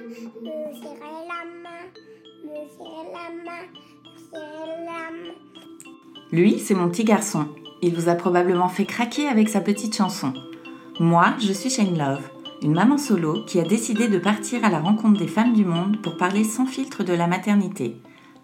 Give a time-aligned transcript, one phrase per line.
[0.00, 0.40] trigua.
[0.42, 1.84] Me serrer la main,
[2.44, 3.64] me serrer la main,
[4.02, 5.34] me serrer la main.
[6.32, 7.48] Lui, c'est mon petit garçon.
[7.82, 10.32] Il vous a probablement fait craquer avec sa petite chanson.
[11.00, 12.28] Moi, je suis Shane Love,
[12.62, 16.02] une maman solo qui a décidé de partir à la rencontre des femmes du monde
[16.02, 17.96] pour parler sans filtre de la maternité.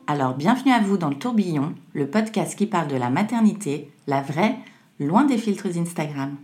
[0.06, 4.20] Alors bienvenue à vous dans le tourbillon, le podcast qui parle de la maternité, la
[4.20, 4.56] vraie,
[5.00, 6.36] loin des filtres Instagram.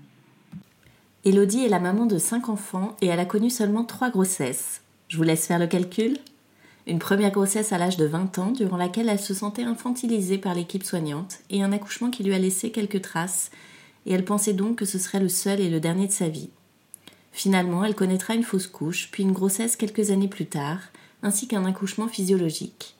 [1.24, 4.80] Elodie est la maman de 5 enfants et elle a connu seulement 3 grossesses.
[5.10, 6.18] Je vous laisse faire le calcul
[6.86, 10.54] Une première grossesse à l'âge de 20 ans durant laquelle elle se sentait infantilisée par
[10.54, 13.50] l'équipe soignante et un accouchement qui lui a laissé quelques traces
[14.06, 16.50] et elle pensait donc que ce serait le seul et le dernier de sa vie.
[17.32, 20.78] Finalement, elle connaîtra une fausse couche, puis une grossesse quelques années plus tard,
[21.24, 22.94] ainsi qu'un accouchement physiologique.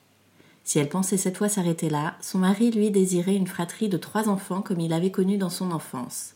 [0.65, 4.27] Si elle pensait cette fois s'arrêter là, son mari lui désirait une fratrie de trois
[4.27, 6.33] enfants comme il avait connu dans son enfance.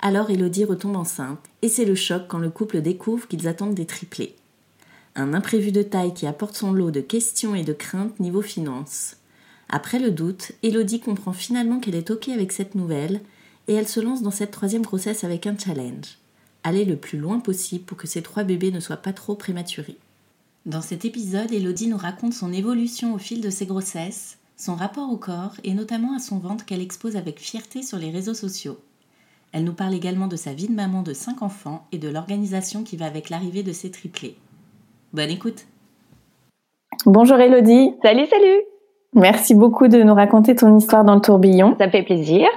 [0.00, 3.86] Alors Elodie retombe enceinte, et c'est le choc quand le couple découvre qu'ils attendent des
[3.86, 4.36] triplés.
[5.14, 9.16] Un imprévu de taille qui apporte son lot de questions et de craintes niveau finance.
[9.68, 13.20] Après le doute, Elodie comprend finalement qu'elle est OK avec cette nouvelle,
[13.68, 16.18] et elle se lance dans cette troisième grossesse avec un challenge.
[16.64, 19.98] Aller le plus loin possible pour que ces trois bébés ne soient pas trop prématurés.
[20.64, 25.10] Dans cet épisode, Elodie nous raconte son évolution au fil de ses grossesses, son rapport
[25.10, 28.78] au corps et notamment à son ventre qu'elle expose avec fierté sur les réseaux sociaux.
[29.52, 32.84] Elle nous parle également de sa vie de maman de 5 enfants et de l'organisation
[32.84, 34.38] qui va avec l'arrivée de ses triplés.
[35.12, 35.66] Bonne écoute
[37.04, 38.62] Bonjour Elodie, Salut, salut
[39.14, 41.76] merci beaucoup de nous raconter ton histoire dans le tourbillon.
[41.78, 42.48] Ça me fait plaisir.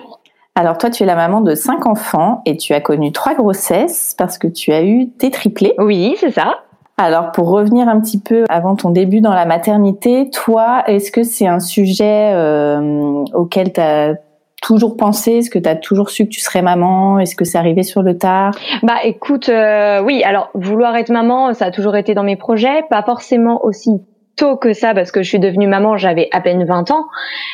[0.56, 4.16] Alors toi, tu es la maman de cinq enfants et tu as connu trois grossesses
[4.18, 5.74] parce que tu as eu tes triplés.
[5.80, 6.60] Oui, c'est ça.
[6.98, 11.24] Alors pour revenir un petit peu avant ton début dans la maternité, toi, est-ce que
[11.24, 14.16] c'est un sujet euh, auquel tu as
[14.66, 17.20] toujours pensé Est-ce que tu as toujours su que tu serais maman?
[17.20, 18.54] Est-ce que c'est arrivé sur le tard?
[18.84, 22.84] Bah écoute, euh, oui, alors vouloir être maman, ça a toujours été dans mes projets,
[22.90, 24.02] pas forcément aussi
[24.36, 27.06] tôt que ça parce que je suis devenue maman, j'avais à peine 20 ans.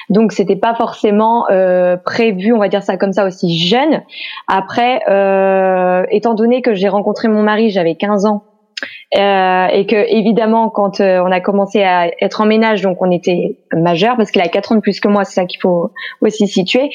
[0.10, 4.02] Donc c'était pas forcément euh, prévu, on va dire ça comme ça aussi jeune.
[4.48, 8.44] Après euh, étant donné que j'ai rencontré mon mari, j'avais 15 ans
[9.18, 13.12] euh, et que évidemment quand euh, on a commencé à être en ménage donc on
[13.12, 15.92] était majeur parce qu'il a 4 ans de plus que moi c'est ça qu'il faut
[16.22, 16.90] aussi situer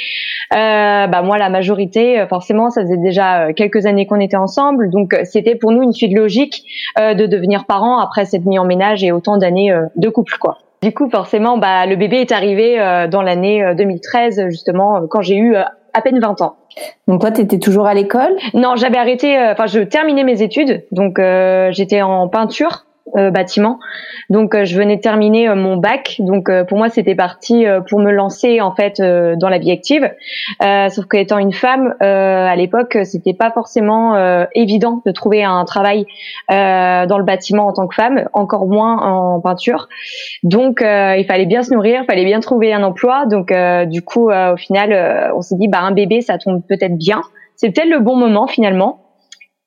[0.55, 4.91] euh, bah moi la majorité euh, forcément ça faisait déjà quelques années qu'on était ensemble.
[4.91, 6.65] Donc c'était pour nous une suite logique
[6.99, 10.59] de devenir parents après cette mise en ménage et autant d'années de couple quoi.
[10.83, 12.77] Du coup forcément bah le bébé est arrivé
[13.11, 15.57] dans l'année euh, 2013 justement quand j'ai eu
[15.97, 16.57] à peine 20 ans
[17.09, 18.37] Donc toi, tu étais toujours à l'école?
[18.55, 19.37] Non, j'avais arrêté.
[19.39, 22.86] euh, Enfin, je terminais mes études, donc euh, j'étais en peinture.
[23.17, 23.79] Euh, bâtiment.
[24.31, 26.17] Donc euh, je venais terminer euh, mon bac.
[26.19, 29.59] Donc euh, pour moi c'était parti euh, pour me lancer en fait euh, dans la
[29.59, 30.11] vie active.
[30.61, 34.17] Sauf qu'étant une femme à l'époque c'était pas forcément
[34.55, 36.07] évident de trouver un travail
[36.49, 39.89] dans le bâtiment en tant que femme encore moins en peinture.
[40.43, 43.27] Donc il fallait bien se nourrir il fallait bien trouver un emploi.
[43.27, 43.53] Donc
[43.87, 47.23] du coup au final on s'est dit bah un bébé ça tombe peut-être bien.
[47.55, 49.06] C'est peut-être le bon moment finalement.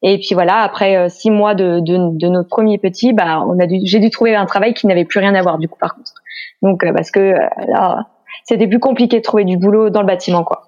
[0.01, 3.59] Et puis voilà, après euh, six mois de, de, de notre premier petit, bah on
[3.59, 5.77] a dû, j'ai dû trouver un travail qui n'avait plus rien à voir du coup
[5.79, 6.13] par contre.
[6.61, 8.07] Donc euh, parce que euh, là,
[8.45, 10.63] c'était plus compliqué de trouver du boulot dans le bâtiment quoi.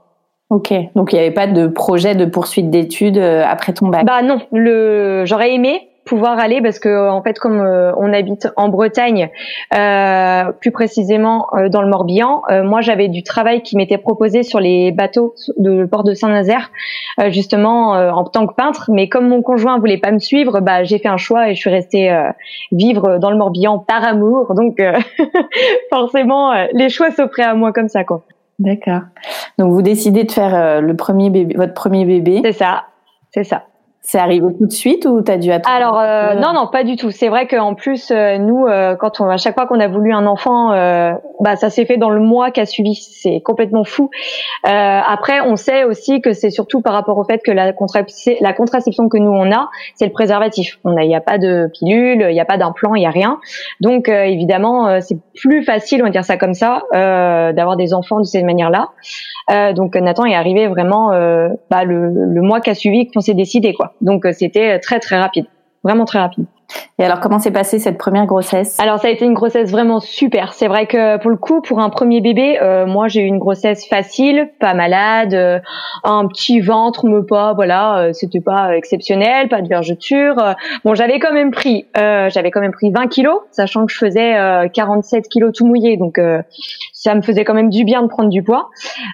[0.49, 4.05] Ok, donc il n'y avait pas de projet de poursuite d'études après ton bac?
[4.05, 8.49] Bah non, le j'aurais aimé pouvoir aller parce que en fait comme euh, on habite
[8.57, 9.29] en Bretagne,
[9.73, 14.43] euh, plus précisément euh, dans le Morbihan, euh, moi j'avais du travail qui m'était proposé
[14.43, 16.69] sur les bateaux de port de Saint-Nazaire,
[17.21, 18.89] euh, justement euh, en tant que peintre.
[18.91, 21.61] Mais comme mon conjoint voulait pas me suivre, bah j'ai fait un choix et je
[21.61, 22.29] suis restée euh,
[22.73, 24.53] vivre dans le Morbihan par amour.
[24.53, 24.99] Donc euh,
[25.89, 28.23] forcément euh, les choix s'offraient à moi comme ça quoi.
[28.59, 29.03] D'accord.
[29.57, 32.41] Donc vous décidez de faire euh, le premier bébé, votre premier bébé.
[32.43, 32.83] C'est ça,
[33.33, 33.63] c'est ça.
[34.03, 36.95] C'est arrivé tout de suite ou t'as dû attendre Alors euh, non non pas du
[36.95, 37.11] tout.
[37.11, 40.11] C'est vrai qu'en plus euh, nous euh, quand on à chaque fois qu'on a voulu
[40.11, 42.95] un enfant, euh, bah ça s'est fait dans le mois qui a suivi.
[42.95, 44.09] C'est complètement fou.
[44.63, 48.53] après on sait aussi que c'est surtout par rapport au fait que la, contraception, la
[48.53, 50.79] contraception que nous on a, c'est le préservatif.
[50.83, 53.05] On a il y a pas de pilule, il n'y a pas d'implant, il y
[53.05, 53.39] a rien.
[53.81, 58.25] Donc évidemment c'est plus facile on va dire ça comme ça d'avoir des enfants de
[58.25, 58.89] cette manière là.
[59.73, 61.09] donc Nathan est arrivé vraiment
[61.69, 63.90] bah, le, le mois qui a suivi qu'on s'est décidé quoi.
[64.01, 65.45] Donc euh, c'était très très rapide,
[65.83, 66.45] vraiment très rapide.
[66.99, 68.79] Et alors, comment s'est passée cette première grossesse?
[68.79, 70.53] Alors, ça a été une grossesse vraiment super.
[70.53, 73.39] C'est vrai que pour le coup, pour un premier bébé, euh, moi j'ai eu une
[73.39, 75.59] grossesse facile, pas malade, euh,
[76.03, 80.35] un petit ventre, mais pas, voilà, euh, c'était pas exceptionnel, pas de vergeture.
[80.85, 84.69] bon, j'avais quand même pris, j'avais quand même pris 20 kilos, sachant que je faisais
[84.73, 86.19] 47 kilos tout mouillé, donc
[87.03, 88.69] ça me faisait quand même du bien de prendre du poids.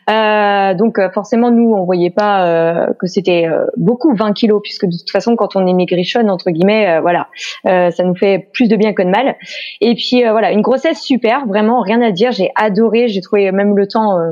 [0.08, 3.48] donc forcément, nous, on voyait pas que c'était
[3.78, 7.28] beaucoup 20 kilos, puisque de toute façon, quand on est maigrichonne entre guillemets, voilà
[7.66, 9.36] euh, ça nous fait plus de bien que de mal.
[9.82, 12.32] Et puis euh, voilà, une grossesse super, vraiment rien à dire.
[12.32, 14.32] J'ai adoré, j'ai trouvé même le temps euh,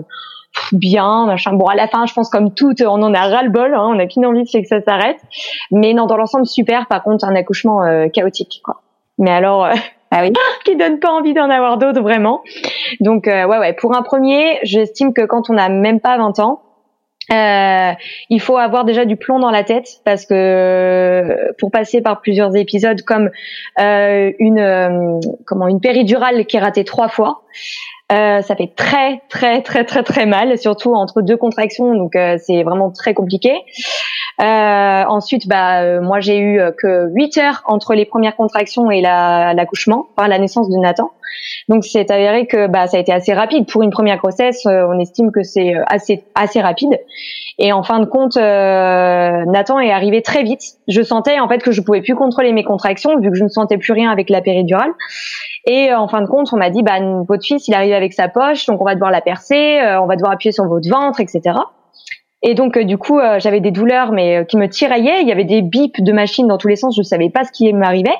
[0.71, 1.53] bien, machin.
[1.53, 3.73] Bon, à la fin, je pense comme tout, on en a ras le bol.
[3.73, 5.19] Hein, on a qu'une envie, c'est que ça s'arrête.
[5.71, 6.87] Mais non, dans l'ensemble, super.
[6.87, 7.81] Par contre, un accouchement
[8.13, 8.81] chaotique, quoi.
[9.17, 9.67] Mais alors.
[10.17, 10.31] Ah oui.
[10.65, 12.41] qui donne pas envie d'en avoir d'autres vraiment.
[13.01, 16.61] Donc ouais ouais, pour un premier, j'estime que quand on n'a même pas 20 ans,
[17.31, 17.91] euh,
[18.29, 22.55] il faut avoir déjà du plomb dans la tête parce que pour passer par plusieurs
[22.55, 23.31] épisodes comme
[23.79, 27.41] euh, une euh, comment une péridurale qui est ratée trois fois,
[28.11, 32.37] euh, ça fait très très très très très mal, surtout entre deux contractions, donc euh,
[32.39, 33.51] c'est vraiment très compliqué.
[34.41, 39.01] Euh, ensuite, bah euh, moi j'ai eu que 8 heures entre les premières contractions et
[39.01, 41.09] l'accouchement, enfin la naissance de Nathan.
[41.67, 44.67] Donc c'est avéré que bah ça a été assez rapide pour une première grossesse.
[44.67, 46.99] on estime que c'est assez assez rapide.
[47.57, 50.61] Et en fin de compte, Nathan est arrivé très vite.
[50.87, 53.49] Je sentais en fait que je pouvais plus contrôler mes contractions vu que je ne
[53.49, 54.91] sentais plus rien avec la péridurale.
[55.65, 58.27] Et en fin de compte, on m'a dit bah votre fils il arrive avec sa
[58.27, 61.19] poche, donc on va devoir la percer, euh, on va devoir appuyer sur votre ventre,
[61.19, 61.57] etc.
[62.43, 65.21] Et donc euh, du coup, euh, j'avais des douleurs mais qui me tiraillaient.
[65.21, 66.95] Il y avait des bips de machines dans tous les sens.
[66.95, 68.17] Je savais pas ce qui m'arrivait.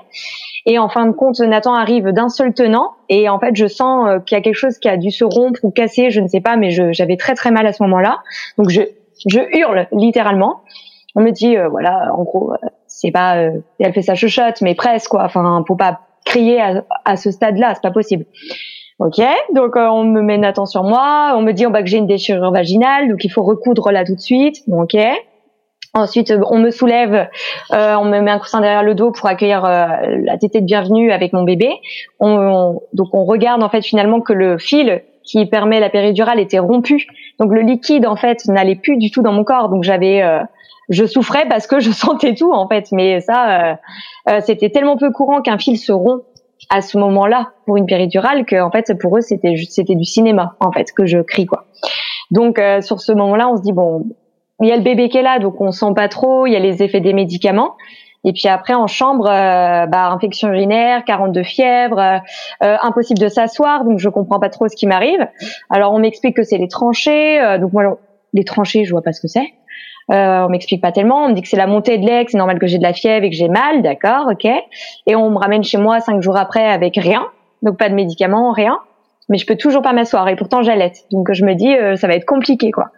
[0.66, 2.94] Et en fin de compte, Nathan arrive d'un seul tenant.
[3.10, 5.60] Et en fait, je sens qu'il y a quelque chose qui a dû se rompre
[5.62, 8.22] ou casser, je ne sais pas, mais j'avais très très mal à ce moment-là.
[8.58, 8.82] Donc je,
[9.28, 10.62] je hurle littéralement.
[11.16, 12.54] On me dit, voilà, en gros,
[12.88, 13.36] c'est pas,
[13.80, 15.26] elle fait sa chuchote, mais presque quoi.
[15.26, 16.00] Enfin, faut pas
[16.36, 16.62] crier
[17.06, 18.26] à, ce stade-là, c'est pas possible.
[19.00, 19.22] Ok,
[19.54, 21.98] donc euh, on me met Nathan sur moi, on me dit on va que j'ai
[21.98, 24.58] une déchirure vaginale, donc il faut recoudre là tout de suite.
[24.68, 24.98] ok.
[25.94, 27.30] Ensuite, euh, on me soulève,
[27.72, 31.12] euh, on me met un coussin derrière le dos pour accueillir la tétée de bienvenue
[31.12, 31.70] avec mon bébé.
[32.20, 36.60] On, donc on regarde en fait finalement que le fil qui permet la péridurale était
[36.60, 37.08] rompu.
[37.40, 39.70] Donc le liquide en fait n'allait plus du tout dans mon corps.
[39.70, 40.24] Donc j'avais
[40.90, 43.78] je souffrais parce que je sentais tout en fait, mais ça,
[44.42, 46.24] c'était tellement peu courant qu'un fil se rompt
[46.70, 50.56] à ce moment-là pour une péridurale que en fait pour eux c'était c'était du cinéma
[50.60, 51.66] en fait que je crie quoi.
[52.32, 54.06] Donc euh, sur ce moment-là, on se dit bon,
[54.62, 56.56] il y a le bébé qui est là donc on sent pas trop, il y
[56.56, 57.76] a les effets des médicaments.
[58.26, 63.86] Et puis après en chambre, euh, bah, infection urinaire, 42 fièvre, euh, impossible de s'asseoir,
[63.86, 65.26] donc je comprends pas trop ce qui m'arrive.
[65.70, 67.98] Alors on m'explique que c'est les tranchées, donc moi
[68.34, 69.54] les tranchées je vois pas ce que c'est.
[70.12, 71.26] Euh, on m'explique pas tellement.
[71.26, 72.94] On me dit que c'est la montée de lait, c'est normal que j'ai de la
[72.94, 74.46] fièvre et que j'ai mal, d'accord, ok.
[75.08, 77.28] Et on me ramène chez moi cinq jours après avec rien,
[77.64, 78.80] donc pas de médicaments, rien.
[79.28, 81.06] Mais je peux toujours pas m'asseoir et pourtant j'allaite.
[81.12, 82.92] Donc je me dis euh, ça va être compliqué quoi.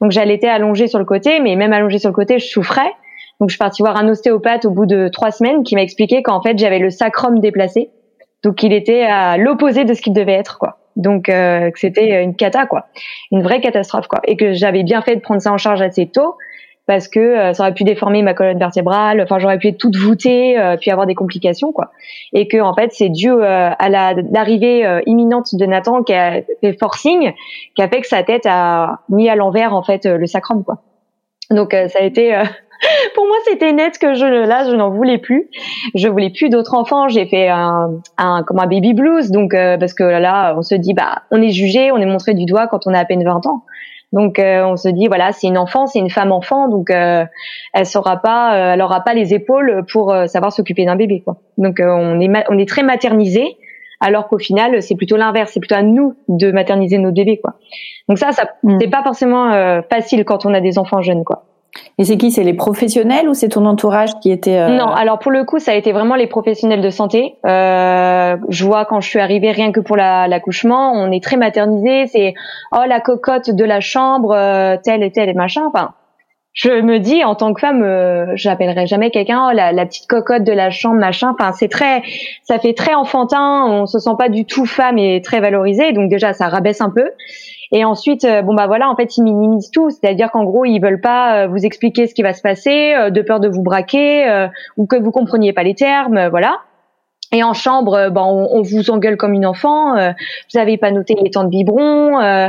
[0.00, 2.92] Donc j'allaitais allongée sur le côté, mais même allongée sur le côté, je souffrais.
[3.40, 6.22] Donc je suis partie voir un ostéopathe au bout de trois semaines qui m'a expliqué
[6.22, 7.90] qu'en fait j'avais le sacrum déplacé,
[8.42, 10.78] donc il était à l'opposé de ce qu'il devait être quoi.
[10.96, 12.86] Donc euh, que c'était une cata quoi,
[13.32, 16.06] une vraie catastrophe quoi, et que j'avais bien fait de prendre ça en charge assez
[16.06, 16.36] tôt
[16.86, 19.96] parce que euh, ça aurait pu déformer ma colonne vertébrale, enfin j'aurais pu être toute
[19.96, 21.90] voûtée, euh, puis avoir des complications quoi,
[22.32, 26.78] et que en fait c'est dû à la l'arrivée imminente de Nathan qui a fait
[26.78, 27.32] forcing,
[27.74, 30.78] qui a fait que sa tête a mis à l'envers en fait le sacrum quoi.
[31.50, 32.40] Donc ça a été
[33.14, 35.48] pour moi, c'était net que je là, je n'en voulais plus.
[35.94, 37.08] Je voulais plus d'autres enfants.
[37.08, 40.74] J'ai fait un, un comme un baby blues, donc euh, parce que là, on se
[40.74, 43.24] dit bah, on est jugé, on est montré du doigt quand on a à peine
[43.24, 43.62] 20 ans.
[44.12, 47.24] Donc euh, on se dit voilà, c'est une enfant, c'est une femme enfant, donc euh,
[47.72, 51.38] elle saura pas, elle aura pas les épaules pour savoir s'occuper d'un bébé quoi.
[51.58, 53.56] Donc on est on est très maternisé
[53.98, 57.54] alors qu'au final c'est plutôt l'inverse, c'est plutôt à nous de materniser nos bébés quoi.
[58.08, 58.78] Donc ça ça mm.
[58.80, 59.50] c'est pas forcément
[59.90, 61.46] facile quand on a des enfants jeunes quoi.
[61.98, 64.68] Et c'est qui C'est les professionnels ou c'est ton entourage qui était euh...
[64.68, 67.36] Non, alors pour le coup, ça a été vraiment les professionnels de santé.
[67.46, 72.06] Euh, je vois quand je suis arrivée, rien que pour l'accouchement, on est très maternisé.
[72.06, 72.34] C'est
[72.72, 75.62] oh la cocotte de la chambre, euh, telle et telle et machin.
[75.66, 75.92] Enfin,
[76.52, 80.06] je me dis en tant que femme, euh, j'appellerai jamais quelqu'un oh, la, la, petite
[80.06, 81.34] cocotte de la chambre, machin.
[81.38, 82.02] Enfin, c'est très,
[82.44, 83.66] ça fait très enfantin.
[83.66, 85.92] On se sent pas du tout femme et très valorisée.
[85.92, 87.10] Donc déjà, ça rabaisse un peu.
[87.72, 89.90] Et ensuite, euh, bon bah voilà, en fait, ils minimisent tout.
[89.90, 93.22] C'est-à-dire qu'en gros, ils veulent pas euh, vous expliquer ce qui va se passer, de
[93.22, 96.60] peur de vous braquer ou que vous compreniez pas les termes, voilà.
[97.34, 99.96] Et en chambre, ben, on, vous engueule comme une enfant.
[99.96, 100.12] Euh,
[100.52, 102.20] vous n'avez pas noté les temps de biberon.
[102.20, 102.48] Euh,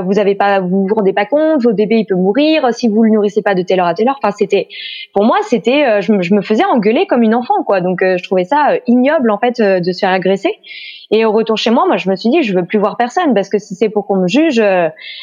[0.00, 1.62] vous avez pas, vous vous rendez pas compte.
[1.62, 4.08] Votre bébé il peut mourir si vous le nourrissez pas de telle heure à telle
[4.08, 4.18] heure.
[4.20, 4.66] Enfin, c'était,
[5.14, 7.80] pour moi, c'était, je, je, me faisais engueuler comme une enfant, quoi.
[7.80, 10.58] Donc, je trouvais ça ignoble en fait de se faire agresser.
[11.12, 13.32] Et au retour chez moi, moi, je me suis dit, je veux plus voir personne
[13.32, 14.60] parce que si c'est pour qu'on me juge,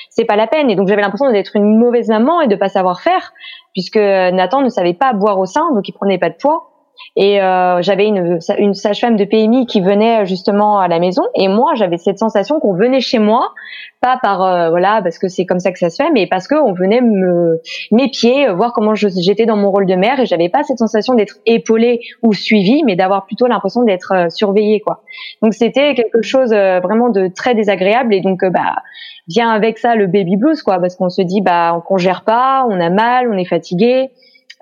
[0.10, 0.72] c'est pas la peine.
[0.72, 3.34] Et donc, j'avais l'impression d'être une mauvaise maman et de pas savoir faire,
[3.74, 6.73] puisque Nathan ne savait pas boire au sein, donc il prenait pas de poids.
[7.16, 11.24] Et euh, j'avais une, une sage-femme de PMI qui venait justement à la maison.
[11.36, 13.52] Et moi, j'avais cette sensation qu'on venait chez moi,
[14.04, 16.48] pas par euh, voilà parce que c'est comme ça que ça se fait, mais parce
[16.48, 20.20] qu'on venait me m'épier, euh, voir comment j'étais dans mon rôle de mère.
[20.20, 24.30] Et j'avais pas cette sensation d'être épaulée ou suivie, mais d'avoir plutôt l'impression d'être euh,
[24.30, 25.02] surveillée quoi.
[25.42, 28.14] Donc c'était quelque chose vraiment de très désagréable.
[28.14, 28.76] Et donc bah
[29.28, 32.66] vient avec ça le baby blues quoi, parce qu'on se dit bah on gère pas,
[32.70, 34.10] on a mal, on est fatigué.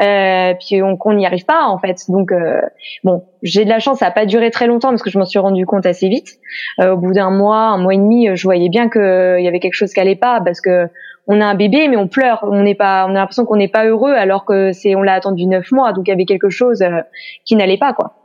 [0.02, 2.10] Euh, puis on n'y arrive pas en fait.
[2.10, 2.62] Donc euh,
[3.04, 5.26] bon, j'ai de la chance, ça a pas duré très longtemps parce que je m'en
[5.26, 6.40] suis rendu compte assez vite.
[6.80, 9.02] Euh, au bout d'un mois, un mois et demi, je voyais bien qu'il
[9.40, 10.88] y avait quelque chose qui allait pas parce que
[11.28, 13.68] on a un bébé mais on pleure, on n'est pas, on a l'impression qu'on n'est
[13.68, 16.50] pas heureux alors que c'est, on l'a attendu neuf mois, donc il y avait quelque
[16.50, 16.84] chose
[17.46, 18.16] qui n'allait pas quoi.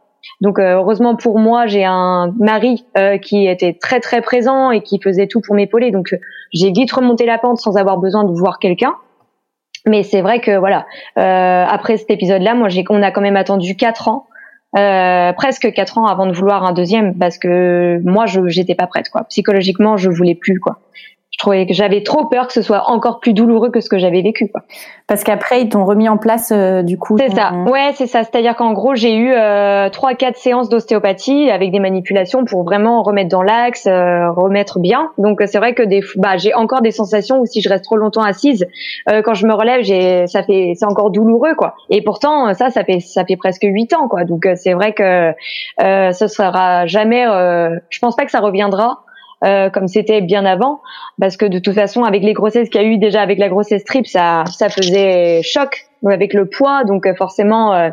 [0.41, 2.87] Donc heureusement pour moi, j'ai un mari
[3.21, 5.91] qui était très très présent et qui faisait tout pour m'épauler.
[5.91, 6.17] Donc
[6.55, 8.95] j'ai vite remonté la pente sans avoir besoin de voir quelqu'un.
[9.87, 10.87] Mais c'est vrai que voilà,
[11.19, 14.27] euh, après cet épisode-là, moi, j'ai, on a quand même attendu quatre ans,
[14.77, 18.87] euh, presque quatre ans avant de vouloir un deuxième, parce que moi, je j'étais pas
[18.87, 19.25] prête, quoi.
[19.25, 20.81] Psychologiquement, je voulais plus, quoi
[21.37, 23.99] je trouvais que j'avais trop peur que ce soit encore plus douloureux que ce que
[23.99, 24.49] j'avais vécu.
[24.49, 24.63] Quoi.
[25.07, 27.19] Parce qu'après ils t'ont remis en place euh, du coup.
[27.19, 27.53] C'est ça.
[27.67, 28.25] Ouais, c'est ça.
[28.25, 33.03] C'est-à-dire qu'en gros j'ai eu euh, trois, quatre séances d'ostéopathie avec des manipulations pour vraiment
[33.03, 35.11] remettre dans l'axe, euh, remettre bien.
[35.19, 37.97] Donc c'est vrai que des, bah j'ai encore des sensations où si je reste trop
[37.97, 38.67] longtemps assise,
[39.07, 41.75] quand je me relève, j'ai, ça fait, c'est encore douloureux quoi.
[41.91, 44.25] Et pourtant ça, ça fait, ça fait presque huit ans quoi.
[44.25, 45.33] Donc c'est vrai que
[45.79, 47.25] ce sera jamais.
[47.91, 49.03] je pense pas que ça reviendra
[49.45, 50.81] euh, comme c'était bien avant,
[51.21, 53.51] parce que de toute façon, avec les grossesses qu'il y a eu déjà avec la
[53.51, 57.91] grossesse trip, ça, ça faisait choc avec le poids, donc euh, forcément, euh,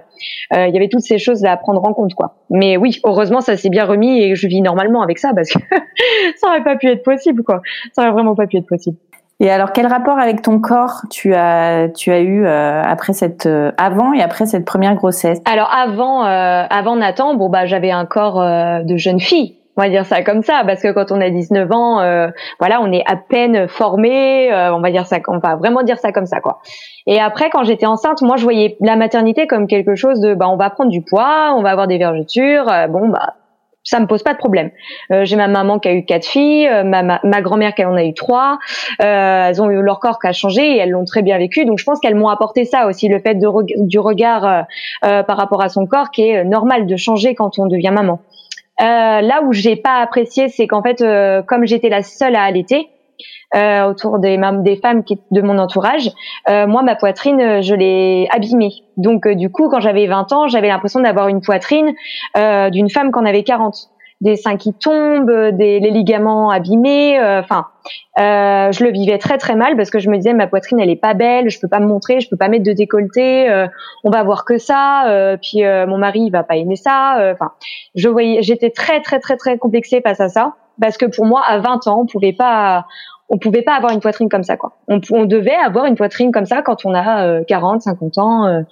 [0.51, 2.35] il y avait toutes ces choses à prendre en compte, quoi.
[2.49, 5.59] Mais oui, heureusement, ça s'est bien remis et je vis normalement avec ça, parce que
[6.37, 7.59] ça aurait pas pu être possible, quoi.
[7.91, 8.95] Ça aurait vraiment pas pu être possible.
[9.41, 14.13] Et alors, quel rapport avec ton corps tu as tu as eu après cette avant
[14.13, 15.41] et après cette première grossesse?
[15.43, 20.05] Alors avant avant Nathan, bon bah j'avais un corps de jeune fille on va dire
[20.05, 22.27] ça comme ça parce que quand on a 19 ans euh,
[22.59, 25.97] voilà on est à peine formé euh, on va dire ça on va vraiment dire
[25.97, 26.59] ça comme ça quoi
[27.07, 30.47] et après quand j'étais enceinte moi je voyais la maternité comme quelque chose de bah
[30.49, 33.33] on va prendre du poids on va avoir des vergetures euh, bon bah
[33.85, 34.71] ça me pose pas de problème.
[35.23, 38.13] j'ai ma maman qui a eu quatre filles, ma, ma, grand-mère qui en a eu
[38.13, 38.57] trois.
[38.99, 41.65] elles ont eu leur corps qui a changé et elles l'ont très bien vécu.
[41.65, 44.67] Donc je pense qu'elles m'ont apporté ça aussi, le fait de, du regard
[45.01, 48.21] par rapport à son corps qui est normal de changer quand on devient maman.
[48.83, 52.43] Euh, là où j'ai pas apprécié, c'est qu'en fait, euh, comme j'étais la seule à
[52.43, 52.89] allaiter
[53.55, 54.37] euh, autour des,
[54.81, 56.09] femmes de mon entourage,
[56.47, 58.73] moi ma poitrine, je l'ai abîmée.
[58.97, 61.93] Donc du coup, quand j'avais 20 ans, j'avais l'impression d'avoir une poitrine
[62.35, 63.92] d'une femme qui en avait 40
[64.23, 67.19] des seins qui tombent, des les ligaments abîmés.
[67.19, 67.67] Euh, enfin,
[68.17, 70.89] euh, je le vivais très très mal parce que je me disais ma poitrine elle
[70.89, 73.67] est pas belle, je peux pas me montrer, je peux pas mettre de décolleté, euh,
[74.03, 75.37] on va voir que ça.
[75.41, 77.31] puis mon mari va pas aimer ça.
[77.33, 77.51] Enfin,
[77.95, 81.43] je voyais, j'étais très très très très complexée face à ça parce que pour moi
[81.45, 82.85] à 20 ans on pouvait pas
[83.29, 84.77] on pouvait pas avoir une poitrine comme ça quoi.
[84.87, 88.63] On, on devait avoir une poitrine comme ça quand on a 40, 50 ans.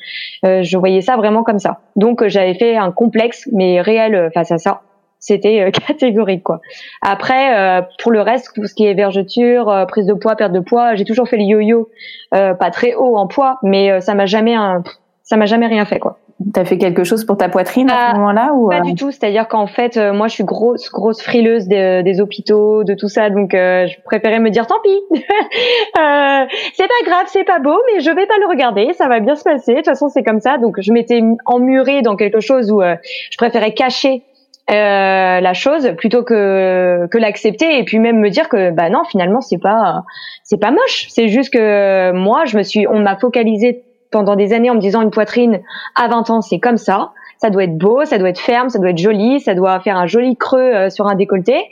[0.43, 1.81] je voyais ça vraiment comme ça.
[1.97, 4.81] Donc j'avais fait un complexe mais réel face à ça
[5.21, 6.59] c'était euh, catégorique quoi.
[7.01, 10.51] Après euh, pour le reste tout ce qui est vergeture, euh, prise de poids, perte
[10.51, 11.89] de poids, j'ai toujours fait le yo-yo
[12.31, 14.83] pas très haut en poids mais ça m'a jamais un,
[15.23, 16.17] ça m'a jamais rien fait quoi.
[16.55, 19.47] T'as fait quelque chose pour ta poissine à ce moment-là ou Pas du tout, c'est-à-dire
[19.47, 23.51] qu'en fait, moi, je suis grosse, grosse frileuse des, des hôpitaux, de tout ça, donc
[23.53, 28.09] je préférais me dire tant pis, euh, c'est pas grave, c'est pas beau, mais je
[28.09, 29.73] vais pas le regarder, ça va bien se passer.
[29.73, 33.37] De toute façon, c'est comme ça, donc je m'étais emmurée dans quelque chose où je
[33.37, 34.23] préférais cacher
[34.69, 39.03] euh, la chose plutôt que que l'accepter et puis même me dire que bah non
[39.03, 40.03] finalement c'est pas
[40.43, 41.07] c'est pas moche.
[41.09, 44.79] C'est juste que moi je me suis on m'a focalisé pendant des années en me
[44.79, 45.61] disant une poitrine
[45.95, 47.11] à 20 ans c'est comme ça.
[47.39, 49.97] Ça doit être beau ça doit être ferme ça doit être joli ça doit faire
[49.97, 51.65] un joli creux euh, sur un décolleté.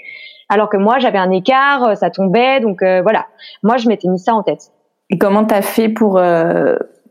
[0.50, 3.28] Alors que moi j'avais un écart euh, ça tombait donc voilà.
[3.64, 4.72] Moi je m'étais mis ça en tête.
[5.12, 6.20] Et comment t'as fait pour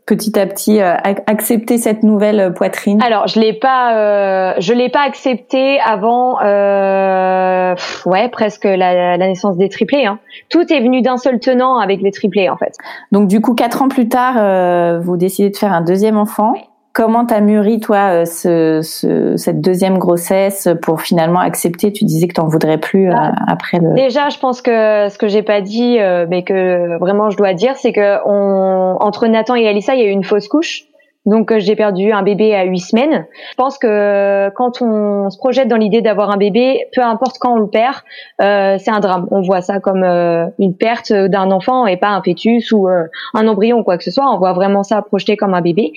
[0.09, 2.99] petit à petit accepter cette nouvelle poitrine?
[3.03, 9.69] Alors, je l'ai pas, je l'ai pas accepté avant, ouais, presque la, la, naissance des
[9.69, 10.05] triplés.
[10.05, 10.19] Hein.
[10.49, 12.75] Tout est venu d'un seul tenant avec les triplés, en fait.
[13.11, 16.53] Donc, du coup, quatre ans plus tard, vous décidez de faire un deuxième enfant.
[16.91, 21.93] Comment t'as mûri toi euh, ce, ce, cette deuxième grossesse pour finalement accepter?
[21.93, 23.93] Tu disais que t'en voudrais plus euh, bah, après le.
[23.93, 27.53] Déjà, je pense que ce que j'ai pas dit, euh, mais que vraiment je dois
[27.53, 30.88] dire, c'est que on, entre Nathan et Alissa, il y a eu une fausse couche.
[31.25, 33.27] Donc euh, j'ai perdu un bébé à huit semaines.
[33.51, 37.53] Je pense que quand on se projette dans l'idée d'avoir un bébé, peu importe quand
[37.53, 37.95] on le perd,
[38.41, 39.27] euh, c'est un drame.
[39.31, 43.47] On voit ça comme euh, une perte d'un enfant et pas un fœtus ou un
[43.47, 44.33] embryon quoi que ce soit.
[44.33, 45.91] On voit vraiment ça projeté comme un bébé.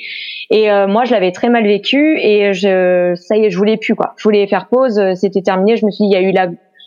[0.50, 3.94] Et moi je l'avais très mal vécu et je ça y est, je voulais plus
[3.94, 4.14] quoi.
[4.18, 5.00] Je voulais faire pause.
[5.14, 5.76] C'était terminé.
[5.76, 6.34] Je me suis dit il y a eu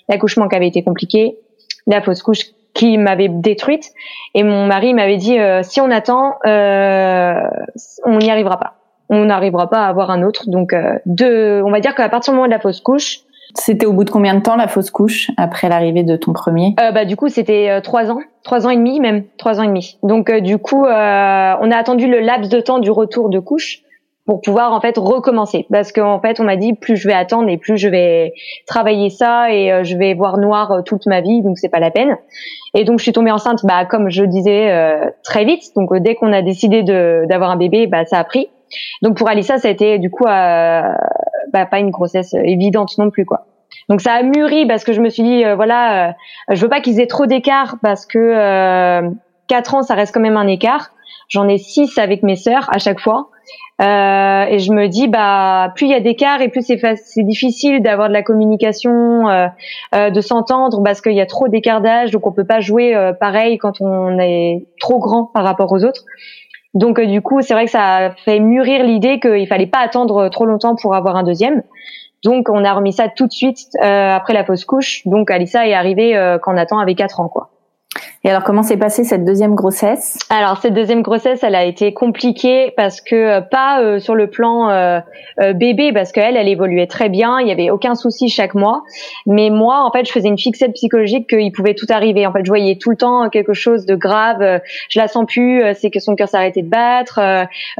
[0.07, 1.39] l'accouchement qui avait été compliqué,
[1.87, 2.41] la fausse couche
[2.75, 3.91] qui m'avait détruite.
[4.35, 7.33] Et mon mari m'avait dit euh, si on attend, euh,
[8.05, 8.73] on n'y arrivera pas.
[9.09, 10.43] On n'arrivera pas à avoir un autre.
[10.47, 13.19] Donc, euh, de, on va dire qu'à partir du moment de la fausse couche,
[13.53, 16.75] c'était au bout de combien de temps la fausse couche après l'arrivée de ton premier?
[16.81, 19.67] Euh, Bah du coup c'était trois ans, trois ans et demi même, trois ans et
[19.67, 19.97] demi.
[20.03, 23.84] Donc du coup on a attendu le laps de temps du retour de couche
[24.25, 25.67] pour pouvoir en fait recommencer.
[25.71, 28.33] Parce qu'en fait on m'a dit plus je vais attendre et plus je vais
[28.65, 31.79] travailler ça et euh, je vais voir noir euh, toute ma vie donc c'est pas
[31.79, 32.17] la peine.
[32.73, 35.63] Et donc je suis tombée enceinte bah comme je disais euh, très vite.
[35.75, 38.49] Donc dès qu'on a décidé de d'avoir un bébé bah ça a pris.
[39.01, 40.95] Donc pour Alissa ça a été du coup bah
[41.51, 43.45] pas une grossesse évidente non plus quoi.
[43.89, 46.15] Donc ça a mûri parce que je me suis dit voilà
[46.49, 49.01] je veux pas qu'ils aient trop d'écart parce que
[49.47, 50.94] quatre ans ça reste quand même un écart
[51.27, 53.29] j'en ai six avec mes sœurs à chaque fois
[53.81, 57.81] euh, et je me dis, bah, plus il y a d'écart et plus c'est difficile
[57.81, 59.47] d'avoir de la communication, euh,
[59.93, 62.95] euh, de s'entendre parce qu'il y a trop d'écart d'âge, donc on peut pas jouer
[62.95, 66.05] euh, pareil quand on est trop grand par rapport aux autres.
[66.73, 69.79] Donc euh, du coup, c'est vrai que ça a fait mûrir l'idée qu'il fallait pas
[69.79, 71.61] attendre trop longtemps pour avoir un deuxième.
[72.23, 75.05] Donc on a remis ça tout de suite après la fausse couche.
[75.05, 77.49] Donc Alissa est arrivée quand Nathan avait 4 ans, quoi.
[78.25, 80.17] Et alors, comment s'est passée cette deuxième grossesse?
[80.31, 84.31] Alors, cette deuxième grossesse, elle a été compliquée parce que euh, pas euh, sur le
[84.31, 84.99] plan euh,
[85.53, 88.83] bébé, parce qu'elle, elle évoluait très bien, il y avait aucun souci chaque mois.
[89.27, 92.25] Mais moi, en fait, je faisais une fixette psychologique qu'il pouvait tout arriver.
[92.25, 94.61] En fait, je voyais tout le temps quelque chose de grave.
[94.89, 97.19] je la sens plus, c'est que son cœur arrêté de battre.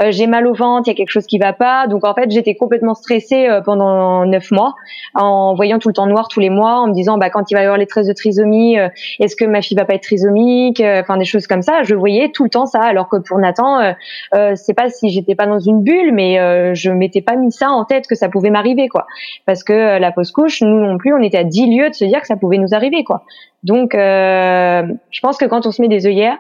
[0.10, 1.88] J'ai mal au ventre, il y a quelque chose qui va pas.
[1.88, 4.76] Donc, en fait, j'étais complètement stressée pendant neuf mois,
[5.16, 7.56] en voyant tout le temps noir tous les mois, en me disant, bah, quand il
[7.56, 8.78] va y avoir les traces de trisomie,
[9.20, 11.84] est-ce que ma fille va pas être trisomique euh, enfin des choses comme ça.
[11.84, 13.94] Je voyais tout le temps ça, alors que pour Nathan, euh,
[14.34, 17.52] euh c'est pas si j'étais pas dans une bulle, mais euh, je m'étais pas mis
[17.52, 19.08] ça en tête que ça pouvait m'arriver, quoi.
[19.46, 22.06] Parce que la fausse couche, nous non plus, on était à 10 lieues de se
[22.06, 23.24] dire que ça pouvait nous arriver, quoi.
[23.64, 26.38] Donc, je pense que quand on se met des œillères,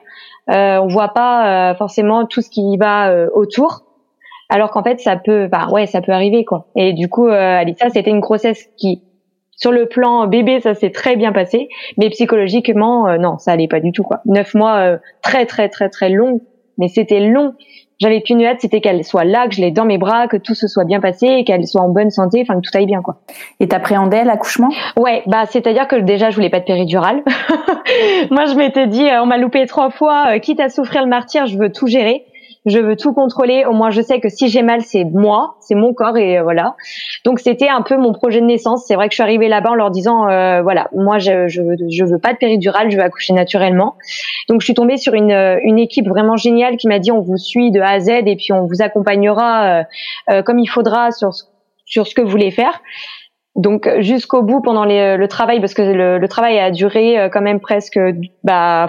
[0.47, 3.85] on voit pas forcément tout ce qui va autour
[4.49, 7.59] alors qu'en fait ça peut bah ouais ça peut arriver quoi et du coup euh,
[7.59, 9.01] Alissa c'était une grossesse qui
[9.55, 13.67] sur le plan bébé, ça s'est très bien passé, mais psychologiquement, euh, non, ça allait
[13.67, 14.21] pas du tout quoi.
[14.25, 16.41] Neuf mois, euh, très très très très long,
[16.77, 17.53] mais c'était long.
[17.97, 20.53] J'avais qu'une hâte, c'était qu'elle soit là, que je l'ai dans mes bras, que tout
[20.53, 23.21] se soit bien passé, qu'elle soit en bonne santé, enfin que tout aille bien quoi.
[23.61, 24.69] Et t'appréhendais l'accouchement?
[24.97, 27.23] Ouais, bah c'est-à-dire que déjà je voulais pas de péridurale.
[28.31, 31.47] Moi je m'étais dit, euh, on m'a loupé trois fois, quitte à souffrir le martyr,
[31.47, 32.25] je veux tout gérer
[32.65, 33.65] je veux tout contrôler.
[33.65, 36.43] Au moins, je sais que si j'ai mal, c'est moi, c'est mon corps et euh,
[36.43, 36.75] voilà.
[37.23, 38.85] Donc, c'était un peu mon projet de naissance.
[38.87, 41.61] C'est vrai que je suis arrivée là-bas en leur disant, euh, voilà, moi, je, je,
[41.89, 43.95] je veux pas de péridurale, je veux accoucher naturellement.
[44.49, 47.21] Donc, je suis tombée sur une, euh, une équipe vraiment géniale qui m'a dit, on
[47.21, 49.83] vous suit de A à Z et puis on vous accompagnera
[50.45, 51.29] comme il faudra sur
[51.85, 52.81] sur ce que vous voulez faire.
[53.55, 57.41] Donc jusqu'au bout pendant les, le travail, parce que le, le, travail a duré quand
[57.41, 57.99] même presque
[58.43, 58.87] bah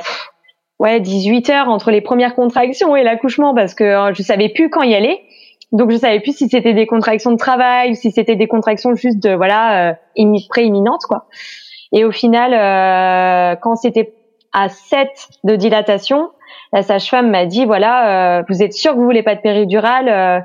[0.79, 4.71] ouais 18 heures entre les premières contractions et l'accouchement parce que euh, je savais plus
[4.71, 5.21] quand y aller.
[5.73, 8.95] Donc je savais plus si c'était des contractions de travail ou si c'était des contractions
[8.95, 9.95] juste de voilà euh,
[10.49, 11.27] préimminentes quoi.
[11.93, 14.15] Et au final, euh, quand c'était
[14.53, 15.09] à 7
[15.45, 16.31] de dilatation,
[16.73, 20.09] la sage-femme m'a dit voilà, euh, vous êtes sûr que vous voulez pas de péridurale
[20.09, 20.41] euh,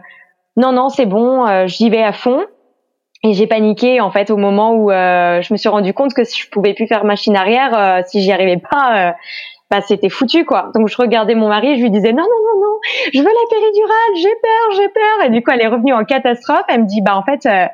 [0.58, 2.46] Non non, c'est bon, j'y vais à fond.
[3.24, 6.50] Et j'ai paniqué en fait au moment où je me suis rendu compte que je
[6.50, 9.14] pouvais plus faire machine arrière, si j'y arrivais pas,
[9.72, 10.70] bah c'était foutu quoi.
[10.76, 12.78] Donc je regardais mon mari, je lui disais non non non non,
[13.14, 15.26] je veux la péridurale, j'ai peur, j'ai peur.
[15.26, 16.66] Et du coup elle est revenue en catastrophe.
[16.68, 17.66] Elle me dit bah en fait euh,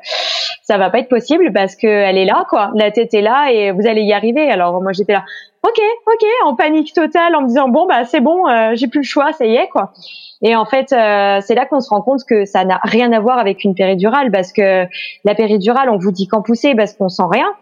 [0.62, 3.50] ça va pas être possible parce que elle est là quoi, la tête est là
[3.52, 4.48] et vous allez y arriver.
[4.50, 5.24] Alors moi j'étais là,
[5.62, 9.00] ok ok, en panique totale en me disant bon bah c'est bon, euh, j'ai plus
[9.00, 9.92] le choix, ça y est quoi.
[10.40, 13.18] Et en fait, euh, c'est là qu'on se rend compte que ça n'a rien à
[13.18, 14.86] voir avec une péridurale, parce que
[15.24, 17.52] la péridurale, on vous dit qu'en pousser parce qu'on sent rien.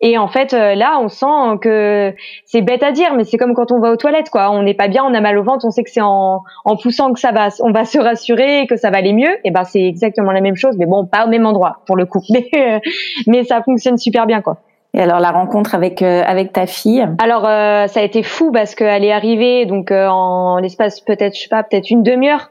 [0.00, 3.54] Et en fait, euh, là, on sent que c'est bête à dire, mais c'est comme
[3.54, 4.50] quand on va aux toilettes, quoi.
[4.50, 6.76] On n'est pas bien, on a mal au ventre, on sait que c'est en, en
[6.76, 9.36] poussant que ça va, on va se rassurer, que ça va aller mieux.
[9.44, 12.06] Et ben, c'est exactement la même chose, mais bon, pas au même endroit pour le
[12.06, 12.22] coup.
[12.30, 12.80] Mais,
[13.26, 14.58] mais ça fonctionne super bien, quoi.
[14.98, 17.06] Alors la rencontre avec euh, avec ta fille?
[17.22, 21.36] Alors euh, ça a été fou parce qu'elle est arrivée donc euh, en l'espace peut-être
[21.36, 22.50] je sais pas peut-être une demi-heure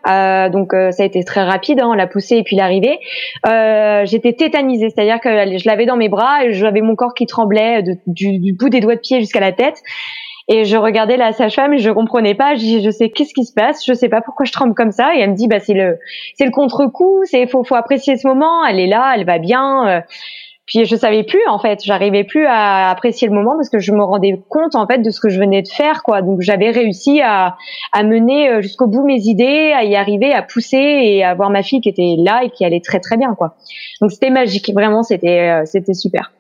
[0.52, 3.00] donc ça a été très rapide hein, on l'a poussée et puis l'arrivée.
[3.44, 7.84] J'étais tétanisée c'est-à-dire que je l'avais dans mes bras et j'avais mon corps qui tremblait
[8.06, 9.82] du, du bout des doigts de pied jusqu'à la tête.
[10.50, 12.56] Et je regardais la sage-femme et je comprenais pas.
[12.56, 13.86] Je dis, je sais qu'est-ce qui se passe?
[13.86, 15.14] Je sais pas pourquoi je tremble comme ça.
[15.14, 16.00] Et elle me dit, bah c'est le,
[16.36, 17.20] c'est le contre-coup.
[17.26, 18.66] C'est faut, faut apprécier ce moment.
[18.66, 20.04] Elle est là, elle va bien.
[20.68, 23.94] Puis je savais plus en fait, j'arrivais plus à apprécier le moment parce que je
[23.94, 26.22] me rendais compte en fait de ce que je venais de faire quoi.
[26.22, 27.56] Donc j'avais réussi à,
[27.94, 31.50] à mener euh, jusqu'au bout mes idées, à y arriver, à pousser et à voir
[31.50, 33.56] ma fille qui était là et qui allait très très bien quoi.
[34.02, 36.34] Donc c'était magique, vraiment c'était euh, c'était super.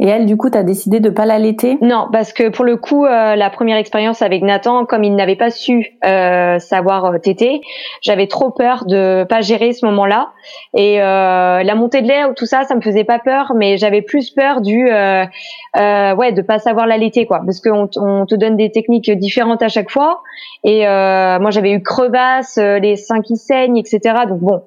[0.00, 1.78] Et elle, du coup, t'as décidé de pas l'allaiter?
[1.80, 5.36] Non, parce que pour le coup, euh, la première expérience avec Nathan, comme il n'avait
[5.36, 7.60] pas su euh, savoir euh, téter,
[8.02, 10.32] j'avais trop peur de pas gérer ce moment-là.
[10.74, 13.76] Et euh, la montée de lait ou tout ça, ça me faisait pas peur, mais
[13.76, 14.88] j'avais plus peur du
[15.76, 19.10] euh, euh, ouais de pas savoir l'allaiter quoi, parce qu'on on te donne des techniques
[19.10, 20.22] différentes à chaque fois.
[20.64, 24.00] Et moi, j'avais eu crevasse, les seins qui saignent, etc.
[24.28, 24.62] Donc bon,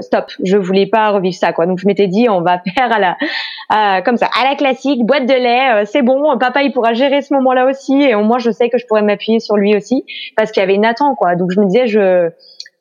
[0.00, 1.66] stop, je voulais pas revivre ça quoi.
[1.66, 5.26] Donc je m'étais dit, on va faire à la comme ça à la classique, boîte
[5.26, 8.38] de lait, euh, c'est bon, papa il pourra gérer ce moment-là aussi et au moins
[8.38, 10.04] je sais que je pourrais m'appuyer sur lui aussi
[10.36, 11.36] parce qu'il y avait Nathan quoi.
[11.36, 12.30] Donc je me disais je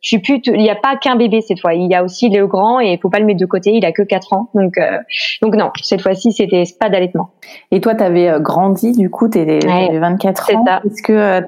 [0.05, 2.29] je suis plus il n'y a pas qu'un bébé cette fois, il y a aussi
[2.29, 4.49] Léo grand et il faut pas le mettre de côté, il a que 4 ans.
[4.53, 4.99] Donc euh,
[5.41, 7.31] donc non, cette fois-ci c'était pas d'allaitement.
[7.71, 9.59] Et toi tu avais euh, grandi du coup, tu avais
[9.97, 10.65] 24 ans.
[10.85, 11.41] Est-ce que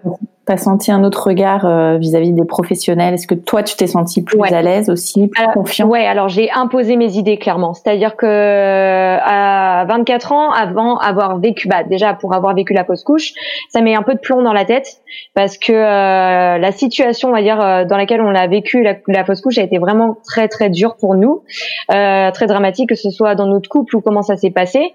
[0.48, 3.16] T'as senti un autre regard euh, vis-à-vis des professionnels?
[3.16, 5.88] Est-ce que toi, tu t'es senti plus à l'aise aussi, plus confiant?
[5.88, 7.74] Ouais, alors j'ai imposé mes idées clairement.
[7.74, 13.04] C'est-à-dire que à 24 ans, avant avoir vécu, bah déjà pour avoir vécu la pause
[13.04, 13.34] couche,
[13.68, 15.02] ça met un peu de plomb dans la tête
[15.34, 18.94] parce que euh, la situation, on va dire, euh, dans laquelle on l'a vécu la,
[19.10, 21.44] la pause couche a été vraiment très très dure pour nous,
[21.90, 24.94] très dramatique que ce soit dans notre couple ou comment ça s'est passé.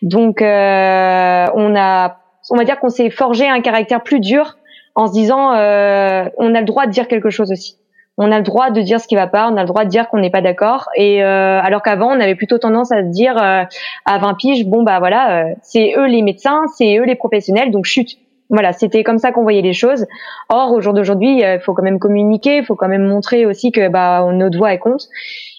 [0.00, 2.16] Donc on a,
[2.50, 4.56] on va dire qu'on s'est forgé un caractère plus dur
[4.94, 7.76] en se disant euh, on a le droit de dire quelque chose aussi.
[8.16, 9.90] On a le droit de dire ce qui va pas, on a le droit de
[9.90, 10.88] dire qu'on n'est pas d'accord.
[10.96, 13.64] Et euh, alors qu'avant, on avait plutôt tendance à se dire euh,
[14.04, 17.72] à 20 piges, bon bah voilà, euh, c'est eux les médecins, c'est eux les professionnels,
[17.72, 18.18] donc chute.
[18.50, 20.06] Voilà, c'était comme ça qu'on voyait les choses.
[20.48, 23.72] Or, au jour d'aujourd'hui, il faut quand même communiquer, il faut quand même montrer aussi
[23.72, 25.08] que bah notre voix est compte.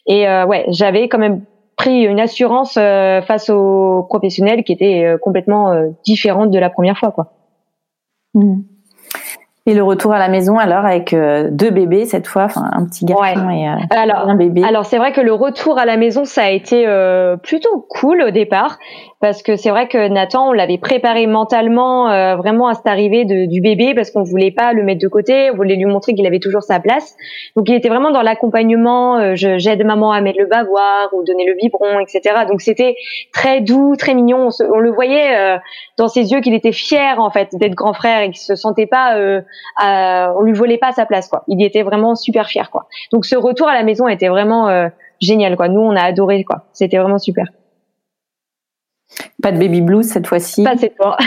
[0.05, 1.41] Et ouais, j'avais quand même
[1.75, 5.73] pris une assurance face aux professionnels qui était complètement
[6.05, 7.33] différente de la première fois, quoi.
[8.35, 8.61] Mmh.
[9.67, 12.85] Et le retour à la maison alors avec euh, deux bébés cette fois, enfin un
[12.85, 14.63] petit garçon et, euh, alors, un bébé.
[14.63, 18.21] Alors c'est vrai que le retour à la maison ça a été euh, plutôt cool
[18.21, 18.77] au départ
[19.25, 22.05] parce que c'est vrai que Nathan on l'avait préparé mentalement
[22.37, 25.49] vraiment à cette arrivée de, du bébé parce qu'on voulait pas le mettre de côté,
[25.49, 27.15] on voulait lui montrer qu'il avait toujours sa place.
[27.55, 31.55] Donc il était vraiment dans l'accompagnement, j'aide maman à mettre le bavoir ou donner le
[31.55, 32.45] biberon, etc.
[32.47, 32.95] Donc c'était
[33.33, 34.49] très doux, très mignon.
[34.49, 35.57] On, on le voyait
[35.97, 38.85] dans ses yeux qu'il était fier en fait d'être grand frère et qu'il se sentait
[38.85, 39.17] pas
[39.83, 41.43] euh, on lui volait pas sa place quoi.
[41.47, 42.87] Il était vraiment super fier quoi.
[43.11, 44.87] Donc ce retour à la maison était vraiment euh,
[45.19, 45.67] génial quoi.
[45.67, 46.65] Nous on a adoré quoi.
[46.73, 47.45] C'était vraiment super.
[49.41, 50.63] Pas de baby blues cette fois-ci.
[50.63, 51.17] Pas cette fois.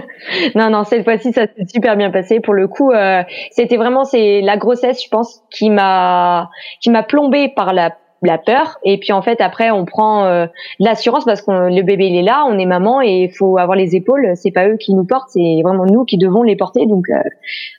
[0.54, 2.40] non non cette fois-ci ça s'est super bien passé.
[2.40, 7.02] Pour le coup euh, c'était vraiment c'est la grossesse je pense qui m'a qui m'a
[7.02, 7.90] plombé par la
[8.24, 10.46] la peur et puis en fait après on prend euh,
[10.78, 13.76] l'assurance parce que le bébé il est là on est maman et il faut avoir
[13.76, 16.86] les épaules c'est pas eux qui nous portent c'est vraiment nous qui devons les porter
[16.86, 17.20] donc euh,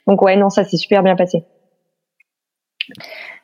[0.06, 1.44] donc ouais non ça s'est super bien passé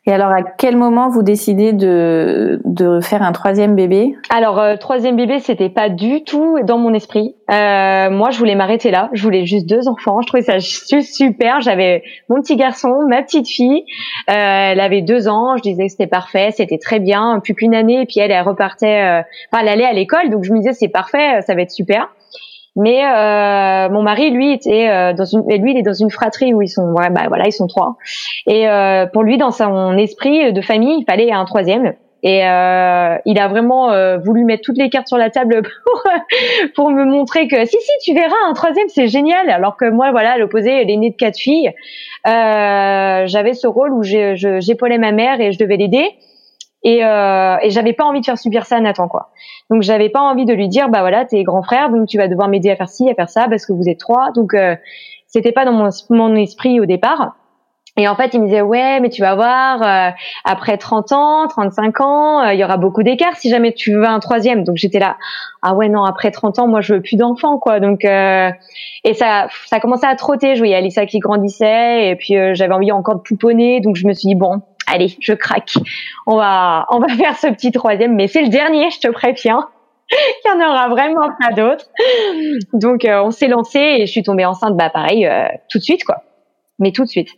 [0.04, 4.16] et alors, à quel moment vous décidez de, de faire un troisième bébé?
[4.30, 7.36] Alors, euh, troisième bébé, c'était pas du tout dans mon esprit.
[7.52, 9.10] Euh, moi, je voulais m'arrêter là.
[9.12, 10.20] Je voulais juste deux enfants.
[10.20, 11.60] Je trouvais ça juste super.
[11.60, 13.84] J'avais mon petit garçon, ma petite fille.
[14.28, 15.56] Euh, elle avait deux ans.
[15.56, 17.38] Je disais que c'était parfait, c'était très bien.
[17.38, 19.02] Plus qu'une année, et puis elle, elle repartait.
[19.02, 21.70] Euh, enfin, elle allait à l'école, donc je me disais c'est parfait, ça va être
[21.70, 22.08] super.
[22.74, 26.54] Mais euh, mon mari, lui, était euh, dans une, lui, il est dans une fratrie
[26.54, 27.96] où ils sont, ouais, bah voilà, ils sont trois.
[28.46, 31.94] Et euh, pour lui, dans son esprit de famille, il fallait un troisième.
[32.24, 36.02] Et euh, il a vraiment euh, voulu mettre toutes les cartes sur la table pour
[36.74, 39.50] pour me montrer que si si tu verras un troisième c'est génial.
[39.50, 41.72] Alors que moi voilà à l'opposé l'aîné de quatre filles,
[42.28, 46.08] euh, j'avais ce rôle où j'épaulais ma mère et je devais l'aider
[46.84, 49.30] et, euh, et j'avais pas envie de faire subir ça à Nathan quoi.
[49.70, 52.28] Donc j'avais pas envie de lui dire bah voilà t'es grand frère donc tu vas
[52.28, 54.74] devoir m'aider à faire ci à faire ça parce que vous êtes trois donc euh,
[55.32, 57.36] c'était pas dans mon, esprit au départ.
[57.98, 60.10] Et en fait, il me disait ouais, mais tu vas voir, euh,
[60.44, 64.06] après 30 ans, 35 ans, euh, il y aura beaucoup d'écart si jamais tu veux
[64.06, 64.64] un troisième.
[64.64, 65.18] Donc j'étais là,
[65.60, 67.80] ah ouais non, après 30 ans, moi je veux plus d'enfants quoi.
[67.80, 68.50] Donc euh,
[69.04, 70.54] et ça, ça commençait à trotter.
[70.54, 73.80] Je voyais Alissa qui grandissait et puis j'avais envie encore de pouponner.
[73.80, 75.74] Donc je me suis dit bon, allez, je craque.
[76.26, 79.68] On va, on va faire ce petit troisième, mais c'est le dernier, je te préviens.
[80.10, 81.86] Il y en aura vraiment pas d'autres.
[82.74, 85.28] Donc on s'est lancé et je suis tombée enceinte, bah pareil,
[85.70, 86.22] tout de suite quoi.
[86.78, 87.30] Mais tout de suite.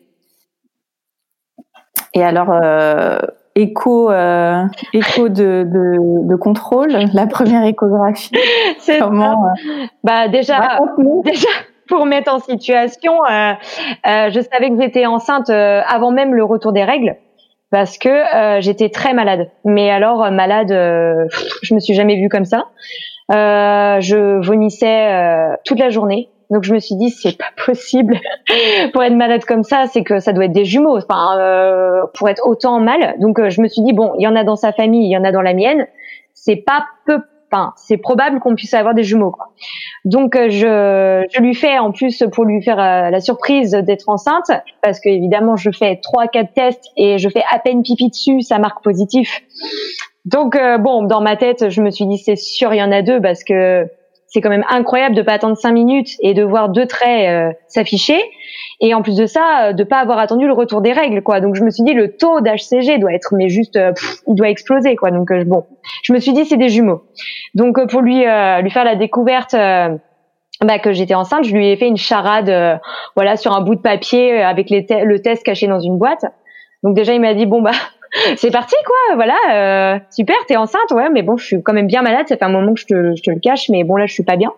[2.14, 3.18] Et alors, euh,
[3.56, 8.30] écho, euh, écho de, de, de, contrôle, la première échographie.
[8.78, 10.78] C'est Comment euh, Bah déjà,
[11.24, 11.48] déjà
[11.88, 13.52] pour mettre en situation, euh,
[14.06, 17.16] euh, je savais que j'étais enceinte euh, avant même le retour des règles
[17.74, 19.50] parce que j'étais très malade.
[19.64, 22.66] Mais alors malade, je me suis jamais vue comme ça.
[23.30, 26.28] je vomissais toute la journée.
[26.50, 28.16] Donc je me suis dit c'est pas possible
[28.92, 32.28] pour être malade comme ça, c'est que ça doit être des jumeaux, enfin euh, pour
[32.28, 33.16] être autant mal.
[33.18, 35.10] Donc euh, je me suis dit bon, il y en a dans sa famille, il
[35.10, 35.86] y en a dans la mienne,
[36.32, 37.18] c'est pas peu
[37.76, 39.52] c'est probable qu'on puisse avoir des jumeaux quoi.
[40.04, 44.50] Donc euh, je je lui fais en plus pour lui faire la surprise d'être enceinte
[44.82, 48.42] parce que évidemment je fais trois quatre tests et je fais à peine pipi dessus,
[48.42, 49.42] ça marque positif.
[50.24, 53.02] Donc bon, dans ma tête, je me suis dit c'est sûr il y en a
[53.02, 53.86] deux parce que
[54.34, 57.52] c'est quand même incroyable de pas attendre cinq minutes et de voir deux traits euh,
[57.68, 58.20] s'afficher.
[58.80, 61.40] Et en plus de ça, euh, de pas avoir attendu le retour des règles, quoi.
[61.40, 63.92] Donc je me suis dit le taux d'HCG doit être, mais juste, euh,
[64.26, 65.12] il doit exploser, quoi.
[65.12, 65.66] Donc bon,
[66.02, 67.04] je me suis dit c'est des jumeaux.
[67.54, 69.52] Donc pour lui lui faire la découverte.
[69.52, 72.80] bah, que j'étais enceinte, je lui ai fait une charade,
[73.14, 76.24] voilà, sur un bout de papier avec les le test caché dans une boîte.
[76.82, 77.70] Donc déjà il m'a dit bon bah
[78.36, 81.86] c'est parti quoi, voilà, euh, super, t'es enceinte, ouais, mais bon, je suis quand même
[81.86, 83.96] bien malade, ça fait un moment que je te, je te le cache, mais bon
[83.96, 84.52] là, je suis pas bien.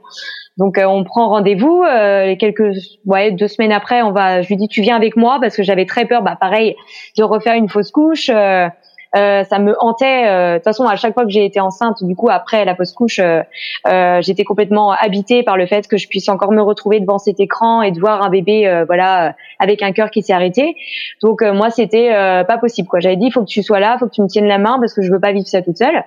[0.57, 1.83] Donc euh, on prend rendez-vous.
[1.83, 2.73] Euh, quelques,
[3.05, 4.43] ouais, deux semaines après, on va.
[4.43, 6.77] Je lui dis tu viens avec moi parce que j'avais très peur, bah pareil,
[7.19, 8.31] de refaire une fausse couche.
[8.31, 8.69] Euh,
[9.15, 10.27] euh, ça me hantait.
[10.27, 12.75] Euh, de toute façon, à chaque fois que j'ai été enceinte, du coup après la
[12.75, 17.01] fausse couche, euh, j'étais complètement habitée par le fait que je puisse encore me retrouver
[17.01, 20.77] devant cet écran et de voir un bébé, voilà, avec un cœur qui s'est arrêté.
[21.23, 22.11] Donc moi, c'était
[22.47, 22.89] pas possible.
[22.89, 23.01] Quoi.
[23.01, 24.79] J'avais dit, il faut que tu sois là, faut que tu me tiennes la main
[24.79, 26.05] parce que je veux pas vivre ça toute seule.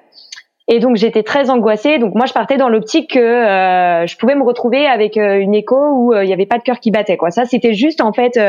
[0.72, 1.98] Et donc j'étais très angoissée.
[1.98, 5.76] Donc moi je partais dans l'optique que euh, je pouvais me retrouver avec une écho
[5.76, 7.18] où il n'y avait pas de cœur qui battait.
[7.18, 7.32] Quoi.
[7.32, 8.40] Ça c'était juste en fait,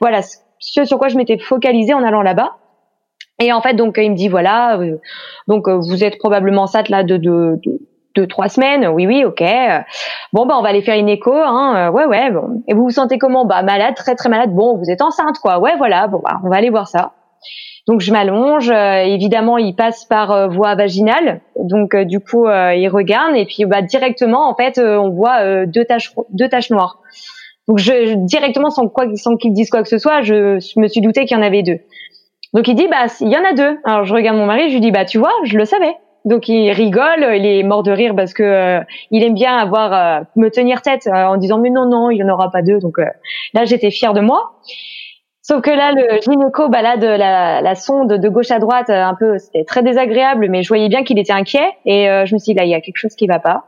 [0.00, 0.20] voilà,
[0.58, 2.56] ce sur quoi je m'étais focalisée en allant là-bas.
[3.38, 4.96] Et en fait, donc il me dit voilà, euh,
[5.46, 7.60] donc euh, vous êtes probablement enceinte là de deux
[8.16, 8.86] de, trois semaines.
[8.86, 9.42] Oui, oui, ok.
[10.32, 11.34] Bon, bah on va aller faire une écho.
[11.34, 11.88] Hein.
[11.88, 12.30] Euh, ouais, ouais.
[12.30, 12.62] Bon.
[12.66, 13.44] Et vous vous sentez comment?
[13.44, 14.54] Bah malade, très très malade.
[14.54, 15.58] Bon, vous êtes enceinte, quoi.
[15.58, 16.06] Ouais, voilà.
[16.06, 17.12] Bon, bah on va aller voir ça.
[17.86, 18.70] Donc je m'allonge.
[18.70, 21.42] évidemment, il passe par voie vaginale.
[21.62, 26.12] Donc du coup, il regarde et puis bah directement, en fait, on voit deux taches
[26.30, 27.00] deux taches noires.
[27.68, 31.00] Donc je directement sans quoi sans qu'il dise quoi que ce soit, je me suis
[31.00, 31.78] douté qu'il y en avait deux.
[32.56, 33.78] Donc il dit bah il y en a deux.
[33.84, 35.94] Alors je regarde mon mari, je lui dis bah tu vois, je le savais.
[36.24, 39.92] Donc il rigole, il est mort de rire parce que euh, il aime bien avoir
[39.92, 42.62] euh, me tenir tête euh, en disant mais non non, il y en aura pas
[42.62, 42.78] deux.
[42.78, 42.96] Donc
[43.52, 44.52] là j'étais fière de moi.
[45.42, 49.36] Sauf que là le gynéco balade la, la sonde de gauche à droite un peu,
[49.36, 52.58] c'était très désagréable, mais je voyais bien qu'il était inquiet et je me suis dit
[52.58, 53.64] là il y a quelque chose qui va pas.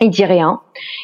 [0.00, 0.60] Il dit rien.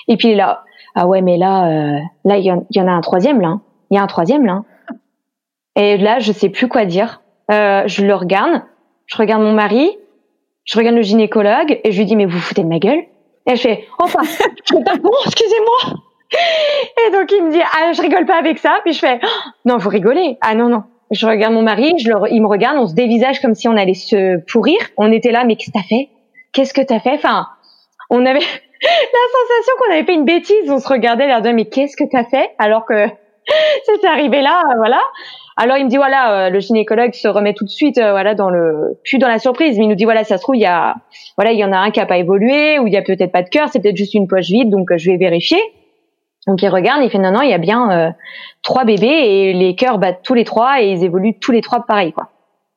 [0.07, 0.63] Et puis là
[0.95, 3.59] ah ouais mais là là il y, en a un troisième là.
[3.91, 4.63] Il y a un troisième là.
[5.79, 7.23] Et là, je sais plus quoi dire.
[7.51, 8.63] Euh, je le regarde,
[9.07, 9.97] je regarde mon mari,
[10.65, 13.05] je regarde le gynécologue et je lui dis mais vous, foutez de ma gueule?
[13.47, 15.95] Et je fais enfin, je fais bon, excusez-moi.
[17.07, 18.81] Et donc il me dit ah je rigole pas avec ça.
[18.85, 20.83] Puis je fais oh, non vous rigolez ah non non.
[21.11, 23.77] Je regarde mon mari, je le, il me regarde, on se dévisage comme si on
[23.79, 24.77] allait se pourrir.
[24.99, 26.09] On était là mais qu'est-ce que t'as fait?
[26.53, 27.15] Qu'est-ce que t'as fait?
[27.15, 27.47] Enfin
[28.11, 28.41] on avait
[28.83, 30.71] la sensation qu'on avait fait une bêtise.
[30.71, 32.51] On se regardait l'air de mais qu'est-ce que t'as fait?
[32.59, 33.07] Alors que
[33.87, 35.01] c'était arrivé là voilà.
[35.61, 38.37] Alors il me dit voilà, euh, le gynécologue se remet tout de suite euh, voilà
[38.37, 40.63] dans le plus dans la surprise, mais il nous dit voilà, ça se trouve il
[40.63, 40.95] y a
[41.37, 43.33] voilà, il y en a un qui a pas évolué ou il y a peut-être
[43.33, 45.59] pas de cœur, c'est peut-être juste une poche vide donc euh, je vais vérifier.
[46.47, 48.15] Donc il regarde, il fait non non, il y a bien
[48.63, 51.85] trois bébés et les cœurs battent tous les trois et ils évoluent tous les trois
[51.85, 52.29] pareil quoi.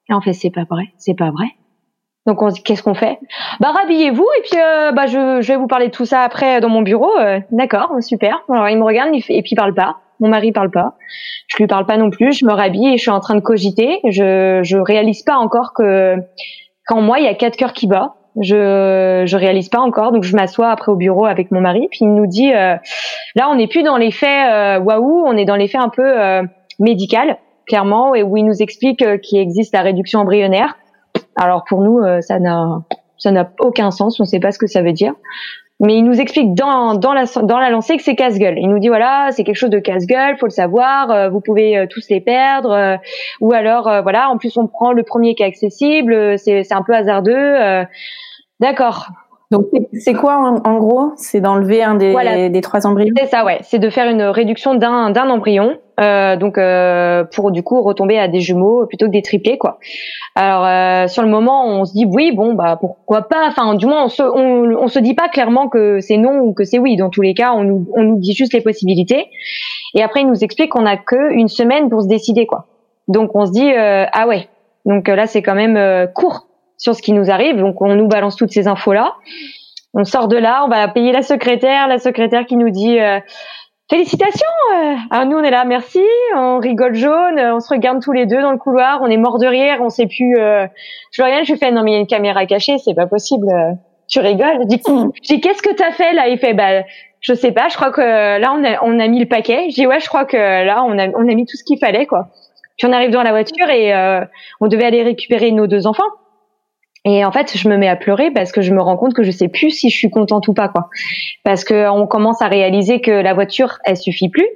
[0.09, 1.45] Et en fait c'est pas vrai, c'est pas vrai.
[2.25, 3.19] Donc qu'est-ce qu'on fait?
[3.59, 4.57] Bah rhabillez-vous et puis
[4.93, 7.11] bah je, je, vais vous parler de tout ça après dans mon bureau.
[7.51, 8.43] D'accord, super.
[8.49, 9.97] Alors il me regarde et puis il parle pas.
[10.21, 10.95] Mon mari parle pas.
[11.47, 12.31] Je lui parle pas non plus.
[12.31, 13.99] Je me rhabille et je suis en train de cogiter.
[14.07, 16.15] Je je réalise pas encore que
[16.87, 18.11] qu'en moi il y a quatre cœurs qui battent.
[18.39, 20.11] Je je réalise pas encore.
[20.11, 21.87] Donc je m'assois après au bureau avec mon mari.
[21.89, 22.75] Puis il nous dit euh,
[23.35, 25.89] là on n'est plus dans les faits euh, waouh, on est dans les faits un
[25.89, 26.43] peu euh,
[26.79, 30.77] médical clairement et où il nous explique euh, qu'il existe la réduction embryonnaire.
[31.35, 32.83] Alors pour nous ça n'a
[33.17, 34.19] ça n'a aucun sens.
[34.19, 35.13] On ne sait pas ce que ça veut dire.
[35.81, 38.57] Mais il nous explique dans, dans, la, dans la lancée que c'est casse-gueule.
[38.57, 41.75] Il nous dit voilà, c'est quelque chose de casse-gueule, faut le savoir, euh, vous pouvez
[41.75, 42.71] euh, tous les perdre.
[42.71, 42.97] Euh,
[43.41, 46.93] ou alors, voilà, en plus on prend le premier qui est accessible, c'est un peu
[46.93, 47.85] hasardeux.
[48.59, 49.07] D'accord.
[49.51, 51.11] Donc c'est quoi en, gros?
[51.17, 53.13] C'est d'enlever un des, des trois embryons?
[53.17, 53.59] C'est ça, ouais.
[53.63, 58.17] C'est de faire une réduction d'un d'un embryon, euh, donc euh, pour du coup retomber
[58.17, 59.77] à des jumeaux plutôt que des triplés, quoi.
[60.35, 63.45] Alors euh, sur le moment, on se dit oui, bon bah pourquoi pas?
[63.47, 66.53] Enfin, du moins on se on, on se dit pas clairement que c'est non ou
[66.53, 66.95] que c'est oui.
[66.95, 69.25] Dans tous les cas, on nous on nous dit juste les possibilités.
[69.93, 72.67] Et après, il nous explique qu'on a que une semaine pour se décider, quoi.
[73.09, 74.47] Donc on se dit euh, ah ouais.
[74.85, 76.47] Donc là, c'est quand même euh, court
[76.81, 77.57] sur ce qui nous arrive.
[77.57, 79.13] Donc on nous balance toutes ces infos là.
[79.93, 83.19] On sort de là, on va payer la secrétaire, la secrétaire qui nous dit euh,
[83.89, 84.45] félicitations.
[84.73, 84.95] Euh.
[85.11, 86.01] Alors nous on est là, merci,
[86.35, 89.37] on rigole jaune, on se regarde tous les deux dans le couloir, on est mort
[89.37, 90.37] de rire, on sait plus.
[90.37, 90.65] Euh...
[91.11, 93.07] Je vois rien, je fais non mais il y a une caméra cachée, c'est pas
[93.07, 93.47] possible.
[94.07, 94.61] Tu rigoles?
[94.61, 94.81] Je dis,
[95.21, 96.27] dis qu'est-ce que t'as fait là?
[96.29, 96.83] Il fait bah
[97.19, 99.67] je sais pas, je crois que là on a on a mis le paquet.
[99.67, 102.07] Dis ouais, je crois que là on a on a mis tout ce qu'il fallait
[102.07, 102.29] quoi.
[102.77, 104.25] Puis on arrive dans la voiture et euh,
[104.59, 106.09] on devait aller récupérer nos deux enfants.
[107.03, 109.23] Et en fait, je me mets à pleurer parce que je me rends compte que
[109.23, 110.89] je sais plus si je suis contente ou pas, quoi.
[111.43, 114.47] Parce que on commence à réaliser que la voiture, elle suffit plus,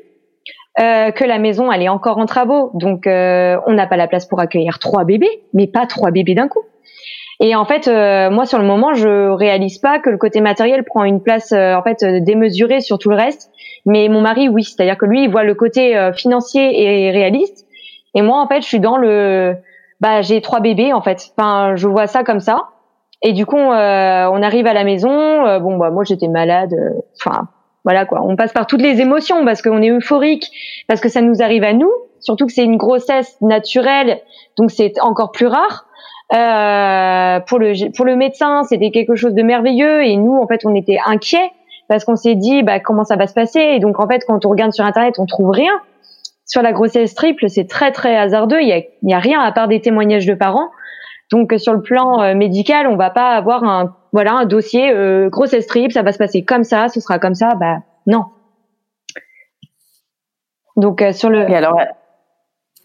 [0.80, 4.08] euh, que la maison, elle est encore en travaux, donc euh, on n'a pas la
[4.08, 6.64] place pour accueillir trois bébés, mais pas trois bébés d'un coup.
[7.40, 10.84] Et en fait, euh, moi sur le moment, je réalise pas que le côté matériel
[10.84, 13.52] prend une place en fait démesurée sur tout le reste.
[13.86, 17.66] Mais mon mari, oui, c'est-à-dire que lui, il voit le côté financier et réaliste,
[18.16, 19.56] et moi, en fait, je suis dans le
[20.02, 21.32] bah j'ai trois bébés en fait.
[21.38, 22.70] Enfin, je vois ça comme ça.
[23.22, 25.46] Et du coup, euh, on arrive à la maison.
[25.46, 26.74] Euh, bon, bah moi j'étais malade.
[26.74, 27.48] Euh, enfin,
[27.84, 28.22] voilà quoi.
[28.24, 30.52] On passe par toutes les émotions parce qu'on est euphorique,
[30.88, 31.92] parce que ça nous arrive à nous.
[32.20, 34.20] Surtout que c'est une grossesse naturelle,
[34.58, 35.86] donc c'est encore plus rare.
[36.34, 40.66] Euh, pour le pour le médecin, c'était quelque chose de merveilleux et nous, en fait,
[40.66, 41.52] on était inquiets
[41.88, 43.60] parce qu'on s'est dit, bah comment ça va se passer?
[43.60, 45.74] Et donc en fait, quand on regarde sur internet, on trouve rien
[46.46, 48.62] sur la grossesse triple, c'est très très hasardeux.
[48.62, 50.70] Il y a, y a, rien à part des témoignages de parents.
[51.32, 55.28] Donc sur le plan euh, médical, on va pas avoir un voilà un dossier euh,
[55.30, 57.56] grossesse triple, ça va se passer comme ça, ce sera comme ça.
[57.56, 58.26] Bah non.
[60.78, 61.50] Donc euh, sur le.
[61.50, 61.80] Et alors.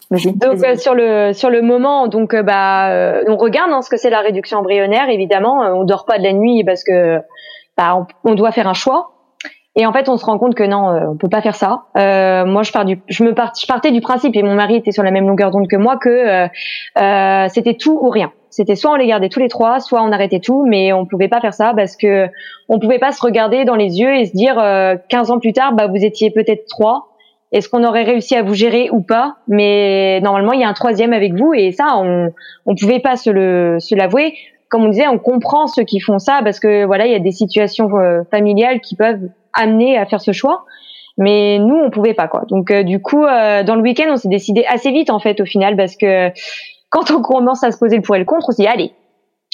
[0.09, 4.19] Donc sur le sur le moment, donc bah on regarde hein, ce que c'est la
[4.19, 5.07] réduction embryonnaire.
[5.07, 7.21] Évidemment, on dort pas de la nuit parce que
[7.77, 9.20] bah, on, on doit faire un choix.
[9.75, 11.83] Et en fait, on se rend compte que non, euh, on peut pas faire ça.
[11.97, 14.91] Euh, moi, je pars du, je me je partais du principe et mon mari était
[14.91, 16.47] sur la même longueur d'onde que moi que euh,
[16.97, 18.33] euh, c'était tout ou rien.
[18.49, 21.29] C'était soit on les gardait tous les trois, soit on arrêtait tout, mais on pouvait
[21.29, 22.27] pas faire ça parce que
[22.67, 24.55] on pouvait pas se regarder dans les yeux et se dire
[25.07, 27.07] 15 ans plus tard, bah vous étiez peut-être trois.
[27.53, 29.37] Est-ce qu'on aurait réussi à vous gérer ou pas?
[29.47, 32.33] Mais normalement, il y a un troisième avec vous et ça, on
[32.65, 34.33] on pouvait pas se le se l'avouer.
[34.67, 37.19] Comme on disait, on comprend ceux qui font ça parce que voilà, il y a
[37.19, 37.89] des situations
[38.31, 40.65] familiales qui peuvent amené à faire ce choix.
[41.17, 42.43] Mais nous, on pouvait pas quoi.
[42.49, 45.39] Donc euh, du coup, euh, dans le week-end, on s'est décidé assez vite en fait
[45.41, 46.29] au final parce que
[46.89, 48.91] quand on commence à se poser le pour et le contre, on s'est dit allez,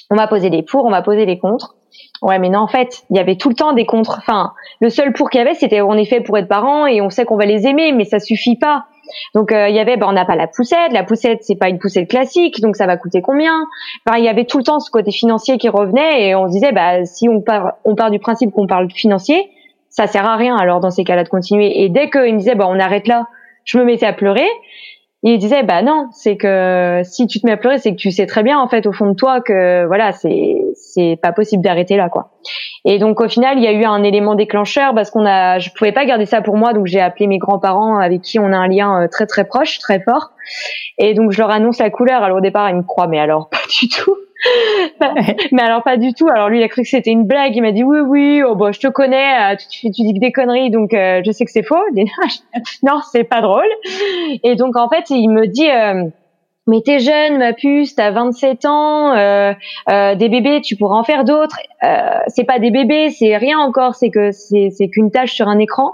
[0.09, 1.75] on va poser les pour, on va poser les contre.
[2.21, 4.17] Ouais, mais non, en fait, il y avait tout le temps des contre.
[4.17, 7.09] Enfin, le seul pour qu'il y avait, c'était en effet pour être parent et on
[7.09, 8.85] sait qu'on va les aimer, mais ça suffit pas.
[9.33, 10.91] Donc euh, il y avait, bah, on n'a pas la poussette.
[10.91, 13.65] La poussette, c'est pas une poussette classique, donc ça va coûter combien?
[14.05, 16.51] Enfin, il y avait tout le temps ce côté financier qui revenait et on se
[16.51, 19.49] disait, bah si on part, on part du principe qu'on parle financier,
[19.97, 21.81] ça sert à rien alors dans ces cas-là de continuer.
[21.81, 23.25] Et dès qu'il me disait bah on arrête là,
[23.65, 24.47] je me mettais à pleurer.
[25.23, 28.11] Il disait bah non, c'est que si tu te mets à pleurer, c'est que tu
[28.11, 31.63] sais très bien en fait au fond de toi que voilà c'est c'est pas possible
[31.63, 32.29] d'arrêter là quoi.
[32.85, 35.71] Et donc au final il y a eu un élément déclencheur parce qu'on a je
[35.71, 38.57] pouvais pas garder ça pour moi donc j'ai appelé mes grands-parents avec qui on a
[38.57, 40.29] un lien euh, très très proche très fort
[40.99, 42.21] et donc je leur annonce la couleur.
[42.21, 44.15] Alors au départ ils me croient mais alors pas du tout.
[45.51, 46.27] mais alors pas du tout.
[46.27, 47.55] Alors lui, il a cru que c'était une blague.
[47.55, 48.43] Il m'a dit oui, oui.
[48.43, 49.53] Oh bon, je te connais.
[49.53, 51.75] Euh, tu, tu, dis que des conneries, donc euh, je sais que c'est faux.
[52.83, 53.69] non, c'est pas drôle.
[54.43, 55.69] Et donc en fait, il me dit.
[55.69, 56.09] Euh,
[56.67, 59.53] mais t'es jeune, ma puce, t'as 27 ans, euh,
[59.89, 61.57] euh, des bébés, tu pourras en faire d'autres.
[61.83, 65.59] Euh, c'est pas des bébés, c'est rien encore, c'est que c'est qu'une tâche sur un
[65.59, 65.93] écran.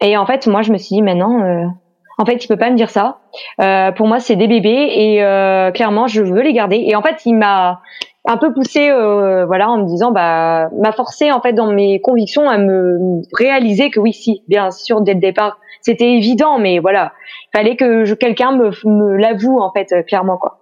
[0.00, 1.70] Et en fait, moi, je me suis dit, maintenant,
[2.18, 3.18] en fait, il peut pas me dire ça.
[3.60, 6.76] Euh, pour moi, c'est des bébés et euh, clairement, je veux les garder.
[6.86, 7.80] Et en fait, il m'a
[8.26, 12.00] un peu poussé, euh, voilà, en me disant, bah, m'a forcé en fait dans mes
[12.00, 16.78] convictions à me réaliser que oui, si, bien sûr, dès le départ, c'était évident, mais
[16.78, 17.12] voilà,
[17.54, 20.60] fallait que quelqu'un me, l'avoue en fait, clairement quoi.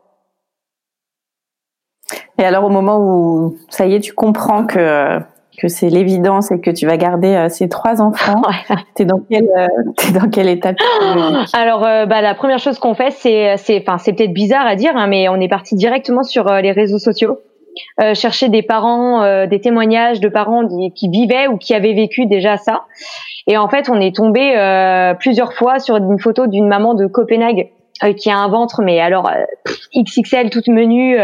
[2.38, 5.20] Et alors, au moment où ça y est, tu comprends que
[5.58, 8.42] que c'est l'évidence et que tu vas garder euh, ces trois enfants.
[8.94, 9.66] T'es dans quelle euh,
[10.08, 10.76] es dans quelle étape
[11.52, 14.76] Alors euh, bah la première chose qu'on fait c'est c'est enfin c'est peut-être bizarre à
[14.76, 17.40] dire hein, mais on est parti directement sur les réseaux sociaux
[18.12, 22.84] chercher des parents, des témoignages de parents qui vivaient ou qui avaient vécu déjà ça.
[23.46, 24.54] Et en fait, on est tombé
[25.18, 27.70] plusieurs fois sur une photo d'une maman de Copenhague
[28.18, 29.30] qui a un ventre, mais alors
[29.96, 31.16] XXL, toute menue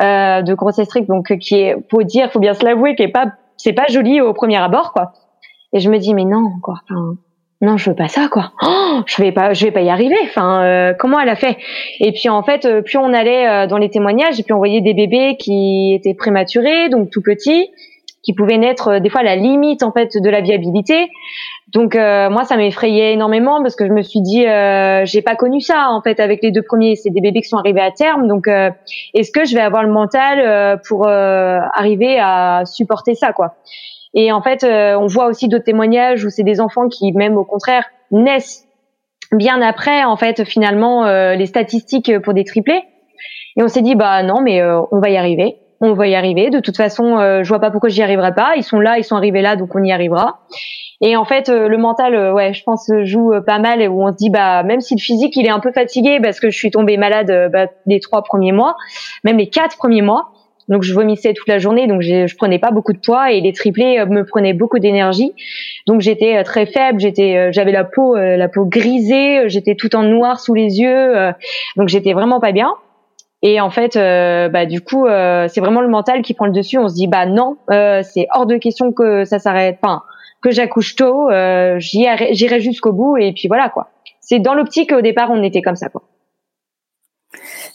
[0.00, 3.26] de grossesse stricte, donc qui est, faut dire, faut bien se l'avouer, qui est pas,
[3.64, 5.12] c'est pas joli au premier abord, quoi.
[5.72, 6.82] Et je me dis mais non quoi.
[6.84, 7.16] Enfin,
[7.62, 8.52] non, je veux pas ça quoi.
[8.62, 10.18] Oh, je vais pas, je vais pas y arriver.
[10.24, 11.56] Enfin, euh, comment elle a fait?
[11.98, 14.58] Et puis en fait, euh, plus on allait euh, dans les témoignages, et puis on
[14.58, 17.70] voyait des bébés qui étaient prématurés, donc tout petits,
[18.24, 21.08] qui pouvaient naître des fois la limite en fait de la viabilité.
[21.72, 24.44] Donc moi, ça m'effrayait énormément parce que je me suis dit,
[25.04, 26.94] j'ai pas connu ça en fait avec les deux premiers.
[26.94, 28.28] C'est des bébés qui sont arrivés à terme.
[28.28, 33.56] Donc est-ce que je vais avoir le mental pour arriver à supporter ça quoi?
[34.14, 37.36] Et en fait, euh, on voit aussi d'autres témoignages où c'est des enfants qui, même
[37.36, 38.64] au contraire, naissent
[39.32, 42.84] bien après, en fait, finalement, euh, les statistiques pour des triplés.
[43.56, 45.56] Et on s'est dit, bah non, mais euh, on va y arriver.
[45.80, 46.50] On va y arriver.
[46.50, 48.54] De toute façon, je vois pas pourquoi j'y arriverai pas.
[48.56, 50.40] Ils sont là, ils sont arrivés là, donc on y arrivera.
[51.00, 54.30] Et en fait, le mental, ouais, je pense joue pas mal où on se dit,
[54.30, 56.96] bah même si le physique il est un peu fatigué parce que je suis tombée
[56.96, 58.76] malade bah, les trois premiers mois,
[59.24, 60.30] même les quatre premiers mois,
[60.68, 63.52] donc je vomissais toute la journée, donc je prenais pas beaucoup de poids et les
[63.52, 65.32] triplés euh, me prenaient beaucoup d'énergie.
[65.86, 69.94] Donc j'étais euh, très faible, j'étais, euh, j'avais la peau, la peau grisée, j'étais tout
[69.94, 71.32] en noir sous les yeux,
[71.76, 72.74] donc j'étais vraiment pas bien.
[73.46, 76.78] Et en fait, bah du coup, c'est vraiment le mental qui prend le dessus.
[76.78, 80.02] On se dit bah non, c'est hors de question que ça s'arrête, enfin
[80.42, 81.28] que j'accouche tôt,
[81.78, 83.88] j'irai jusqu'au bout et puis voilà quoi.
[84.20, 86.02] C'est dans l'optique au départ on était comme ça quoi.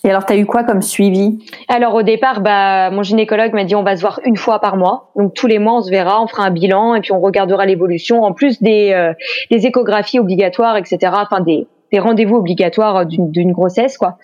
[0.04, 1.40] Et alors, tu as eu quoi comme suivi?
[1.68, 4.78] Alors au départ, bah mon gynécologue m'a dit on va se voir une fois par
[4.78, 5.12] mois.
[5.16, 7.66] Donc tous les mois, on se verra, on fera un bilan et puis on regardera
[7.66, 8.24] l'évolution.
[8.24, 9.14] En plus des, euh,
[9.52, 11.12] des échographies obligatoires, etc.
[11.16, 14.18] Enfin des, des rendez-vous obligatoires d'une grossesse, quoi.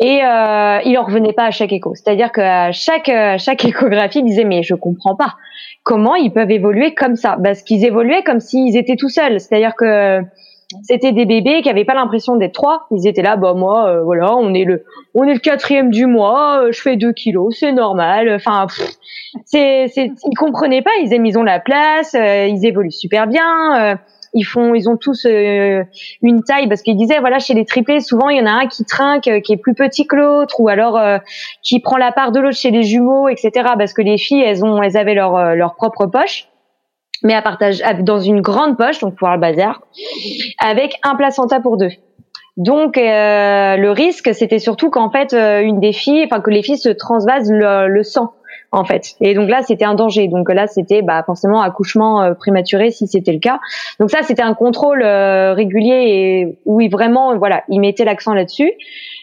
[0.00, 1.94] Et euh, il en revenait pas à chaque écho.
[1.94, 5.34] C'est-à-dire qu'à chaque chaque échographie, il disait mais je comprends pas
[5.82, 7.36] comment ils peuvent évoluer comme ça?
[7.42, 9.40] Parce qu'ils évoluaient comme s'ils étaient tout seuls.
[9.40, 10.20] C'est-à-dire que
[10.82, 12.86] c'était des bébés qui avaient pas l'impression d'être trois.
[12.90, 14.84] Ils étaient là, bah moi, euh, voilà, on est le,
[15.14, 18.32] on est le quatrième du mois, euh, je fais deux kilos, c'est normal.
[18.34, 18.66] Enfin,
[19.44, 20.90] c'est, c'est, ils comprenaient pas.
[21.02, 23.98] Ils aiment, ils ont la place, euh, ils évoluent super bien.
[24.34, 28.28] Ils font, ils ont tous une taille parce qu'ils disaient, voilà, chez les triplés, souvent
[28.28, 31.00] il y en a un qui trinque, qui est plus petit que l'autre, ou alors
[31.62, 33.50] qui prend la part de l'autre chez les jumeaux, etc.
[33.76, 36.48] Parce que les filles, elles ont, elles avaient leur leur propre poche
[37.22, 39.82] mais à partager dans une grande poche, donc pour le bazar,
[40.58, 41.90] avec un placenta pour deux.
[42.56, 46.62] Donc euh, le risque, c'était surtout qu'en fait euh, une des filles, enfin que les
[46.62, 48.34] filles se transvasent le, sang
[48.72, 49.14] en fait.
[49.20, 50.28] Et donc là, c'était un danger.
[50.28, 53.60] Donc là, c'était bah, forcément accouchement euh, prématuré si c'était le cas.
[54.00, 58.72] Donc ça, c'était un contrôle régulier et où il vraiment, voilà, il mettait l'accent là-dessus.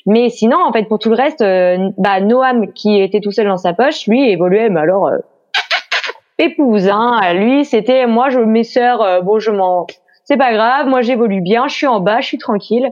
[0.05, 1.43] Mais sinon, en fait, pour tout le reste,
[1.97, 5.11] bah, Noam qui était tout seul dans sa poche, lui évoluait, mais alors
[6.39, 6.89] épouse.
[6.89, 7.33] Hein.
[7.33, 9.85] Lui, c'était moi, je mes sœurs, euh, bon, je m'en,
[10.23, 10.87] c'est pas grave.
[10.87, 11.67] Moi, j'évolue bien.
[11.67, 12.91] Je suis en bas, je suis tranquille.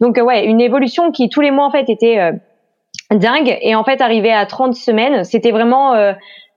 [0.00, 2.32] Donc euh, ouais, une évolution qui tous les mois en fait était euh,
[3.14, 3.56] dingue.
[3.62, 5.94] Et en fait, arrivé à 30 semaines, c'était vraiment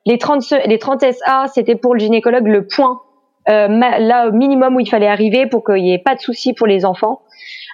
[0.06, 3.02] les 30 les 30 SA, c'était pour le gynécologue le point
[3.48, 6.86] là minimum où il fallait arriver pour qu'il n'y ait pas de soucis pour les
[6.86, 7.22] enfants.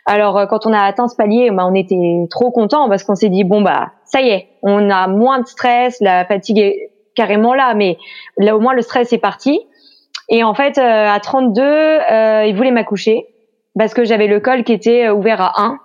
[0.06, 1.96] Alors quand on a atteint ce palier, bah, on était
[2.30, 5.48] trop content parce qu'on s'est dit bon bah ça y est, on a moins de
[5.48, 7.98] stress, la fatigue est carrément là, mais
[8.38, 9.60] là au moins le stress est parti.
[10.30, 13.26] Et en fait, euh, à 32, euh, il voulait m'accoucher
[13.78, 15.80] parce que j'avais le col qui était euh, ouvert à 1.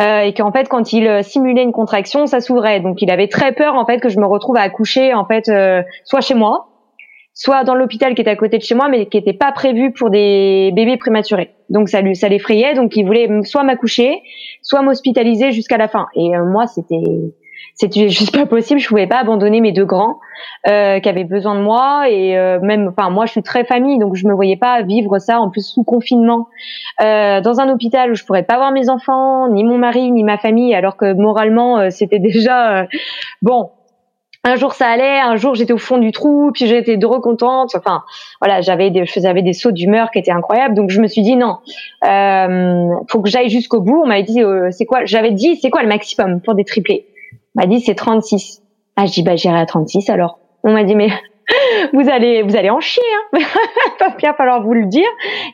[0.00, 2.80] Euh, et qu'en fait, quand il simulait une contraction, ça s'ouvrait.
[2.80, 5.50] Donc, il avait très peur en fait que je me retrouve à accoucher en fait
[6.04, 6.68] soit chez moi,
[7.34, 9.92] soit dans l'hôpital qui était à côté de chez moi, mais qui n'était pas prévu
[9.92, 11.50] pour des bébés prématurés.
[11.68, 12.74] Donc, ça lui, ça l'effrayait.
[12.74, 14.22] Donc, il voulait soit m'accoucher,
[14.62, 16.06] soit m'hospitaliser jusqu'à la fin.
[16.14, 16.96] Et moi, c'était
[17.74, 18.80] c'était juste pas possible.
[18.80, 20.18] Je pouvais pas abandonner mes deux grands
[20.68, 23.98] euh, qui avaient besoin de moi et euh, même, enfin moi je suis très famille
[23.98, 26.48] donc je me voyais pas vivre ça en plus sous confinement
[27.00, 30.24] euh, dans un hôpital où je pourrais pas voir mes enfants, ni mon mari, ni
[30.24, 32.86] ma famille, alors que moralement euh, c'était déjà euh,
[33.40, 33.70] bon.
[34.44, 37.76] Un jour ça allait, un jour j'étais au fond du trou, puis j'étais de recontente.
[37.76, 38.02] Enfin,
[38.40, 40.74] voilà, j'avais des, je faisais des sauts d'humeur qui étaient incroyables.
[40.74, 41.58] Donc je me suis dit non,
[42.04, 44.02] euh, faut que j'aille jusqu'au bout.
[44.02, 47.06] On m'avait dit c'est quoi J'avais dit c'est quoi le maximum pour des triplés?
[47.54, 48.62] M'a dit c'est 36.
[48.96, 50.38] Ah, je dis bah j'irai à 36 alors.
[50.64, 51.08] On m'a dit mais
[51.92, 53.02] vous allez vous allez en chier
[53.34, 53.38] hein.
[54.22, 55.08] va falloir vous le dire,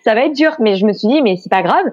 [0.04, 1.84] ça va être dur mais je me suis dit mais c'est pas grave.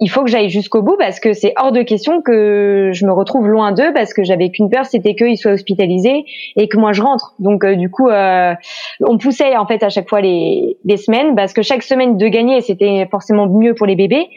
[0.00, 3.12] Il faut que j'aille jusqu'au bout parce que c'est hors de question que je me
[3.12, 6.24] retrouve loin d'eux parce que j'avais qu'une peur, c'était qu'ils soient hospitalisés
[6.54, 7.34] et que moi je rentre.
[7.40, 8.54] Donc euh, du coup, euh,
[9.00, 12.28] on poussait en fait à chaque fois les, les semaines parce que chaque semaine de
[12.28, 14.28] gagner c'était forcément mieux pour les bébés.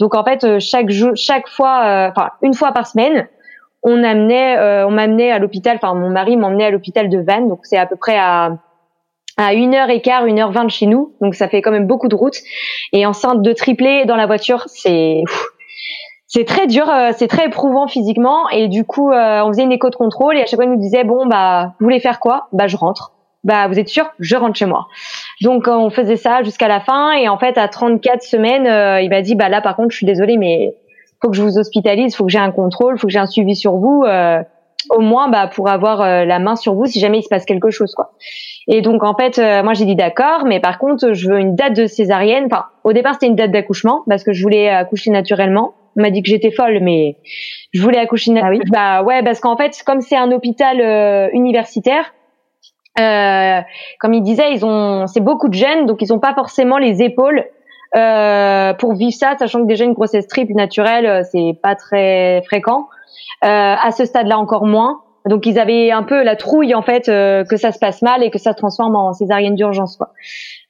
[0.00, 3.28] Donc en fait euh, chaque jour, chaque fois, enfin une fois par semaine,
[3.84, 5.76] on amenait, euh, on m'amenait à l'hôpital.
[5.76, 8.56] Enfin, mon mari m'emmenait à l'hôpital de Vannes, donc c'est à peu près à
[9.36, 11.72] à une heure et quart, une heure vingt de chez nous, donc ça fait quand
[11.72, 12.36] même beaucoup de route.
[12.92, 15.22] Et enceinte de triplé dans la voiture, c'est
[16.28, 18.48] c'est très dur, euh, c'est très éprouvant physiquement.
[18.50, 20.70] Et du coup, euh, on faisait une écho de contrôle et à chaque fois, il
[20.70, 22.46] nous disait bon bah vous voulez faire quoi?
[22.52, 23.12] Bah je rentre.
[23.42, 24.06] Bah vous êtes sûr?
[24.20, 24.86] Je rentre chez moi.
[25.42, 29.20] Donc on faisait ça jusqu'à la fin et en fait à 34 semaines, il m'a
[29.20, 30.74] dit bah là par contre je suis désolée mais
[31.24, 33.56] faut que je vous hospitalise, faut que j'ai un contrôle, faut que j'ai un suivi
[33.56, 34.42] sur vous, euh,
[34.90, 37.46] au moins bah pour avoir euh, la main sur vous si jamais il se passe
[37.46, 38.12] quelque chose quoi.
[38.68, 41.54] Et donc en fait, euh, moi j'ai dit d'accord, mais par contre je veux une
[41.54, 42.48] date de césarienne.
[42.52, 45.72] Enfin, au départ c'était une date d'accouchement parce que je voulais accoucher naturellement.
[45.96, 47.16] On m'a dit que j'étais folle, mais
[47.72, 48.60] je voulais accoucher naturellement.
[48.60, 52.12] Ah oui bah ouais, parce qu'en fait comme c'est un hôpital universitaire.
[53.00, 53.60] Euh,
[53.98, 57.02] comme il disait, ils ont, c'est beaucoup de jeunes, donc ils ont pas forcément les
[57.02, 57.44] épaules
[57.96, 62.42] euh, pour vivre ça, sachant que déjà une grossesse triple naturelle, euh, c'est pas très
[62.46, 62.88] fréquent.
[63.44, 65.02] Euh, à ce stade-là, encore moins.
[65.26, 68.22] Donc ils avaient un peu la trouille en fait euh, que ça se passe mal
[68.22, 70.10] et que ça se transforme en césarienne d'urgence quoi.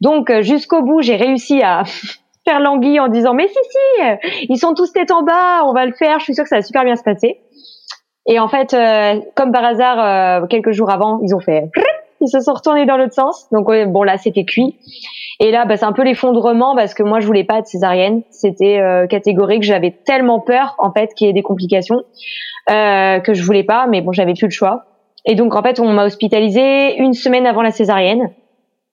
[0.01, 1.83] Donc jusqu'au bout, j'ai réussi à
[2.45, 5.87] faire l'anguille en disant mais si si, ils sont tous tête en bas, on va
[5.87, 7.41] le faire, je suis sûre que ça va super bien se passer.
[8.27, 8.77] Et en fait,
[9.35, 11.71] comme par hasard, quelques jours avant, ils ont fait
[12.25, 13.49] ils se sont retournés dans l'autre sens.
[13.53, 14.77] Donc bon là c'était cuit.
[15.41, 18.23] Et là bah, c'est un peu l'effondrement parce que moi je voulais pas de césarienne.
[18.31, 19.63] C'était euh, catégorique.
[19.63, 22.03] J'avais tellement peur en fait qu'il y ait des complications
[22.71, 23.87] euh, que je voulais pas.
[23.89, 24.85] Mais bon j'avais plus le choix.
[25.25, 28.31] Et donc en fait on m'a hospitalisée une semaine avant la césarienne.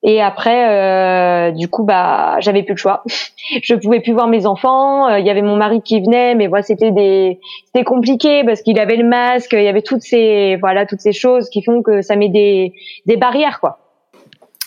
[0.04, 3.04] Et après, euh, du coup, bah, j'avais plus le choix.
[3.64, 5.08] je pouvais plus voir mes enfants.
[5.08, 8.62] Euh, il y avait mon mari qui venait, mais voilà, c'était des, c'était compliqué parce
[8.62, 9.54] qu'il avait le masque.
[9.54, 12.74] Il y avait toutes ces, voilà, toutes ces choses qui font que ça met des,
[13.06, 13.78] des barrières, quoi.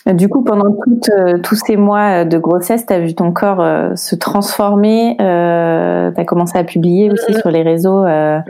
[0.07, 0.77] Du coup, pendant
[1.09, 5.17] euh, tous ces mois de grossesse, tu as vu ton corps se transformer.
[5.19, 8.05] Euh, tu as commencé à publier aussi sur les réseaux.
[8.05, 8.45] ouais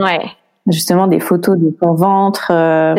[0.68, 2.94] justement des photos de ton ventre euh,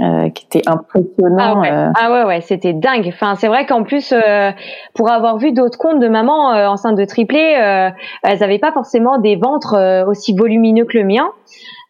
[0.00, 1.56] euh, qui étaient impressionnants.
[1.56, 1.90] Ah ouais, euh.
[1.94, 3.06] ah ouais, ouais c'était dingue.
[3.08, 4.50] Enfin, c'est vrai qu'en plus, euh,
[4.94, 7.38] pour avoir vu d'autres comptes de maman enceinte de triplé,
[8.22, 11.30] elles avaient pas forcément des ventres aussi volumineux que le mien.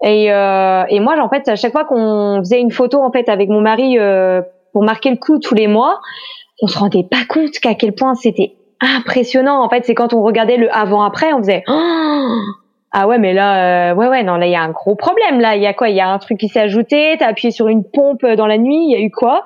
[0.05, 3.49] Et, et moi, en fait, à chaque fois qu'on faisait une photo en fait avec
[3.49, 3.97] mon mari
[4.73, 6.01] pour marquer le coup tous les mois,
[6.62, 9.62] on se rendait pas compte qu'à quel point c'était impressionnant.
[9.62, 12.39] En fait, c'est quand on regardait le avant-après, on faisait oh
[12.95, 15.40] ah ouais, mais là, euh, ouais, ouais, non, là, il y a un gros problème.
[15.40, 15.88] Là, il y a quoi?
[15.88, 17.16] Il y a un truc qui s'est ajouté.
[17.18, 18.84] T'as appuyé sur une pompe dans la nuit.
[18.84, 19.45] Il y a eu quoi?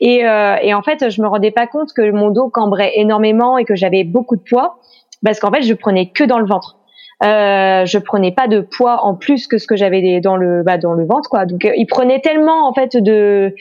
[0.00, 3.58] Et, euh, et en fait, je me rendais pas compte que mon dos cambrait énormément
[3.58, 4.78] et que j'avais beaucoup de poids
[5.24, 6.76] parce qu'en fait, je prenais que dans le ventre.
[7.22, 10.78] Euh, je prenais pas de poids en plus que ce que j'avais dans le bah,
[10.78, 11.44] dans le ventre, quoi.
[11.44, 13.54] Donc, euh, il prenait tellement en fait de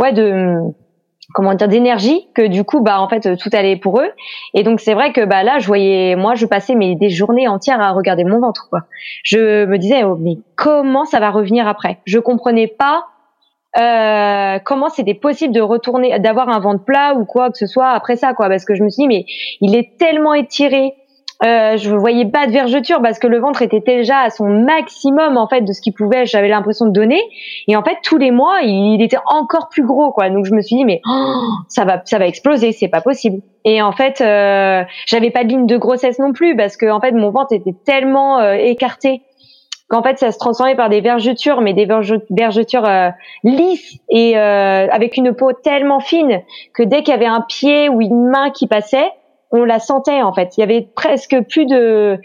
[0.00, 0.58] ouais de
[1.34, 4.10] comment dire d'énergie que du coup bah en fait tout allait pour eux.
[4.54, 7.48] Et donc c'est vrai que bah là je voyais moi je passais mes des journées
[7.48, 8.82] entières à regarder mon ventre quoi.
[9.22, 11.98] Je me disais oh, mais comment ça va revenir après?
[12.04, 13.06] Je comprenais pas
[13.78, 17.90] euh, comment c'était possible de retourner d'avoir un ventre plat ou quoi que ce soit
[17.90, 18.48] après ça quoi.
[18.48, 19.26] Parce que je me suis dit mais
[19.60, 20.94] il est tellement étiré
[21.44, 25.36] euh, je voyais pas de vergeture parce que le ventre était déjà à son maximum
[25.36, 27.20] en fait de ce qu'il pouvait j'avais l'impression de donner.
[27.68, 30.30] Et en fait tous les mois il, était encore plus gros quoi.
[30.30, 31.32] Donc je me suis dit mais oh,
[31.68, 33.42] ça va ça va exploser c'est pas possible.
[33.64, 37.00] Et en fait euh, j'avais pas de ligne de grossesse non plus parce que en
[37.00, 39.22] fait mon ventre était tellement euh, écarté
[39.88, 41.86] qu'en fait ça se transformait par des vergetures mais des
[42.30, 43.10] vergetures euh,
[43.44, 46.42] lisses et euh, avec une peau tellement fine
[46.74, 49.10] que dès qu'il y avait un pied ou une main qui passait
[49.50, 50.56] on la sentait en fait.
[50.56, 52.18] Il y avait presque plus de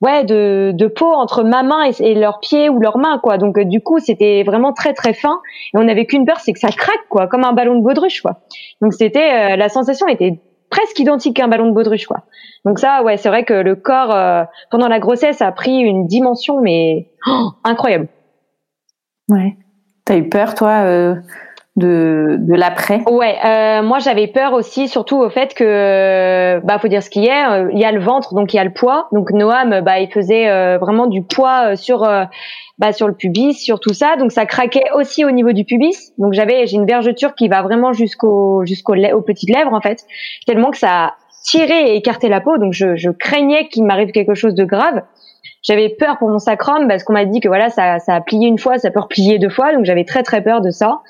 [0.00, 3.38] ouais de, de peau entre ma main et, leurs pieds ou leurs mains quoi.
[3.38, 5.40] Donc euh, du coup c'était vraiment très très fin
[5.74, 8.22] et on n'avait qu'une peur c'est que ça craque quoi, comme un ballon de baudruche
[8.22, 8.40] quoi.
[8.80, 10.40] Donc c'était euh, la sensation était
[10.70, 12.24] presque identique qu'un ballon de baudruche quoi.
[12.64, 16.06] Donc ça ouais c'est vrai que le corps euh, pendant la grossesse a pris une
[16.06, 18.08] dimension mais oh, incroyable.
[19.28, 19.56] Ouais.
[20.04, 21.16] T'as eu peur toi
[21.78, 26.88] de, de l'après Ouais, euh, moi j'avais peur aussi, surtout au fait que, bah faut
[26.88, 28.64] dire ce qu'il y a, euh, il y a le ventre, donc il y a
[28.64, 29.08] le poids.
[29.12, 32.00] Donc Noam, bah il faisait euh, vraiment du poids sur,
[32.78, 36.12] bah sur le pubis, sur tout ça, donc ça craquait aussi au niveau du pubis.
[36.18, 40.04] Donc j'avais, j'ai une vergeture qui va vraiment jusqu'au jusqu'aux aux petites lèvres en fait,
[40.46, 41.14] tellement que ça
[41.44, 42.58] tiré et écarté la peau.
[42.58, 45.02] Donc je, je craignais qu'il m'arrive quelque chose de grave
[45.62, 48.48] j'avais peur pour mon sacrum parce qu'on m'a dit que voilà ça, ça a plié
[48.48, 51.00] une fois, ça peut replier deux fois, donc j'avais très très peur de ça.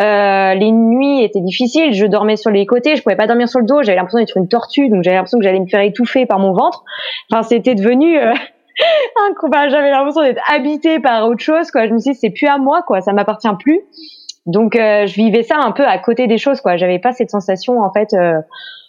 [0.00, 3.60] Euh, les nuits étaient difficiles, je dormais sur les côtés, je pouvais pas dormir sur
[3.60, 6.26] le dos, j'avais l'impression d'être une tortue, donc j'avais l'impression que j'allais me faire étouffer
[6.26, 6.84] par mon ventre.
[7.30, 8.32] Enfin c'était devenu euh,
[9.68, 11.86] j'avais l'impression d'être habitée par autre chose quoi.
[11.86, 13.80] Je me suis dit c'est plus à moi quoi, ça m'appartient plus.
[14.46, 16.78] Donc je vivais ça un peu à côté des choses quoi.
[16.78, 18.16] J'avais pas cette sensation en fait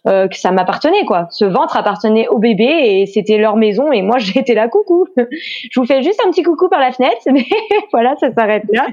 [0.08, 1.28] euh, que ça m'appartenait quoi.
[1.30, 5.06] Ce ventre appartenait au bébé et c'était leur maison et moi j'étais là coucou.
[5.16, 7.46] je vous fais juste un petit coucou par la fenêtre, mais
[7.92, 8.88] voilà ça s'arrête là.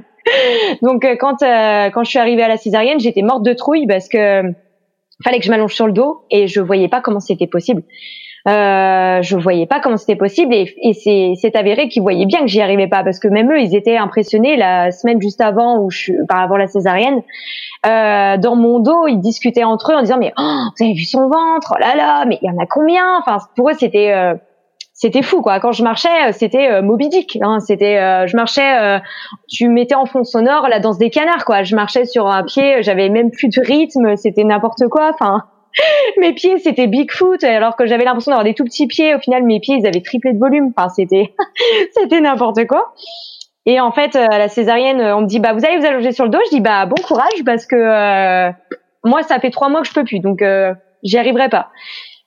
[0.83, 3.87] Donc euh, quand euh, quand je suis arrivée à la césarienne, j'étais morte de trouille
[3.87, 4.43] parce que
[5.25, 7.83] fallait que je m'allonge sur le dos et je voyais pas comment c'était possible.
[8.47, 12.47] Euh, je voyais pas comment c'était possible et, et c'est, avéré qu'ils voyaient bien que
[12.47, 15.89] j'y arrivais pas parce que même eux ils étaient impressionnés la semaine juste avant ou
[16.29, 17.23] par avant la césarienne
[17.85, 21.05] euh, dans mon dos ils discutaient entre eux en disant mais oh, vous avez vu
[21.05, 21.75] son ventre?
[21.75, 23.19] Oh là là mais il y en a combien?
[23.19, 24.35] Enfin pour eux c'était euh,
[24.99, 25.61] c'était fou quoi.
[25.61, 27.39] Quand je marchais, c'était euh, Moby Dick.
[27.41, 27.61] Hein.
[27.61, 28.99] C'était, euh, je marchais, euh,
[29.49, 31.63] tu mettais en fond sonore la danse des canards quoi.
[31.63, 35.13] Je marchais sur un pied, j'avais même plus de rythme, c'était n'importe quoi.
[35.15, 35.45] Enfin,
[36.19, 39.45] mes pieds c'était Bigfoot alors que j'avais l'impression d'avoir des tout petits pieds au final
[39.45, 40.73] mes pieds ils avaient triplé de volume.
[40.77, 41.35] Enfin c'était
[41.97, 42.95] c'était n'importe quoi.
[43.67, 46.25] Et en fait à la césarienne on me dit bah vous allez vous allonger sur
[46.25, 46.39] le dos.
[46.47, 48.51] Je dis bah bon courage parce que euh,
[49.05, 51.69] moi ça fait trois mois que je peux plus donc euh, j'y arriverai pas.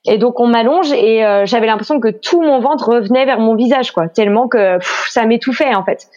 [0.05, 3.55] Et donc on m'allonge et euh, j'avais l'impression que tout mon ventre revenait vers mon
[3.55, 4.07] visage quoi.
[4.07, 4.79] Tellement que
[5.09, 6.07] ça m'étouffait en fait.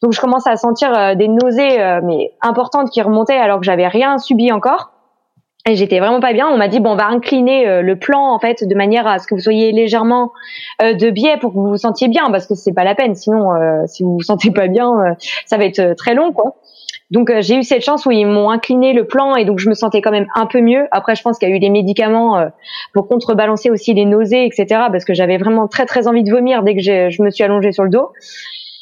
[0.00, 4.18] Donc je commence à sentir des nausées mais importantes qui remontaient alors que j'avais rien
[4.18, 4.91] subi encore
[5.68, 6.48] et j'étais vraiment pas bien.
[6.48, 9.18] On m'a dit bon, on va incliner euh, le plan en fait de manière à
[9.18, 10.32] ce que vous soyez légèrement
[10.82, 13.14] euh, de biais pour que vous vous sentiez bien, parce que c'est pas la peine.
[13.14, 16.56] Sinon, euh, si vous vous sentez pas bien, ça va être très long, quoi.
[17.10, 19.74] Donc j'ai eu cette chance où ils m'ont incliné le plan et donc je me
[19.74, 20.88] sentais quand même un peu mieux.
[20.92, 22.42] Après, je pense qu'il y a eu des médicaments
[22.94, 24.66] pour contrebalancer aussi les nausées, etc.
[24.90, 27.70] Parce que j'avais vraiment très très envie de vomir dès que je me suis allongée
[27.70, 28.12] sur le dos.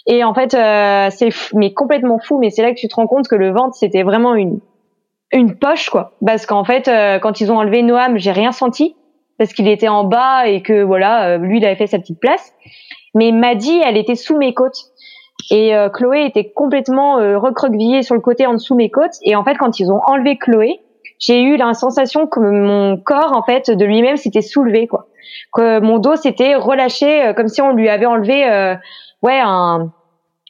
[0.07, 2.39] Et en fait, c'est mais complètement fou.
[2.39, 4.61] Mais c'est là que tu te rends compte que le ventre c'était vraiment une
[5.33, 6.13] une poche quoi.
[6.25, 8.97] Parce qu'en fait euh, quand ils ont enlevé Noam j'ai rien senti.
[9.39, 12.21] Parce qu'il était en bas et que voilà euh, lui il avait fait sa petite
[12.21, 12.53] place.
[13.15, 14.91] Mais Maddy elle était sous mes côtes.
[15.51, 19.15] Et euh, Chloé était complètement recroquevillée sur le côté en dessous mes côtes.
[19.25, 20.81] Et en fait quand ils ont enlevé Chloé
[21.19, 25.07] j'ai eu la sensation que mon corps en fait de lui-même s'était soulevé quoi.
[25.53, 28.77] Que mon dos s'était relâché comme si on lui avait enlevé
[29.23, 29.93] ouais un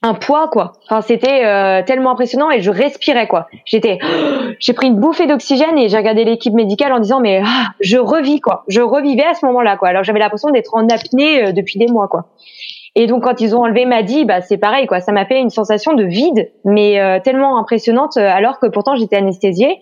[0.03, 0.73] un poids quoi.
[0.85, 3.49] Enfin c'était euh, tellement impressionnant et je respirais quoi.
[3.65, 3.99] J'étais
[4.61, 7.99] j'ai pris une bouffée d'oxygène et j'ai regardé l'équipe médicale en disant mais ah, je
[7.99, 8.65] revis quoi.
[8.69, 9.89] Je revivais à ce moment-là quoi.
[9.89, 12.27] Alors j'avais l'impression d'être en apnée euh, depuis des mois quoi.
[12.95, 15.51] Et donc quand ils ont enlevé Maddy, bah c'est pareil quoi, ça m'a fait une
[15.51, 19.79] sensation de vide mais euh, tellement impressionnante alors que pourtant j'étais anesthésiée,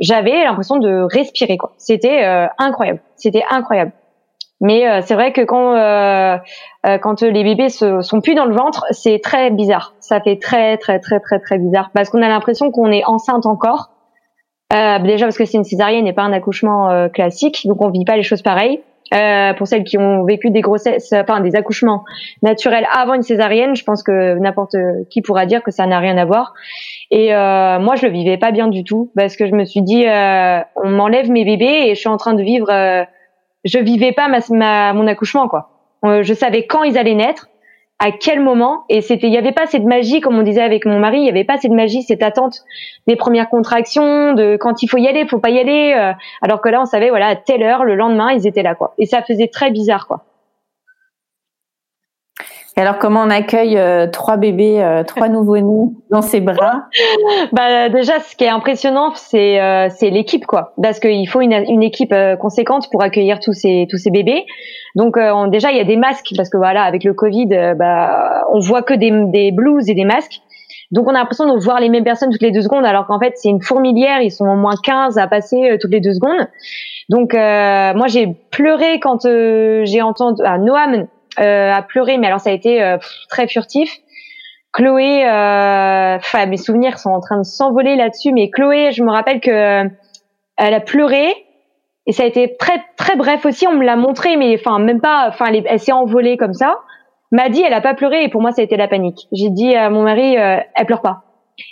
[0.00, 1.72] j'avais l'impression de respirer quoi.
[1.78, 2.24] C'était
[2.58, 3.00] incroyable.
[3.16, 3.92] C'était incroyable.
[4.60, 6.38] Mais euh, c'est vrai que quand euh,
[6.86, 9.94] euh, quand les bébés se, sont plus dans le ventre, c'est très bizarre.
[10.00, 13.46] Ça fait très très très très très bizarre parce qu'on a l'impression qu'on est enceinte
[13.46, 13.90] encore.
[14.70, 18.16] Déjà parce que c'est une césarienne et pas un accouchement classique, donc on vit pas
[18.16, 18.80] les choses pareilles.
[19.56, 22.04] pour celles qui ont vécu des grossesses, enfin des accouchements
[22.42, 24.76] naturels avant une césarienne, je pense que n'importe
[25.10, 26.54] qui pourra dire que ça n'a rien à voir.
[27.10, 30.04] Et moi, je le vivais pas bien du tout parce que je me suis dit,
[30.06, 33.06] on m'enlève mes bébés et je suis en train de vivre
[33.64, 35.70] je vivais pas ma, mon accouchement quoi.
[36.04, 37.48] Euh, je savais quand ils allaient naître,
[38.00, 40.84] à quel moment, et c'était, il y avait pas cette magie comme on disait avec
[40.84, 42.62] mon mari, il y avait pas cette magie, cette attente
[43.06, 46.60] des premières contractions, de quand il faut y aller, faut pas y aller, euh, alors
[46.60, 49.06] que là on savait voilà à telle heure, le lendemain ils étaient là quoi, et
[49.06, 50.24] ça faisait très bizarre quoi.
[52.76, 56.86] Et alors, comment on accueille euh, trois bébés, euh, trois nouveaux-nés dans ses bras?
[57.52, 61.52] Bah déjà, ce qui est impressionnant, c'est euh, c'est l'équipe quoi, parce qu'il faut une,
[61.52, 64.44] une équipe conséquente pour accueillir tous ces tous ces bébés.
[64.96, 65.16] Donc
[65.50, 68.82] déjà, il y a des masques parce que voilà, avec le Covid, bah on voit
[68.82, 70.40] que des des blouses et des masques.
[70.90, 73.18] Donc on a l'impression de voir les mêmes personnes toutes les deux secondes, alors qu'en
[73.18, 76.48] fait c'est une fourmilière, ils sont au moins 15 à passer toutes les deux secondes.
[77.08, 81.04] Donc moi j'ai pleuré quand j'ai entendu ah, Noam euh,
[81.42, 83.90] à pleurer, mais alors ça a été euh, très furtif.
[84.72, 89.10] Chloé, euh, enfin mes souvenirs sont en train de s'envoler là-dessus, mais Chloé, je me
[89.10, 89.84] rappelle que
[90.56, 91.32] elle a pleuré
[92.06, 93.66] et ça a été très très bref aussi.
[93.68, 96.78] On me l'a montré, mais enfin même pas, enfin elle, s'est envolée comme ça.
[97.30, 99.28] M'a dit, elle a pas pleuré et pour moi ça a été la panique.
[99.32, 101.22] J'ai dit à mon mari, elle pleure pas.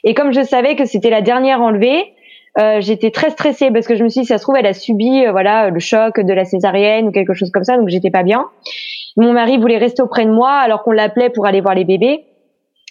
[0.05, 2.15] Et comme je savais que c'était la dernière enlevée,
[2.59, 4.75] euh, j'étais très stressée parce que je me suis dit, ça se trouve, elle a
[4.75, 8.23] subi voilà le choc de la césarienne ou quelque chose comme ça, donc j'étais pas
[8.23, 8.47] bien.
[9.17, 12.25] Mon mari voulait rester auprès de moi alors qu'on l'appelait pour aller voir les bébés.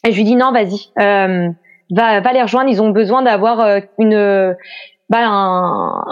[0.06, 1.50] Et je lui dis non, vas-y, euh,
[1.92, 2.70] va, va les rejoindre.
[2.70, 4.56] Ils ont besoin d'avoir euh, une
[5.12, 6.06] bah,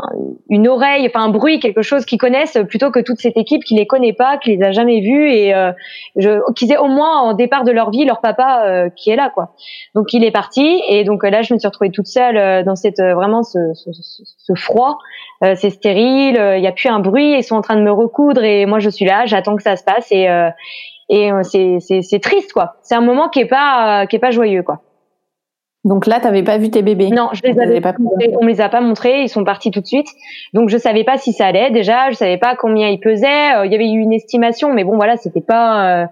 [0.49, 3.75] une oreille, enfin un bruit, quelque chose qu'ils connaissent plutôt que toute cette équipe qui
[3.75, 5.71] les connaît pas, qui les a jamais vus et euh,
[6.53, 9.31] qu'ils aient au moins en départ de leur vie leur papa euh, qui est là
[9.33, 9.53] quoi.
[9.95, 12.75] Donc il est parti et donc là je me suis retrouvée toute seule euh, dans
[12.75, 14.97] cette vraiment ce, ce, ce froid,
[15.41, 18.43] c'est stérile, il y a plus un bruit, ils sont en train de me recoudre
[18.43, 20.27] et moi je suis là, j'attends que ça se passe et
[21.07, 22.75] et c'est c'est triste quoi.
[22.81, 24.81] C'est un moment qui est pas qui est pas joyeux quoi.
[25.85, 28.33] Donc là, tu n'avais pas vu tes bébés Non, je les avais pas montrés.
[28.39, 29.21] On me les a pas montrés.
[29.23, 30.07] Ils sont partis tout de suite.
[30.53, 31.71] Donc je savais pas si ça allait.
[31.71, 33.55] Déjà, je savais pas combien ils pesaient.
[33.55, 36.01] Euh, il y avait eu une estimation, mais bon, voilà, c'était pas.
[36.01, 36.05] Euh,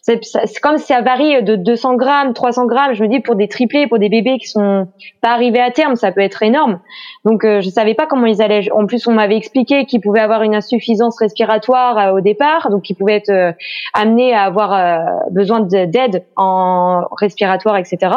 [0.00, 0.18] c'est
[0.60, 2.94] comme ça varie de 200 grammes, 300 grammes.
[2.94, 4.88] Je me dis pour des triplés, pour des bébés qui sont
[5.20, 6.80] pas arrivés à terme, ça peut être énorme.
[7.24, 8.72] Donc euh, je savais pas comment ils allaient.
[8.72, 12.90] En plus, on m'avait expliqué qu'ils pouvaient avoir une insuffisance respiratoire euh, au départ, donc
[12.90, 13.54] ils pouvaient être
[13.94, 15.00] amenés à avoir
[15.30, 18.10] besoin d'aide en respiratoire, etc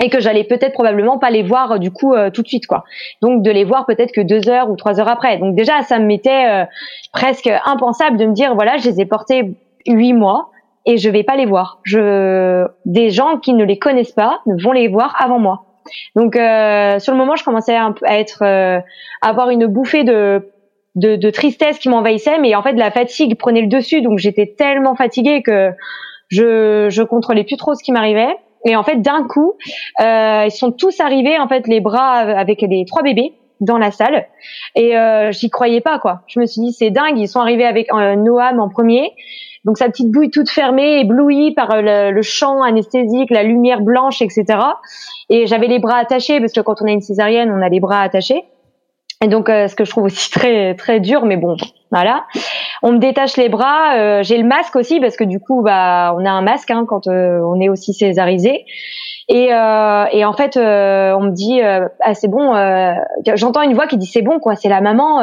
[0.00, 2.66] et que j'allais peut-être probablement pas les voir euh, du coup euh, tout de suite
[2.66, 2.84] quoi.
[3.22, 5.38] Donc de les voir peut-être que deux heures ou trois heures après.
[5.38, 6.64] Donc déjà ça me mettait euh,
[7.12, 10.50] presque impensable de me dire voilà je les ai portés huit mois
[10.86, 11.80] et je vais pas les voir.
[11.82, 15.64] Je des gens qui ne les connaissent pas vont les voir avant moi.
[16.16, 18.82] Donc sur le moment je commençais à, être à
[19.22, 20.50] avoir une bouffée de
[20.94, 24.54] de, de tristesse qui m'envahissait, mais en fait la fatigue prenait le dessus, donc j'étais
[24.58, 25.70] tellement fatiguée que
[26.28, 28.34] je je contrôlais plus trop ce qui m'arrivait.
[28.64, 29.54] Et en fait, d'un coup,
[30.00, 33.90] euh, ils sont tous arrivés, en fait, les bras avec les trois bébés dans la
[33.90, 34.26] salle.
[34.74, 36.22] Et euh, j'y croyais pas, quoi.
[36.26, 37.18] Je me suis dit, c'est dingue.
[37.18, 39.12] Ils sont arrivés avec euh, Noam en premier.
[39.64, 44.22] Donc sa petite bouille toute fermée, éblouie par euh, le, champ anesthésique, la lumière blanche,
[44.22, 44.44] etc.
[45.28, 47.80] Et j'avais les bras attachés parce que quand on a une césarienne, on a les
[47.80, 48.44] bras attachés.
[49.22, 51.56] Et donc, euh, ce que je trouve aussi très très dur, mais bon,
[51.90, 52.24] voilà.
[52.82, 53.96] On me détache les bras.
[53.96, 56.84] Euh, j'ai le masque aussi parce que du coup, bah, on a un masque hein,
[56.86, 58.64] quand euh, on est aussi césarisé.
[59.28, 62.54] Et, euh, en fait, on me dit, ah c'est bon.
[63.34, 65.18] J'entends une voix qui dit c'est bon quoi, c'est la maman.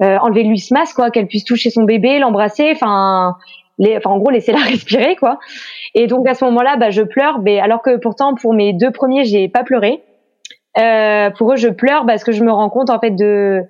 [0.00, 2.70] Enlevez-lui ce masque quoi, qu'elle puisse toucher son bébé, l'embrasser.
[2.72, 3.36] Enfin,
[3.78, 5.38] les, enfin en gros, laissez-la respirer quoi.
[5.94, 7.40] Et donc à ce moment-là, bah, je pleure.
[7.40, 10.02] Mais alors que pourtant pour mes deux premiers, j'ai pas pleuré.
[10.74, 13.64] pour eux, je pleure parce que je me rends compte en fait de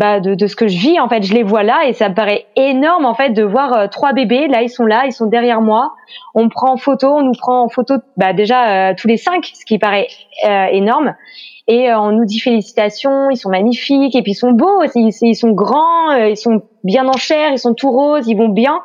[0.00, 0.98] bah, de, de, ce que je vis.
[0.98, 3.74] En fait, je les vois là et ça me paraît énorme en fait de voir
[3.74, 4.48] euh, trois bébés.
[4.48, 5.92] Là, ils sont là, ils sont derrière moi.
[6.34, 9.44] On prend en photo, on nous prend en photo bah, déjà euh, tous les cinq,
[9.52, 10.08] ce qui paraît
[10.48, 11.14] euh, énorme.
[11.68, 15.36] Et on nous dit félicitations, ils sont magnifiques et puis ils sont beaux, ils, ils
[15.36, 18.80] sont grands, ils sont bien en chair, ils sont tout roses, ils vont bien.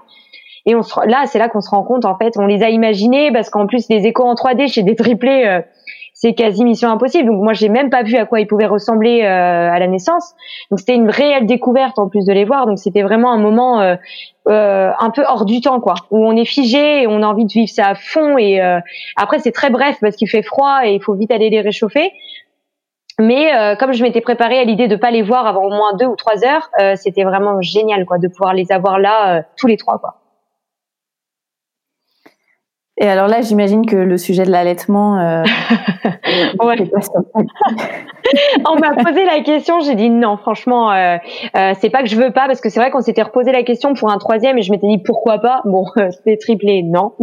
[0.66, 2.70] Et on se, là, c'est là qu'on se rend compte en fait, on les a
[2.70, 5.61] imaginés parce qu'en plus les échos en 3D chez des triplés
[6.26, 7.30] c'est quasi mission impossible.
[7.30, 10.34] Donc moi, j'ai même pas vu à quoi ils pouvaient ressembler euh, à la naissance.
[10.72, 12.66] Donc c'était une réelle découverte en plus de les voir.
[12.66, 13.96] Donc c'était vraiment un moment euh,
[14.48, 17.46] euh, un peu hors du temps, quoi, où on est figé et on a envie
[17.46, 18.40] de vivre ça à fond.
[18.40, 18.60] Et
[19.18, 22.12] après, c'est très bref parce qu'il fait froid et il faut vite aller les réchauffer.
[23.20, 26.08] Mais comme je m'étais préparée à l'idée de pas les voir avant au moins deux
[26.08, 30.00] ou trois heures, c'était vraiment génial, quoi, de pouvoir les avoir là tous les trois,
[30.00, 30.16] quoi.
[32.98, 35.20] Et alors là, j'imagine que le sujet de l'allaitement.
[35.20, 35.44] Euh,
[38.70, 41.18] on m'a posé la question, j'ai dit non, franchement, euh,
[41.56, 43.64] euh, c'est pas que je veux pas, parce que c'est vrai qu'on s'était reposé la
[43.64, 45.62] question pour un troisième et je m'étais dit pourquoi pas.
[45.66, 47.14] Bon, c'était triplé, non.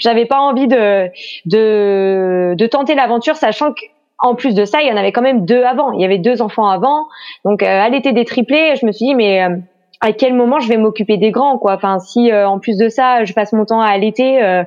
[0.00, 1.08] J'avais pas envie de
[1.46, 5.44] de, de tenter l'aventure, sachant qu'en plus de ça, il y en avait quand même
[5.44, 5.92] deux avant.
[5.92, 7.06] Il y avait deux enfants avant,
[7.44, 9.46] donc à l'été des triplés, je me suis dit mais
[10.04, 11.74] à quel moment je vais m'occuper des grands quoi.
[11.74, 14.62] Enfin si euh, en plus de ça je passe mon temps à allaiter euh,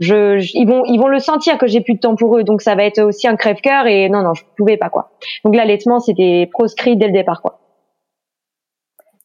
[0.00, 2.44] je, ils vont ils vont le sentir que j'ai plus de temps pour eux.
[2.44, 5.10] Donc ça va être aussi un crève-cœur et non non je pouvais pas quoi.
[5.44, 7.58] Donc l'allaitement c'était proscrit dès le départ quoi.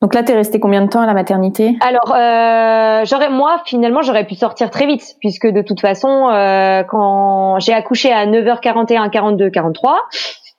[0.01, 1.75] Donc là, tu es resté combien de temps à la maternité?
[1.81, 6.83] Alors, euh, j'aurais moi finalement j'aurais pu sortir très vite puisque de toute façon, euh,
[6.83, 9.99] quand j'ai accouché à 9h41, 42, 43,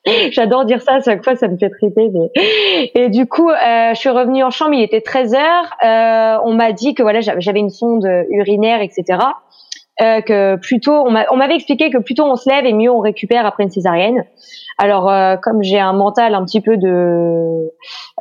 [0.33, 2.11] J'adore dire ça, à chaque fois ça me fait triper.
[2.95, 5.77] Et du coup, euh, je suis revenue en chambre, il était 13 heures.
[5.85, 9.19] Euh, on m'a dit que voilà, j'avais une sonde urinaire, etc.
[10.01, 13.45] Euh, que plutôt, on m'avait expliqué que plutôt on se lève et mieux on récupère
[13.45, 14.25] après une césarienne.
[14.79, 17.69] Alors, euh, comme j'ai un mental un petit peu de,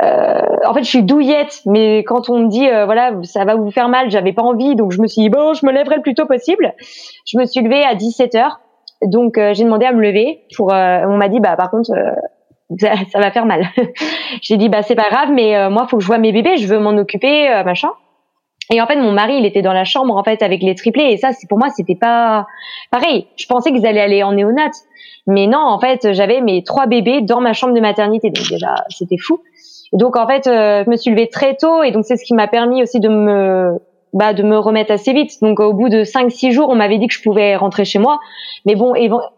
[0.01, 3.55] euh, en fait, je suis douillette, mais quand on me dit euh, voilà, ça va
[3.55, 5.97] vous faire mal, j'avais pas envie, donc je me suis dit bon, je me lèverai
[5.97, 6.73] le plus tôt possible.
[7.27, 8.59] Je me suis levée à 17 heures
[9.03, 10.73] donc euh, j'ai demandé à me lever pour.
[10.73, 12.11] Euh, on m'a dit bah par contre euh,
[12.79, 13.67] ça, ça, va faire mal.
[14.41, 16.67] j'ai dit bah c'est pas grave mais moi faut que je vois mes bébés, je
[16.67, 17.89] veux m'en occuper machin.
[18.69, 21.11] Et en fait mon mari il était dans la chambre en fait avec les triplés
[21.11, 22.45] et ça c'est pour moi c'était pas
[22.91, 23.27] pareil.
[23.37, 24.71] Je pensais qu'ils allaient aller en néonat.
[25.29, 28.29] Mais non, en fait, j'avais mes trois bébés dans ma chambre de maternité.
[28.29, 29.41] Donc déjà, c'était fou.
[29.91, 32.33] Et donc en fait, je me suis levée très tôt et donc c'est ce qui
[32.33, 33.77] m'a permis aussi de me
[34.13, 35.33] bah, de me remettre assez vite.
[35.41, 38.19] Donc au bout de 5-6 jours, on m'avait dit que je pouvais rentrer chez moi.
[38.65, 38.93] Mais bon,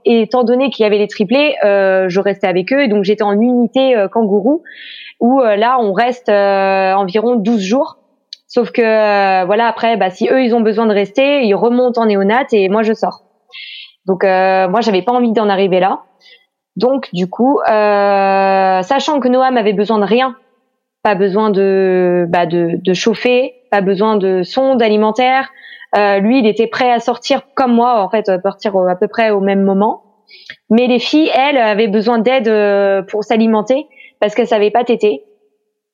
[0.05, 2.87] étant donné qu'il y avait les triplés, euh, je restais avec eux.
[2.87, 4.63] Donc j'étais en unité euh, kangourou,
[5.19, 7.97] où euh, là, on reste euh, environ 12 jours.
[8.47, 12.05] Sauf que voilà, après, bah, si eux, ils ont besoin de rester, ils remontent en
[12.05, 13.25] néonat et moi, je sors.
[14.07, 15.99] Donc moi, j'avais pas envie d'en arriver là.
[16.75, 20.35] Donc du coup, sachant que Noam avait besoin de rien,
[21.03, 25.49] pas besoin de, bah, de, de chauffer, pas besoin de sonde alimentaire.
[25.97, 29.31] Euh, lui, il était prêt à sortir comme moi, en fait, partir à peu près
[29.31, 30.03] au même moment.
[30.69, 33.87] Mais les filles, elles, avaient besoin d'aide euh, pour s'alimenter
[34.19, 35.23] parce qu'elles savaient pas téter.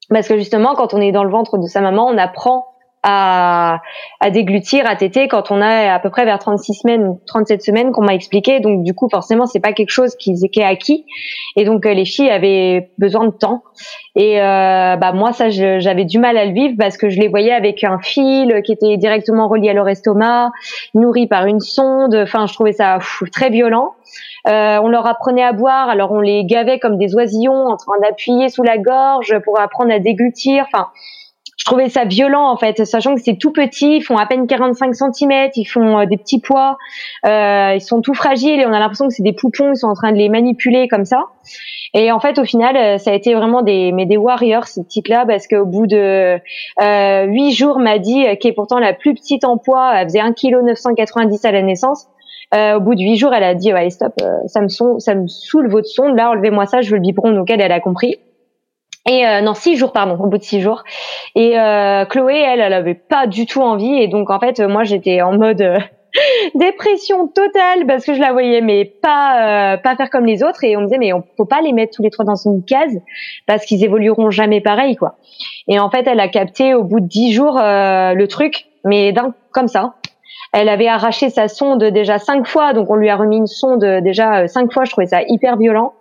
[0.09, 2.65] Parce que justement, quand on est dans le ventre de sa maman, on apprend
[3.07, 3.81] à,
[4.19, 7.91] à déglutir, à téter quand on a à peu près vers 36 semaines, 37 semaines
[7.91, 8.59] qu'on m'a expliqué.
[8.59, 11.05] Donc du coup, forcément, c'est pas quelque chose qui, qui est acquis.
[11.55, 13.61] Et donc euh, les filles avaient besoin de temps.
[14.15, 17.27] Et euh, bah moi, ça, j'avais du mal à le vivre parce que je les
[17.27, 20.51] voyais avec un fil qui était directement relié à leur estomac,
[20.95, 22.15] nourri par une sonde.
[22.15, 22.97] Enfin, je trouvais ça
[23.31, 23.93] très violent.
[24.47, 27.99] Euh, on leur apprenait à boire, alors on les gavait comme des oisillons en train
[28.01, 30.65] d'appuyer sous la gorge pour apprendre à déglutir.
[30.71, 30.87] Enfin,
[31.57, 34.45] je trouvais ça violent en fait, sachant que c'est tout petit, ils font à peine
[34.47, 36.77] 45 cm, ils font euh, des petits poids,
[37.25, 39.87] euh, ils sont tout fragiles et on a l'impression que c'est des poupons, ils sont
[39.87, 41.23] en train de les manipuler comme ça.
[41.93, 44.83] Et en fait, au final, euh, ça a été vraiment des mais des warriors ces
[44.83, 46.37] petites-là parce qu'au bout de
[46.81, 50.19] euh, huit jours, m'a dit qui est pourtant la plus petite en poids, elle faisait
[50.19, 52.07] 1 kg 990 à la naissance.
[52.53, 54.13] Euh, au bout de huit jours, elle a dit allez stop,
[54.47, 57.31] ça me ça me saoule votre sonde, là enlevez-moi ça, je veux le biberon.
[57.31, 58.17] Donc elle, elle a compris.
[59.07, 60.83] Et euh, non, six jours, pardon, au bout de six jours.
[61.35, 64.01] Et euh, Chloé, elle, elle avait pas du tout envie.
[64.01, 65.79] Et donc, en fait, moi, j'étais en mode euh,
[66.55, 70.63] dépression totale parce que je la voyais, mais pas euh, pas faire comme les autres.
[70.63, 72.63] Et on me disait, mais on faut pas les mettre tous les trois dans une
[72.65, 72.99] case
[73.45, 75.17] parce qu'ils évolueront jamais pareil, quoi.
[75.67, 79.33] Et en fait, elle a capté au bout de dix jours le truc, mais d'un
[79.51, 79.95] comme ça.
[80.51, 83.83] Elle avait arraché sa sonde déjà cinq fois, donc on lui a remis une sonde
[84.01, 84.85] déjà cinq fois.
[84.85, 85.93] Je trouvais ça hyper violent.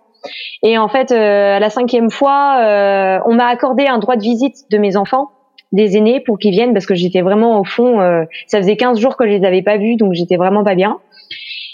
[0.63, 4.21] Et en fait, euh, à la cinquième fois, euh, on m'a accordé un droit de
[4.21, 5.29] visite de mes enfants,
[5.71, 8.01] des aînés, pour qu'ils viennent parce que j'étais vraiment au fond.
[8.01, 10.75] Euh, ça faisait 15 jours que je les avais pas vus, donc j'étais vraiment pas
[10.75, 10.97] bien.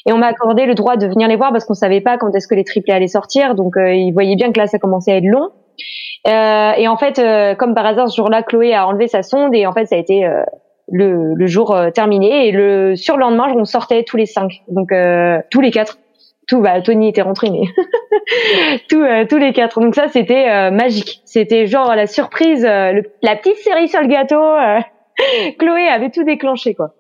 [0.08, 2.34] Et on m'a accordé le droit de venir les voir parce qu'on savait pas quand
[2.36, 5.18] est-ce que les triplés allaient sortir, donc ils voyaient bien que là ça commençait à
[5.18, 5.49] être long.
[6.26, 7.22] et en fait,
[7.58, 9.99] comme par hasard, ce jour-là, Chloé a enlevé sa sonde et en fait, ça a
[9.99, 10.28] été
[10.91, 12.47] le, le, jour terminé.
[12.47, 14.91] Et le sur le lendemain, on sortait tous les cinq, donc
[15.52, 15.99] tous les quatre
[16.52, 17.62] tout bah Tony était rentré mais
[18.89, 23.02] tout, euh, tous les quatre donc ça c'était euh, magique c'était genre la surprise euh,
[23.22, 24.41] la petite série sur le gâteau
[25.58, 26.93] Chloé avait tout déclenché quoi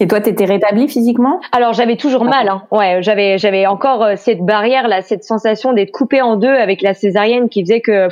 [0.00, 1.40] et toi, t'étais rétablie physiquement?
[1.52, 2.48] Alors j'avais toujours mal.
[2.48, 2.62] Hein.
[2.70, 6.94] Ouais, j'avais j'avais encore cette barrière là, cette sensation d'être coupée en deux avec la
[6.94, 8.08] césarienne qui faisait que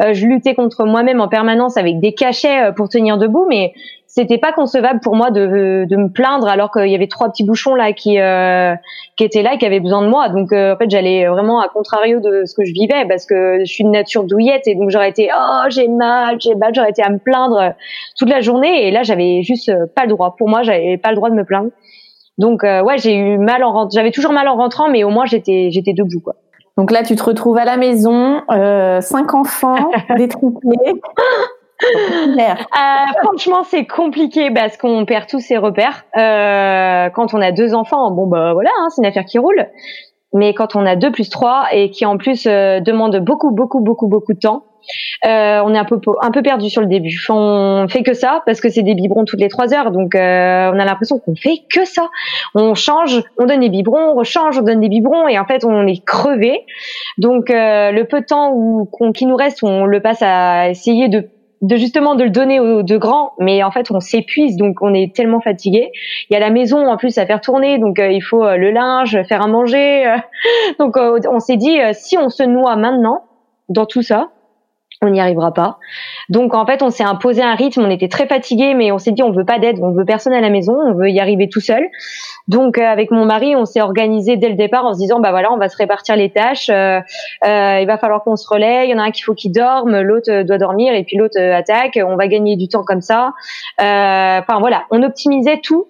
[0.00, 3.74] je luttais contre moi-même en permanence avec des cachets pour tenir debout, mais
[4.18, 7.44] c'était pas concevable pour moi de, de me plaindre alors qu'il y avait trois petits
[7.44, 8.74] bouchons là qui euh,
[9.14, 10.28] qui étaient là et qui avaient besoin de moi.
[10.28, 13.60] Donc euh, en fait, j'allais vraiment à contrario de ce que je vivais parce que
[13.60, 16.90] je suis de nature douillette et donc j'aurais été oh j'ai mal, j'ai mal, j'aurais
[16.90, 17.74] été à me plaindre
[18.18, 20.34] toute la journée et là j'avais juste pas le droit.
[20.36, 21.70] Pour moi, j'avais pas le droit de me plaindre.
[22.38, 23.90] Donc euh, ouais, j'ai eu mal en rentrant.
[23.94, 26.34] J'avais toujours mal en rentrant, mais au moins j'étais j'étais debout quoi.
[26.76, 30.94] Donc là, tu te retrouves à la maison, euh, cinq enfants, des triplés.
[31.82, 36.04] Euh, franchement, c'est compliqué parce qu'on perd tous ses repères.
[36.16, 39.66] Euh, quand on a deux enfants, bon bah voilà, hein, c'est une affaire qui roule.
[40.34, 43.80] Mais quand on a deux plus trois et qui en plus euh, demande beaucoup, beaucoup,
[43.80, 44.64] beaucoup, beaucoup de temps,
[45.26, 47.18] euh, on est un peu un peu perdu sur le début.
[47.30, 50.70] On fait que ça parce que c'est des biberons toutes les trois heures, donc euh,
[50.72, 52.08] on a l'impression qu'on fait que ça.
[52.54, 55.64] On change, on donne des biberons, on rechange, on donne des biberons et en fait
[55.64, 56.64] on est crevé.
[57.16, 61.28] Donc le peu de temps où, qui nous reste, on le passe à essayer de
[61.62, 64.94] de justement de le donner aux deux grands, mais en fait on s'épuise donc on
[64.94, 65.90] est tellement fatigué.
[66.30, 68.56] Il y a la maison en plus à faire tourner, donc euh, il faut euh,
[68.56, 70.06] le linge, faire à manger.
[70.06, 70.16] Euh.
[70.78, 73.24] donc on s'est dit si on se noie maintenant
[73.68, 74.30] dans tout ça,
[75.02, 75.78] on n'y arrivera pas.
[76.28, 79.12] Donc en fait, on s'est imposé un rythme, on était très fatigué, mais on s'est
[79.12, 81.48] dit on veut pas d'aide, on veut personne à la maison, on veut y arriver
[81.48, 81.86] tout seul.
[82.48, 85.30] Donc euh, avec mon mari, on s'est organisé dès le départ en se disant bah
[85.30, 86.68] voilà, on va se répartir les tâches.
[86.68, 87.00] Euh,
[87.44, 88.86] euh, il va falloir qu'on se relaie.
[88.86, 91.40] Il y en a un qu'il faut qu'il dorme, l'autre doit dormir et puis l'autre
[91.40, 91.98] attaque.
[92.04, 93.32] On va gagner du temps comme ça.
[93.78, 95.86] Enfin voilà, on optimisait tout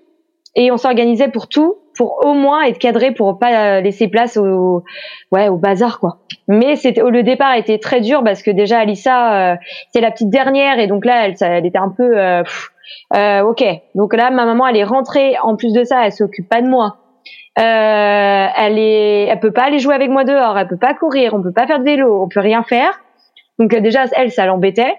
[0.54, 4.84] et on s'organisait pour tout pour au moins être cadré pour pas laisser place au
[5.32, 6.18] ouais au bazar quoi.
[6.46, 9.57] Mais c'était le départ était très dur parce que déjà Alissa euh,
[9.92, 12.44] c'est la petite dernière et donc là elle, elle était un peu euh,
[13.16, 13.64] euh, ok.
[13.96, 15.36] Donc là ma maman elle est rentrée.
[15.42, 16.99] En plus de ça elle s'occupe pas de moi.
[17.59, 20.57] Euh, elle est elle peut pas aller jouer avec moi dehors.
[20.57, 21.34] Elle peut pas courir.
[21.34, 22.22] On peut pas faire de vélo.
[22.22, 22.92] On peut rien faire.
[23.59, 24.94] Donc déjà elle ça l'embêtait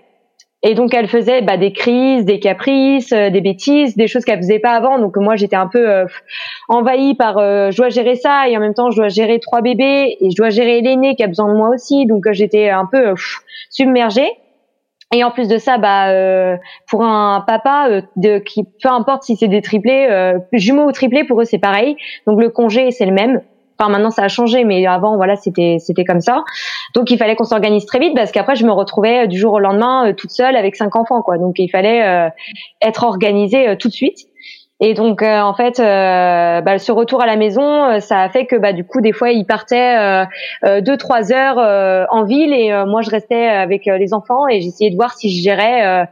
[0.61, 4.39] et donc elle faisait bah, des crises, des caprices, euh, des bêtises, des choses qu'elle
[4.39, 4.99] faisait pas avant.
[4.99, 6.05] Donc moi j'étais un peu euh,
[6.67, 9.61] envahie par euh, je dois gérer ça et en même temps je dois gérer trois
[9.61, 12.05] bébés et je dois gérer l'aîné qui a besoin de moi aussi.
[12.05, 13.13] Donc j'étais un peu
[13.69, 14.29] submergée.
[15.11, 16.13] Et en plus de ça, bah
[16.87, 20.07] pour un papa de qui peu importe si c'est des triplés,
[20.53, 21.95] jumeaux ou triplés pour eux c'est pareil.
[22.27, 23.41] Donc le congé c'est le même.
[23.79, 26.43] Enfin, maintenant, ça a changé, mais avant, voilà, c'était c'était comme ça.
[26.95, 29.53] Donc, il fallait qu'on s'organise très vite parce qu'après, je me retrouvais euh, du jour
[29.53, 31.37] au lendemain euh, toute seule avec cinq enfants, quoi.
[31.37, 32.29] Donc, il fallait euh,
[32.81, 34.27] être organisée tout de suite.
[34.81, 38.71] Et donc en fait, bah, ce retour à la maison, ça a fait que bah
[38.71, 40.25] du coup des fois il partait
[40.63, 41.57] deux trois heures
[42.09, 45.43] en ville et moi je restais avec les enfants et j'essayais de voir si je
[45.43, 46.07] gérais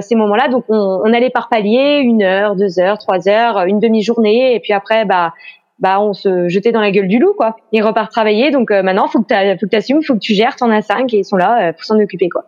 [0.00, 0.48] ces moments-là.
[0.48, 4.58] Donc on, on, allait par palier, une heure, deux heures, trois heures, une demi-journée, et
[4.58, 5.32] puis après bah
[5.80, 7.56] bah on se jetait dans la gueule du loup quoi.
[7.72, 10.70] Ils repartent travailler donc euh, maintenant faut que tu t'assumes, faut que tu gères, t'en
[10.70, 12.44] as cinq et ils sont là, euh, faut s'en occuper quoi.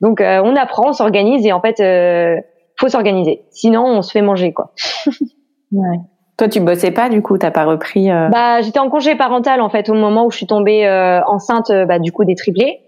[0.00, 2.36] Donc euh, on apprend, on s'organise et en fait euh,
[2.80, 3.42] faut s'organiser.
[3.50, 4.72] Sinon on se fait manger quoi.
[5.72, 5.98] ouais.
[6.38, 9.68] Toi tu bossais pas du coup, t'as pas repris Bah j'étais en congé parental en
[9.68, 10.88] fait au moment où je suis tombée
[11.26, 12.80] enceinte bah du coup des triplés.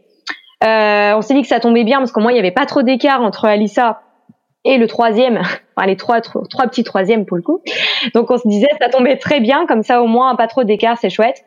[0.62, 2.82] on s'est dit que ça tombait bien parce qu'au moins il y avait pas trop
[2.82, 4.00] d'écart entre Alissa
[4.64, 5.38] et le troisième,
[5.76, 7.60] enfin les trois, trois, petits troisièmes pour le coup.
[8.14, 10.98] Donc on se disait ça tombait très bien, comme ça au moins pas trop d'écart,
[10.98, 11.42] c'est chouette.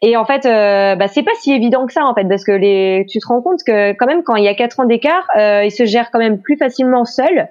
[0.00, 2.52] Et en fait, euh, bah, c'est pas si évident que ça en fait, parce que
[2.52, 5.26] les, tu te rends compte que quand même quand il y a quatre ans d'écart,
[5.36, 7.48] euh, il se gère quand même plus facilement seul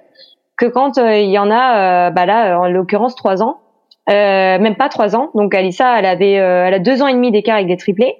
[0.62, 3.60] que quand euh, il y en a, euh, bah là en l'occurrence trois ans,
[4.08, 5.30] euh, même pas trois ans.
[5.34, 8.16] Donc Alissa, elle avait, elle a deux ans et demi d'écart avec des triplés.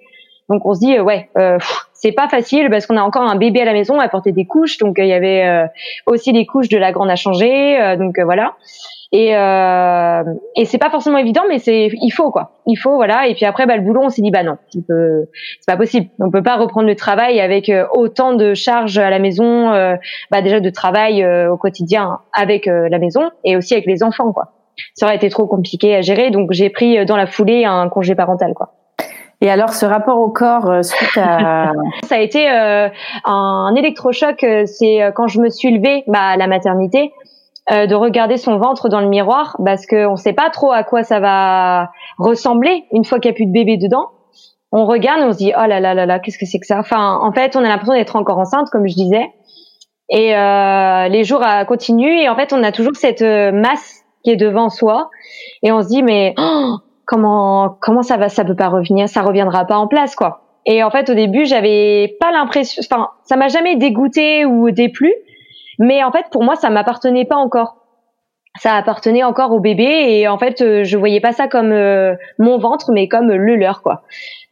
[0.49, 1.29] Donc on se dit ouais,
[2.03, 4.45] c'est pas facile parce qu'on a encore un bébé à la maison à porter des
[4.45, 5.67] couches, donc il y avait euh,
[6.07, 8.57] aussi les couches de la grande à changer, euh, donc euh, voilà.
[9.13, 10.25] Et euh,
[10.57, 13.29] et c'est pas forcément évident, mais c'est il faut quoi, il faut voilà.
[13.29, 14.83] Et puis après bah le boulot, on s'est dit bah non, c'est
[15.67, 19.71] pas possible, on peut pas reprendre le travail avec autant de charges à la maison,
[20.31, 24.55] bah déjà de travail au quotidien avec la maison et aussi avec les enfants quoi.
[24.95, 28.15] Ça aurait été trop compliqué à gérer, donc j'ai pris dans la foulée un congé
[28.15, 28.73] parental quoi.
[29.43, 31.73] Et alors, ce rapport au corps euh, suite à...
[32.09, 32.89] Ça a été euh,
[33.25, 34.45] un électrochoc.
[34.45, 37.13] Euh, c'est quand je me suis levée bah, à la maternité,
[37.71, 41.05] de regarder son ventre dans le miroir, parce qu'on ne sait pas trop à quoi
[41.05, 44.09] ça va ressembler une fois qu'il n'y a plus de bébé dedans.
[44.73, 46.81] On regarde on se dit, oh là là là là, qu'est-ce que c'est que ça?
[46.81, 49.31] Enfin, en fait, on a l'impression d'être encore enceinte, comme je disais.
[50.11, 50.35] Et
[51.09, 55.09] les jours continuent et en fait, on a toujours cette masse qui est devant soi.
[55.63, 56.35] Et on se dit, mais...
[56.39, 60.43] Oh, comment comment ça va ça peut pas revenir ça reviendra pas en place quoi.
[60.65, 65.13] Et en fait au début j'avais pas l'impression enfin ça m'a jamais dégoûté ou déplu
[65.79, 67.79] mais en fait pour moi ça m'appartenait pas encore.
[68.61, 72.15] Ça appartenait encore au bébé et en fait euh, je voyais pas ça comme euh,
[72.39, 74.03] mon ventre mais comme le leur quoi.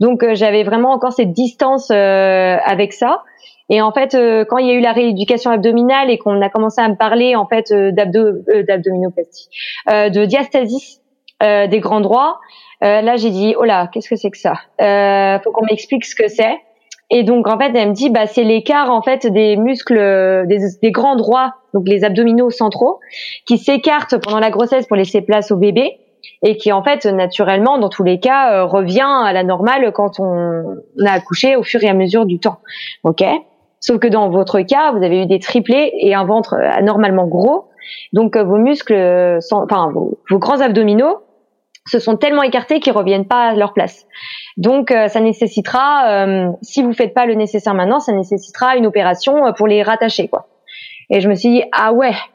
[0.01, 3.22] Donc euh, j'avais vraiment encore cette distance avec ça.
[3.68, 4.16] Et en fait
[4.48, 7.36] quand il y a eu la rééducation abdominale et qu'on a commencé à me parler
[7.36, 8.32] en fait d'abdo
[8.66, 9.48] d'abdominoplastie
[9.86, 11.01] de diastasis
[11.43, 12.38] euh, des grands droits.
[12.84, 14.55] Euh, là, j'ai dit, oh là, qu'est-ce que c'est que ça?
[14.82, 16.55] Euh, Faut qu'on m'explique ce que c'est.
[17.09, 20.91] Et donc, en fait, elle me dit, bah, c'est l'écart en fait des muscles, des,
[20.91, 23.01] grands droits, donc les abdominaux centraux,
[23.47, 25.99] qui s'écartent pendant la grossesse pour laisser place au bébé
[26.43, 30.76] et qui en fait naturellement dans tous les cas revient à la normale quand on
[31.05, 32.59] a accouché au fur et à mesure du temps.
[33.03, 33.24] OK?
[33.80, 37.70] Sauf que dans votre cas, vous avez eu des triplés et un ventre anormalement gros.
[38.12, 38.95] Donc vos muscles
[39.51, 41.16] enfin vos grands abdominaux
[41.86, 44.06] se sont tellement écartés qu'ils reviennent pas à leur place.
[44.56, 48.86] Donc euh, ça nécessitera, euh, si vous faites pas le nécessaire maintenant, ça nécessitera une
[48.86, 50.48] opération euh, pour les rattacher quoi.
[51.12, 52.14] Et je me suis dit ah ouais,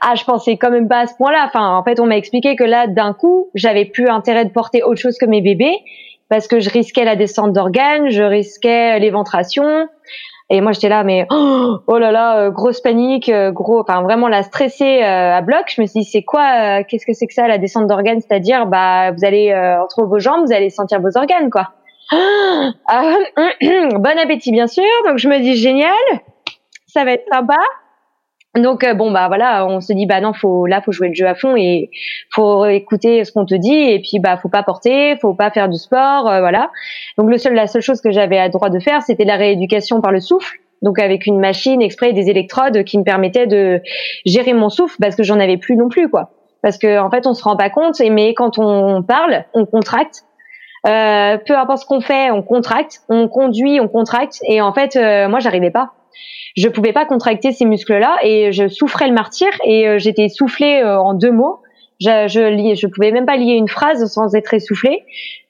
[0.00, 1.44] ah je pensais quand même pas à ce point-là.
[1.46, 4.82] Enfin en fait on m'a expliqué que là d'un coup j'avais plus intérêt de porter
[4.82, 5.76] autre chose que mes bébés
[6.28, 9.88] parce que je risquais la descente d'organes, je risquais l'éventration,
[10.50, 14.02] et moi j'étais là, mais oh, oh là là, euh, grosse panique, euh, gros, enfin
[14.02, 15.64] vraiment la stressée euh, à bloc.
[15.68, 18.20] Je me suis dit, c'est quoi, qu'est-ce que c'est que ça, la descente d'organes?
[18.20, 21.68] C'est-à-dire, bah vous allez entre vos jambes, vous allez sentir vos organes, quoi.
[22.10, 23.16] Ah,
[23.60, 24.84] bon appétit bien sûr.
[25.06, 25.92] Donc je me dis génial,
[26.86, 27.58] ça va être sympa.
[28.56, 31.14] Donc euh, bon bah voilà, on se dit bah non faut là faut jouer le
[31.14, 31.90] jeu à fond et
[32.30, 35.68] faut écouter ce qu'on te dit et puis bah faut pas porter, faut pas faire
[35.68, 36.70] du sport, euh, voilà.
[37.18, 40.00] Donc le seul la seule chose que j'avais à droit de faire c'était la rééducation
[40.00, 40.56] par le souffle.
[40.80, 43.82] Donc avec une machine exprès des électrodes qui me permettaient de
[44.24, 46.30] gérer mon souffle parce que j'en avais plus non plus quoi.
[46.62, 50.24] Parce que en fait on se rend pas compte mais quand on parle, on contracte.
[50.86, 54.96] Euh, peu importe ce qu'on fait, on contracte, on conduit, on contracte et en fait
[55.28, 55.92] moi j'arrivais pas
[56.56, 60.80] je pouvais pas contracter ces muscles-là et je souffrais le martyr et euh, j'étais essoufflée
[60.82, 61.60] euh, en deux mots.
[62.00, 65.04] Je, je, je pouvais même pas lier une phrase sans être essoufflée.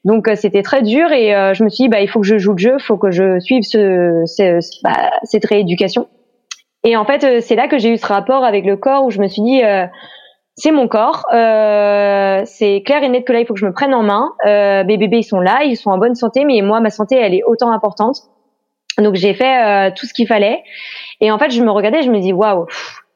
[0.04, 2.38] Donc euh, c'était très dur et je me suis dit bah il faut que je
[2.38, 6.08] joue le jeu, faut que je suive ce, ce bah, cette rééducation.
[6.84, 9.20] Et en fait c'est là que j'ai eu ce rapport avec le corps où je
[9.20, 9.62] me suis dit
[10.58, 13.72] c'est mon corps, euh, c'est clair et net que là il faut que je me
[13.72, 14.32] prenne en main.
[14.44, 17.14] Euh, mes bébés ils sont là, ils sont en bonne santé, mais moi ma santé
[17.14, 18.16] elle est autant importante.
[18.98, 20.62] Donc j'ai fait euh, tout ce qu'il fallait.
[21.20, 22.66] Et en fait, je me regardais, je me dis waouh,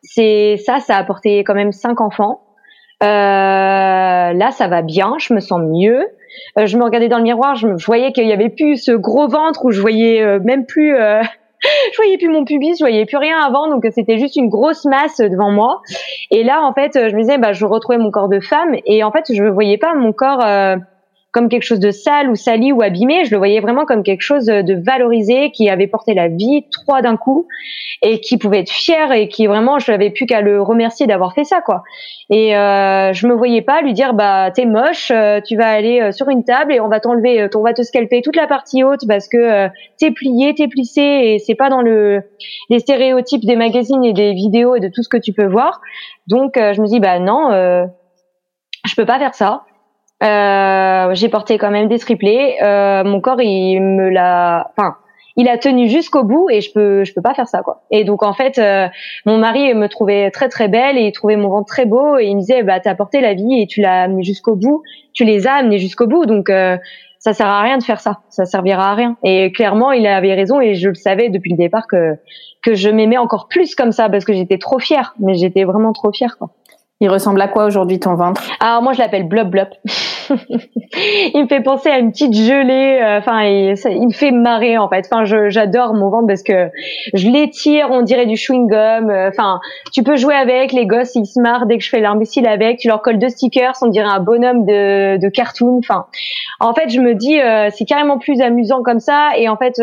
[0.03, 2.41] c'est ça, ça a apporté quand même cinq enfants.
[3.03, 6.07] Euh, là, ça va bien, je me sens mieux.
[6.59, 8.93] Euh, je me regardais dans le miroir, je, me, voyais qu'il y avait plus ce
[8.93, 10.97] gros ventre où je voyais même plus
[11.93, 14.85] je voyais plus mon pubis, je voyais plus rien avant, donc c'était juste une grosse
[14.85, 15.81] masse devant moi.
[16.31, 19.05] Et là, en fait, je me disais, bah, je retrouvais mon corps de femme, et
[19.05, 20.77] en fait, je ne voyais pas mon corps euh,
[21.33, 23.25] comme quelque chose de sale ou sali ou abîmé.
[23.25, 27.03] Je le voyais vraiment comme quelque chose de valorisé, qui avait porté la vie trois
[27.03, 27.47] d'un coup
[28.03, 31.35] et qui pouvait être fier et qui vraiment, je n'avais plus qu'à le remercier d'avoir
[31.35, 31.85] fait ça, quoi.
[32.31, 36.01] Et euh, je me voyais pas lui dire, bah t'es moche, euh, tu vas aller
[36.01, 38.47] euh, sur une table et on va t'enlever, euh, on va te scalper toute la
[38.47, 39.69] partie haute parce que
[39.99, 42.23] t'es plié, t'es plissé et c'est pas dans le
[42.71, 45.81] les stéréotypes des magazines et des vidéos et de tout ce que tu peux voir.
[46.27, 49.65] Donc je me dis, bah non, je peux pas faire ça.
[50.23, 52.57] Euh, j'ai porté quand même des triplés.
[52.63, 54.97] Euh, mon corps, il me l'a, enfin,
[55.37, 57.83] il a tenu jusqu'au bout et je peux, je peux pas faire ça quoi.
[57.91, 58.89] Et donc en fait, euh,
[59.27, 62.27] mon mari me trouvait très très belle et il trouvait mon ventre très beau et
[62.27, 65.25] il me disait, bah t'as porté la vie et tu l'as amené jusqu'au bout, tu
[65.25, 66.77] les as amenés jusqu'au bout, donc euh,
[67.19, 69.17] ça sert à rien de faire ça, ça servira à rien.
[69.23, 72.17] Et clairement, il avait raison et je le savais depuis le départ que
[72.63, 75.93] que je m'aimais encore plus comme ça parce que j'étais trop fière, mais j'étais vraiment
[75.93, 76.51] trop fière quoi.
[77.03, 78.45] Il ressemble à quoi aujourd'hui ton ventre?
[78.61, 79.67] Alors moi je l'appelle blob blob.
[81.35, 83.01] il me fait penser à une petite gelée.
[83.03, 85.09] Euh, enfin, il, me fait marrer en fait.
[85.11, 86.71] Enfin, j'adore mon ventre parce que
[87.13, 89.11] je l'étire, on dirait du chewing gum.
[89.11, 89.59] Euh, enfin,
[89.93, 92.79] tu peux jouer avec les gosses, ils se marrent dès que je fais l'imbécile avec.
[92.79, 95.79] Tu leur colles deux stickers, on dirait un bonhomme de, de cartoon.
[95.79, 96.07] Enfin,
[96.61, 99.31] en fait, je me dis euh, c'est carrément plus amusant comme ça.
[99.37, 99.75] Et en fait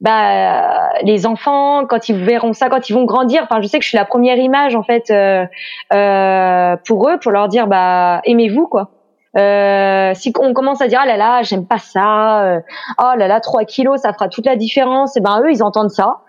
[0.00, 3.84] bah les enfants quand ils verront ça quand ils vont grandir enfin je sais que
[3.84, 5.44] je suis la première image en fait euh,
[5.92, 8.90] euh, pour eux pour leur dire bah aimez-vous quoi.
[9.36, 12.60] Euh, si on commence à dire ah là là j'aime pas ça euh,
[12.98, 15.90] oh là là 3 kilos ça fera toute la différence et ben eux ils entendent
[15.90, 16.22] ça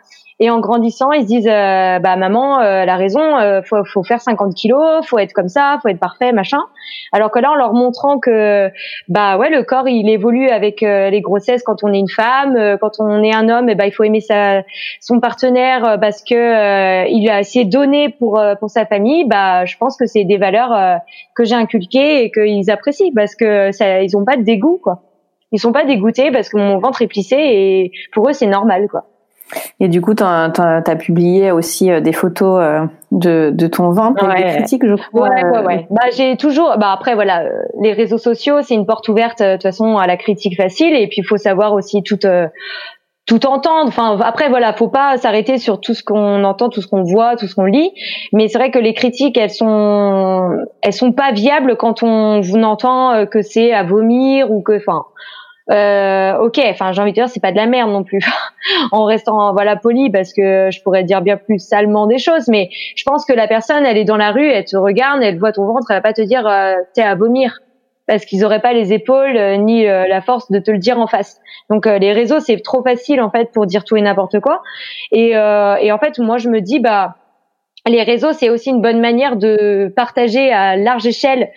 [0.43, 4.01] et en grandissant, ils se disent, euh, bah maman, euh, elle raison, euh, faut, faut
[4.01, 6.57] faire 50 kilos, faut être comme ça, faut être parfait, machin.
[7.11, 8.71] Alors que là, en leur montrant que,
[9.07, 12.57] bah ouais, le corps il évolue avec euh, les grossesses quand on est une femme,
[12.81, 14.63] quand on est un homme, et ben il faut aimer sa,
[14.99, 19.25] son partenaire parce que il a assez donné pour pour sa famille.
[19.27, 21.01] Bah, je pense que c'est des valeurs
[21.35, 25.03] que j'ai inculquées et qu'ils apprécient parce que ça, ils ont pas de dégoût quoi.
[25.51, 28.87] Ils sont pas dégoûtés parce que mon ventre est plissé et pour eux c'est normal
[28.89, 29.05] quoi.
[29.79, 34.27] Et du coup, tu as, publié aussi euh, des photos euh, de, de ton ventre
[34.27, 34.43] ouais.
[34.43, 35.29] des critiques, je crois.
[35.29, 35.87] Ouais, ouais, ouais.
[35.89, 36.75] Bah, j'ai toujours.
[36.77, 37.49] Bah après, voilà, euh,
[37.81, 40.93] les réseaux sociaux, c'est une porte ouverte de toute façon à la critique facile.
[40.93, 42.19] Et puis, il faut savoir aussi tout.
[43.25, 43.87] tout entendre.
[43.87, 47.35] Enfin, après, voilà, faut pas s'arrêter sur tout ce qu'on entend, tout ce qu'on voit,
[47.35, 47.91] tout ce qu'on lit.
[48.33, 50.49] Mais c'est vrai que les critiques, elles sont,
[50.81, 55.05] elles sont pas viables quand on vous entend que c'est à vomir ou que, enfin,
[55.71, 58.19] euh, ok, enfin j'ai envie de dire c'est pas de la merde non plus,
[58.91, 62.69] en restant voilà poli parce que je pourrais dire bien plus salement des choses, mais
[62.95, 65.53] je pense que la personne elle est dans la rue, elle te regarde, elle voit
[65.53, 67.59] ton ventre, elle va pas te dire euh, t'es à vomir.
[68.07, 70.99] Parce qu'ils auraient pas les épaules euh, ni euh, la force de te le dire
[70.99, 71.39] en face.
[71.69, 74.61] Donc les réseaux c'est trop facile en fait pour dire tout et n'importe quoi,
[75.11, 77.15] et, et en fait moi je me dis bah
[77.87, 81.49] les réseaux, c'est aussi une bonne manière de partager à large échelle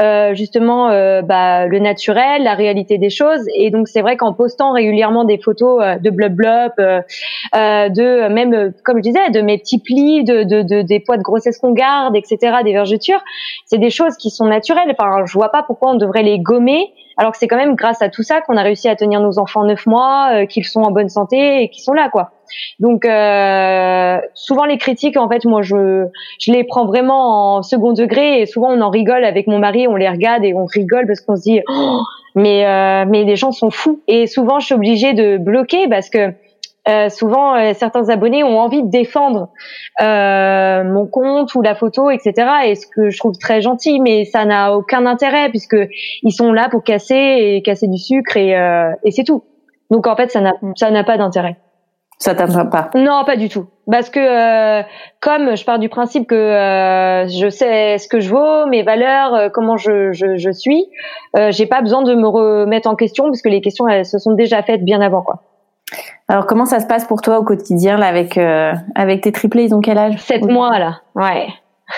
[0.00, 3.42] euh, justement euh, bah, le naturel, la réalité des choses.
[3.54, 8.72] Et donc c'est vrai qu'en postant régulièrement des photos euh, de blub blub, de même
[8.84, 11.72] comme je disais, de mes petits plis, de, de, de des poids de grossesse qu'on
[11.72, 13.22] garde, etc., des vergetures,
[13.66, 14.94] c'est des choses qui sont naturelles.
[14.96, 18.02] Enfin, je vois pas pourquoi on devrait les gommer alors que c'est quand même grâce
[18.02, 20.90] à tout ça qu'on a réussi à tenir nos enfants neuf mois, qu'ils sont en
[20.90, 22.30] bonne santé et qu'ils sont là, quoi.
[22.78, 26.06] Donc euh, souvent les critiques, en fait, moi je
[26.38, 29.86] je les prends vraiment en second degré et souvent on en rigole avec mon mari,
[29.88, 32.00] on les regarde et on rigole parce qu'on se dit oh,
[32.34, 36.10] mais euh, mais les gens sont fous et souvent je suis obligée de bloquer parce
[36.10, 36.32] que
[36.88, 39.50] euh, souvent euh, certains abonnés ont envie de défendre
[40.00, 42.34] euh, mon compte ou la photo, etc.
[42.66, 45.76] Et ce que je trouve très gentil, mais ça n'a aucun intérêt puisque
[46.22, 49.44] ils sont là pour casser et casser du sucre et, euh, et c'est tout.
[49.90, 51.56] Donc en fait, ça n'a ça n'a pas d'intérêt.
[52.18, 53.66] Ça t'intéresse pas Non, pas du tout.
[53.90, 54.82] Parce que euh,
[55.20, 59.34] comme je pars du principe que euh, je sais ce que je vaux, mes valeurs,
[59.34, 60.84] euh, comment je, je, je suis,
[61.50, 64.34] j'ai pas besoin de me remettre en question parce que les questions elles se sont
[64.34, 65.42] déjà faites bien avant quoi.
[66.32, 68.38] Alors comment ça se passe pour toi au quotidien là avec
[68.94, 70.16] avec tes triplés Ils ont quel âge?
[70.16, 71.02] Sept mois là.
[71.14, 71.48] Ouais.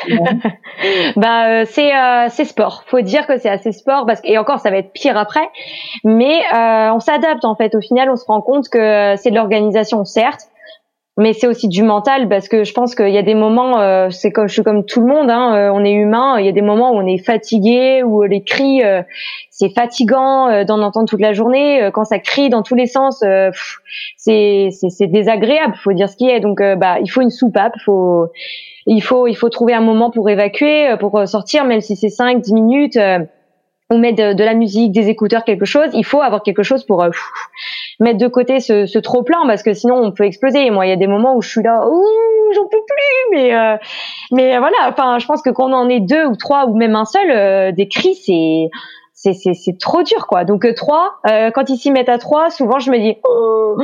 [1.17, 2.85] bah euh, c'est euh, c'est sport.
[2.87, 5.49] Faut dire que c'est assez sport parce que, et encore ça va être pire après.
[6.05, 7.75] Mais euh, on s'adapte en fait.
[7.75, 10.49] Au final, on se rend compte que c'est de l'organisation certes,
[11.17, 14.11] mais c'est aussi du mental parce que je pense qu'il y a des moments, euh,
[14.11, 16.39] c'est comme je suis comme tout le monde, hein, euh, on est humain.
[16.39, 18.83] Il y a des moments où on est fatigué, où les cris,
[19.57, 21.89] c'est fatigant d'en entendre toute la journée.
[21.95, 23.23] quand ça crie dans tous les sens,
[24.17, 25.77] c'est c'est désagréable.
[25.77, 26.41] Faut dire ce qui est.
[26.41, 27.75] Donc bah il faut une soupape.
[27.85, 28.27] Faut
[28.87, 32.09] il faut il faut trouver un moment pour évacuer, euh, pour sortir, même si c'est
[32.09, 32.97] 5, 10 minutes.
[32.97, 33.21] Euh,
[33.91, 35.91] on met de, la musique, des écouteurs, quelque chose.
[35.93, 37.05] Il faut avoir quelque chose pour
[38.01, 40.71] mettre de côté ce, ce trop plein parce que sinon on peut exploser.
[40.71, 43.37] Moi, il y a des moments où je suis là, ouh, j'en peux plus.
[43.37, 43.79] Mais
[44.33, 44.89] mais voilà.
[44.89, 47.75] Enfin, je pense que quand on en est deux ou trois ou même un seul,
[47.75, 48.71] des cris, c'est
[49.33, 50.45] c'est trop dur quoi.
[50.45, 53.77] Donc euh, trois, euh, quand ils s'y mettent à trois, souvent je me dis oh,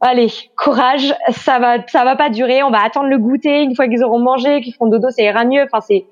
[0.00, 3.86] allez courage, ça va ça va pas durer, on va attendre le goûter une fois
[3.86, 5.62] qu'ils auront mangé, qu'ils feront dodo, ça ira mieux.
[5.62, 6.06] Enfin c'est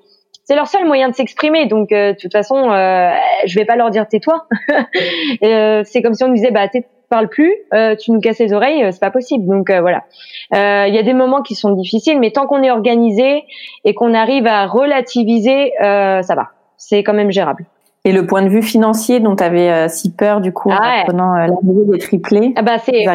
[0.45, 1.65] c'est leur seul moyen de s'exprimer.
[1.65, 4.47] Donc euh, de toute façon, je vais pas leur dire tais-toi.
[5.85, 6.67] c'est comme si on nous disait bah
[7.09, 7.53] parle plus,
[7.99, 9.45] tu nous casses les oreilles, c'est pas possible.
[9.45, 10.03] Donc voilà.
[10.51, 13.43] Il y a des moments qui sont difficiles, mais tant qu'on est organisé
[13.83, 16.49] et qu'on arrive à relativiser, ça va.
[16.77, 17.65] C'est quand même gérable.
[18.05, 21.03] Et le point de vue financier dont tu avais euh, si peur du coup ah
[21.03, 23.05] en prenant euh, l'arrivée des triplés, ah bah c'est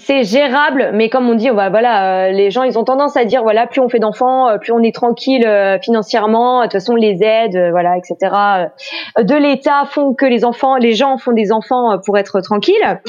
[0.00, 3.24] c'est gérable, mais comme on dit, va voilà, euh, les gens ils ont tendance à
[3.24, 5.48] dire voilà, plus on fait d'enfants, plus on est tranquille
[5.82, 8.16] financièrement, de toute façon les aides, voilà, etc.
[9.18, 13.00] de l'État font que les enfants, les gens font des enfants pour être tranquilles.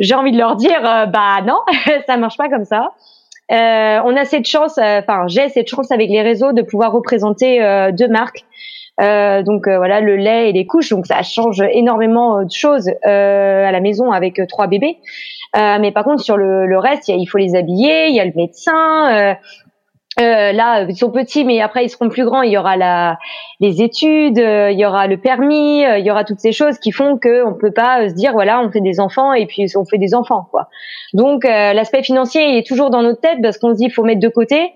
[0.00, 1.60] J'ai envie de leur dire bah non,
[2.08, 2.88] ça marche pas comme ça.
[3.52, 7.60] Euh, on a cette chance, enfin j'ai cette chance avec les réseaux de pouvoir représenter
[7.92, 8.44] deux marques
[9.00, 12.90] euh, donc euh, voilà le lait et les couches, donc ça change énormément de choses
[13.06, 14.98] euh, à la maison avec trois bébés.
[15.54, 18.32] mais par contre sur le, le reste, il faut les habiller, il y a le
[18.34, 19.36] médecin.
[20.18, 22.40] Euh, là, ils sont petits, mais après ils seront plus grands.
[22.40, 23.18] Il y aura la,
[23.60, 27.18] les études, il y aura le permis, il y aura toutes ces choses qui font
[27.18, 29.98] que on peut pas se dire voilà, on fait des enfants et puis on fait
[29.98, 30.68] des enfants quoi.
[31.12, 34.20] Donc l'aspect financier est toujours dans notre tête parce qu'on se dit il faut mettre
[34.20, 34.72] de côté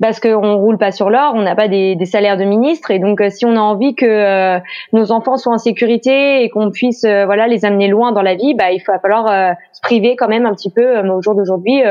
[0.00, 3.20] parce qu'on roule pas sur l'or, on n'a pas des, salaires de ministre et donc
[3.20, 4.60] euh, si on a envie que euh,
[4.92, 8.34] nos enfants soient en sécurité et qu'on puisse euh, voilà les amener loin dans la
[8.34, 11.82] vie, bah il va falloir se priver quand même un petit peu au jour d'aujourd'hui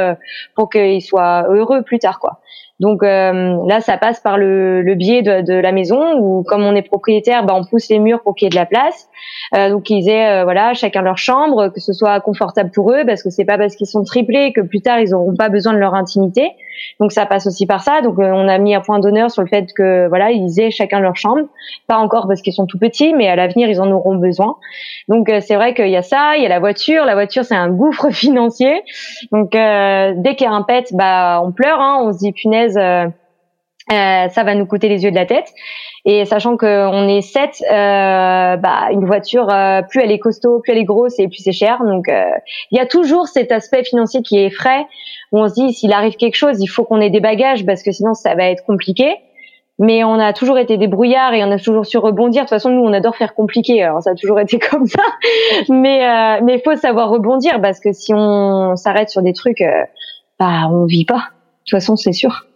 [0.56, 2.40] pour qu'ils soient heureux plus tard quoi.
[2.80, 6.76] Donc là, ça passe par le, le biais de, de, la maison où, comme on
[6.76, 9.08] est propriétaire, bah, on pousse les murs pour qu'il y ait de la place.
[9.56, 13.24] Euh, donc ils aient voilà chacun leur chambre, que ce soit confortable pour eux, parce
[13.24, 15.80] que c'est pas parce qu'ils sont triplés que plus tard ils n'auront pas besoin de
[15.80, 16.52] leur intimité.
[17.00, 18.02] Donc ça passe aussi par ça.
[18.02, 20.72] Donc euh, on a mis un point d'honneur sur le fait que voilà ils aient
[20.72, 21.48] chacun leur chambre,
[21.88, 24.58] pas encore parce qu'ils sont tout petits, mais à l'avenir ils en auront besoin.
[25.08, 27.06] Donc euh, c'est vrai qu'il y a ça, il y a la voiture.
[27.06, 28.84] La voiture c'est un gouffre financier.
[29.32, 32.32] Donc euh, dès qu'il y a un pet, bah on pleure, hein, on se dit
[32.32, 32.67] punaise.
[32.76, 35.48] Ça va nous coûter les yeux de la tête.
[36.06, 39.48] Et sachant qu'on est sept, euh, bah, une voiture,
[39.90, 41.80] plus elle est costaud, plus elle est grosse et plus c'est cher.
[41.84, 44.86] Donc il y a toujours cet aspect financier qui est frais
[45.32, 47.84] où on se dit s'il arrive quelque chose, il faut qu'on ait des bagages parce
[47.84, 49.16] que sinon ça va être compliqué.
[49.80, 52.44] Mais on a toujours été des brouillards et on a toujours su rebondir.
[52.44, 53.84] De toute façon, nous, on adore faire compliqué.
[53.84, 55.04] Alors ça a toujours été comme ça.
[55.70, 59.84] Mais euh, mais faut savoir rebondir parce que si on s'arrête sur des trucs, euh,
[60.40, 61.16] bah on vit pas.
[61.16, 62.47] De toute façon, c'est sûr.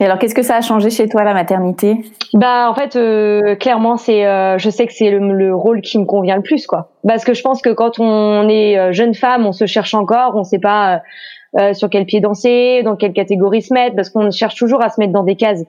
[0.00, 1.96] Et alors, qu'est-ce que ça a changé chez toi la maternité?
[2.32, 6.04] Bah, en fait, euh, clairement, c'est, euh, je sais que c'est le, rôle qui me
[6.04, 6.90] convient le plus, quoi.
[7.06, 10.36] Parce que je pense que quand on est euh, jeune femme, on se cherche encore,
[10.36, 11.02] on sait pas
[11.72, 15.00] sur quel pied danser, dans quelle catégorie se mettre, parce qu'on cherche toujours à se
[15.00, 15.64] mettre dans des cases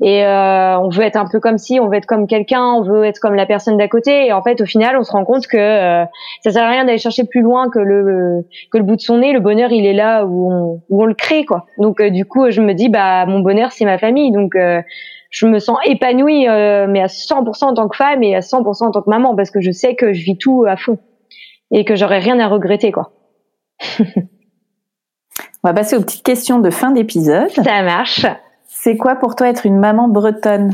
[0.00, 2.82] et euh, on veut être un peu comme si, on veut être comme quelqu'un, on
[2.82, 4.26] veut être comme la personne d'à côté.
[4.26, 6.04] Et en fait, au final, on se rend compte que euh,
[6.44, 9.18] ça sert à rien d'aller chercher plus loin que le que le bout de son
[9.18, 9.32] nez.
[9.32, 11.66] Le bonheur, il est là où on, où on le crée, quoi.
[11.78, 14.30] Donc, euh, du coup, je me dis, bah, mon bonheur, c'est ma famille.
[14.30, 14.80] Donc, euh,
[15.30, 18.90] je me sens épanouie, mais à 100% en tant que femme et à 100% en
[18.92, 20.98] tant que maman, parce que je sais que je vis tout à fond
[21.70, 23.10] et que j'aurais rien à regretter, quoi.
[23.98, 24.04] on
[25.64, 27.50] va passer aux petites questions de fin d'épisode.
[27.50, 28.24] Ça marche.
[28.80, 30.72] C'est quoi pour toi être une maman bretonne?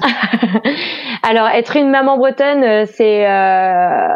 [1.23, 4.09] Alors être une maman bretonne, euh, c'est euh,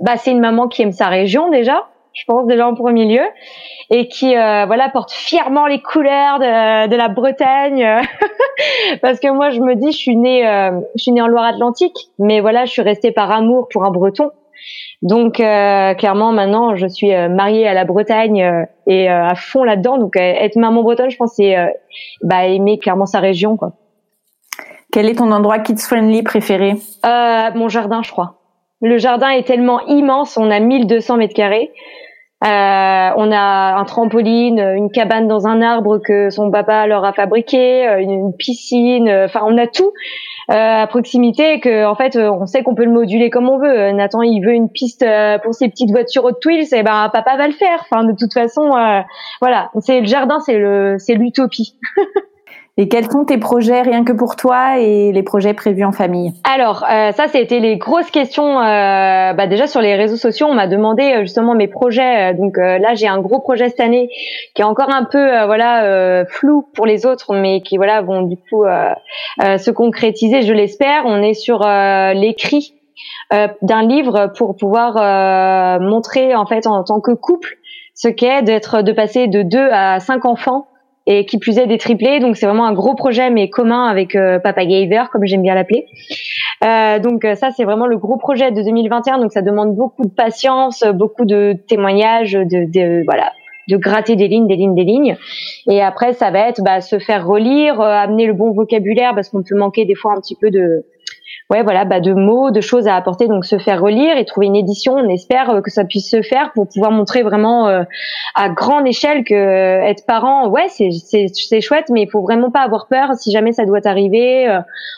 [0.00, 3.22] bah c'est une maman qui aime sa région déjà, je pense déjà en premier lieu,
[3.90, 8.02] et qui euh, voilà porte fièrement les couleurs de, de la Bretagne.
[9.02, 10.42] Parce que moi je me dis je suis née
[10.96, 14.32] je suis née en Loire-Atlantique, mais voilà je suis restée par amour pour un Breton.
[15.02, 19.64] Donc euh, clairement maintenant je suis euh, mariée à la Bretagne euh, et à fond
[19.64, 19.98] là-dedans.
[19.98, 21.56] Donc être maman bretonne, je pense c'est
[22.22, 23.72] bah, aimer clairement sa région quoi.
[24.90, 26.76] Quel est ton endroit kids friendly préféré?
[27.04, 28.36] Mon jardin, je crois.
[28.80, 31.70] Le jardin est tellement immense, on a 1200 mètres carrés.
[32.40, 37.86] on a un trampoline, une cabane dans un arbre que son papa leur a fabriqué,
[38.00, 39.92] une piscine, enfin on a tout.
[40.50, 43.58] Euh, à proximité que en fait euh, on sait qu'on peut le moduler comme on
[43.58, 43.78] veut.
[43.78, 45.04] Euh, Nathan il veut une piste
[45.42, 47.80] pour ses petites voitures Hot Wheels, et eh ben papa va le faire.
[47.82, 48.70] Enfin de toute façon
[49.42, 51.76] voilà, c'est le jardin, c'est le c'est l'utopie.
[52.80, 56.32] Et quels sont tes projets rien que pour toi et les projets prévus en famille?
[56.44, 58.60] Alors, euh, ça, c'était les grosses questions.
[58.60, 62.34] Euh, bah, déjà sur les réseaux sociaux, on m'a demandé euh, justement mes projets.
[62.34, 64.08] Donc là, j'ai un gros projet cette année
[64.54, 68.36] qui est encore un peu voilà flou pour les autres, mais qui voilà vont du
[68.36, 68.64] coup
[69.40, 71.02] se concrétiser, je l'espère.
[71.04, 71.60] On est sur
[72.14, 72.74] l'écrit
[73.30, 77.56] d'un livre pour pouvoir montrer en fait en tant que couple
[77.94, 80.68] ce qu'est d'être de passer de deux à cinq enfants
[81.08, 82.20] et qui plus est des triplés.
[82.20, 85.54] Donc c'est vraiment un gros projet mais commun avec euh, Papa Gaver comme j'aime bien
[85.54, 85.86] l'appeler.
[86.62, 89.18] Euh, donc euh, ça c'est vraiment le gros projet de 2021.
[89.18, 93.32] Donc ça demande beaucoup de patience, beaucoup de témoignages, de, de voilà
[93.68, 95.16] de gratter des lignes, des lignes, des lignes.
[95.68, 99.28] Et après, ça va être bah, se faire relire, euh, amener le bon vocabulaire parce
[99.28, 100.84] qu'on peut manquer des fois un petit peu de,
[101.50, 104.46] ouais voilà bah de mots de choses à apporter donc se faire relire et trouver
[104.46, 104.94] une édition.
[104.94, 107.82] On espère euh, que ça puisse se faire pour pouvoir montrer vraiment euh,
[108.34, 110.48] à grande échelle que euh, être parent.
[110.48, 113.86] Ouais c'est c'est chouette mais il faut vraiment pas avoir peur si jamais ça doit
[113.86, 114.48] arriver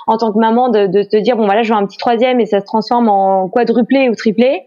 [0.07, 2.41] en tant que maman de, de te dire bon voilà je veux un petit troisième
[2.41, 4.63] et ça se transforme en quadruplé ou triplé.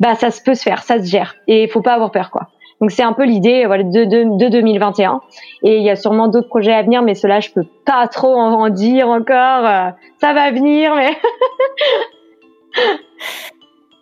[0.00, 2.30] Bah ça se peut se faire ça se gère et il faut pas avoir peur
[2.30, 2.48] quoi
[2.80, 5.20] donc c'est un peu l'idée voilà, de, de, de, 2021.
[5.62, 8.34] Et il y a sûrement d'autres projets à venir, mais cela je peux pas trop
[8.34, 9.66] en, dire encore.
[9.66, 9.90] Euh,
[10.20, 11.10] ça va venir, mais.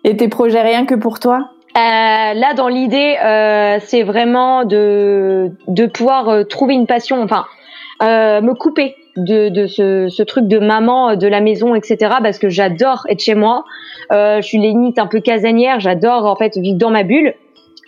[0.04, 1.50] Et tes projets rien que pour toi?
[1.76, 7.44] Euh, Là, dans l'idée, euh, c'est vraiment de de pouvoir euh, trouver une passion, enfin
[8.02, 12.14] euh, me couper de, de ce, ce, truc de maman, de la maison, etc.
[12.22, 13.64] Parce que j'adore être chez moi.
[14.10, 15.80] je suis limite un peu casanière.
[15.80, 17.34] J'adore en fait vivre dans ma bulle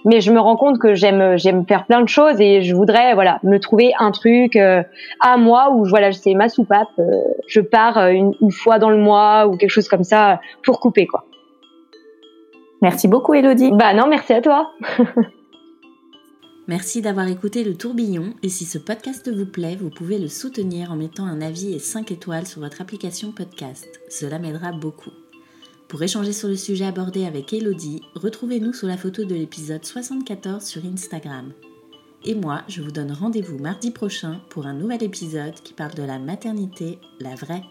[0.04, 3.14] mais je me rends compte que j'aime j'aime faire plein de choses et je voudrais
[3.14, 4.82] voilà me trouver un truc euh,
[5.20, 8.90] à moi où voilà c'est ma soupape euh, je pars euh, une, une, fois dans
[8.90, 11.24] le mois ou quelque chose comme ça pour couper quoi
[12.82, 14.70] merci beaucoup Elodie bah non merci à toi
[16.66, 20.92] Merci d'avoir écouté le tourbillon et si ce podcast vous plaît, vous pouvez le soutenir
[20.92, 23.86] en mettant un avis et 5 étoiles sur votre application podcast.
[24.08, 25.10] Cela m'aidera beaucoup.
[25.94, 30.64] Pour échanger sur le sujet abordé avec Elodie, retrouvez-nous sous la photo de l'épisode 74
[30.64, 31.52] sur Instagram.
[32.24, 36.02] Et moi, je vous donne rendez-vous mardi prochain pour un nouvel épisode qui parle de
[36.02, 37.62] la maternité, la vraie.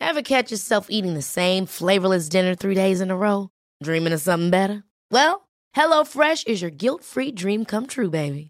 [0.00, 3.50] Ever catch yourself eating the same flavorless dinner three days in a row?
[3.84, 4.82] Dreaming of something better?
[5.12, 5.42] Well,
[5.76, 8.49] HelloFresh is your guilt-free dream come true, baby.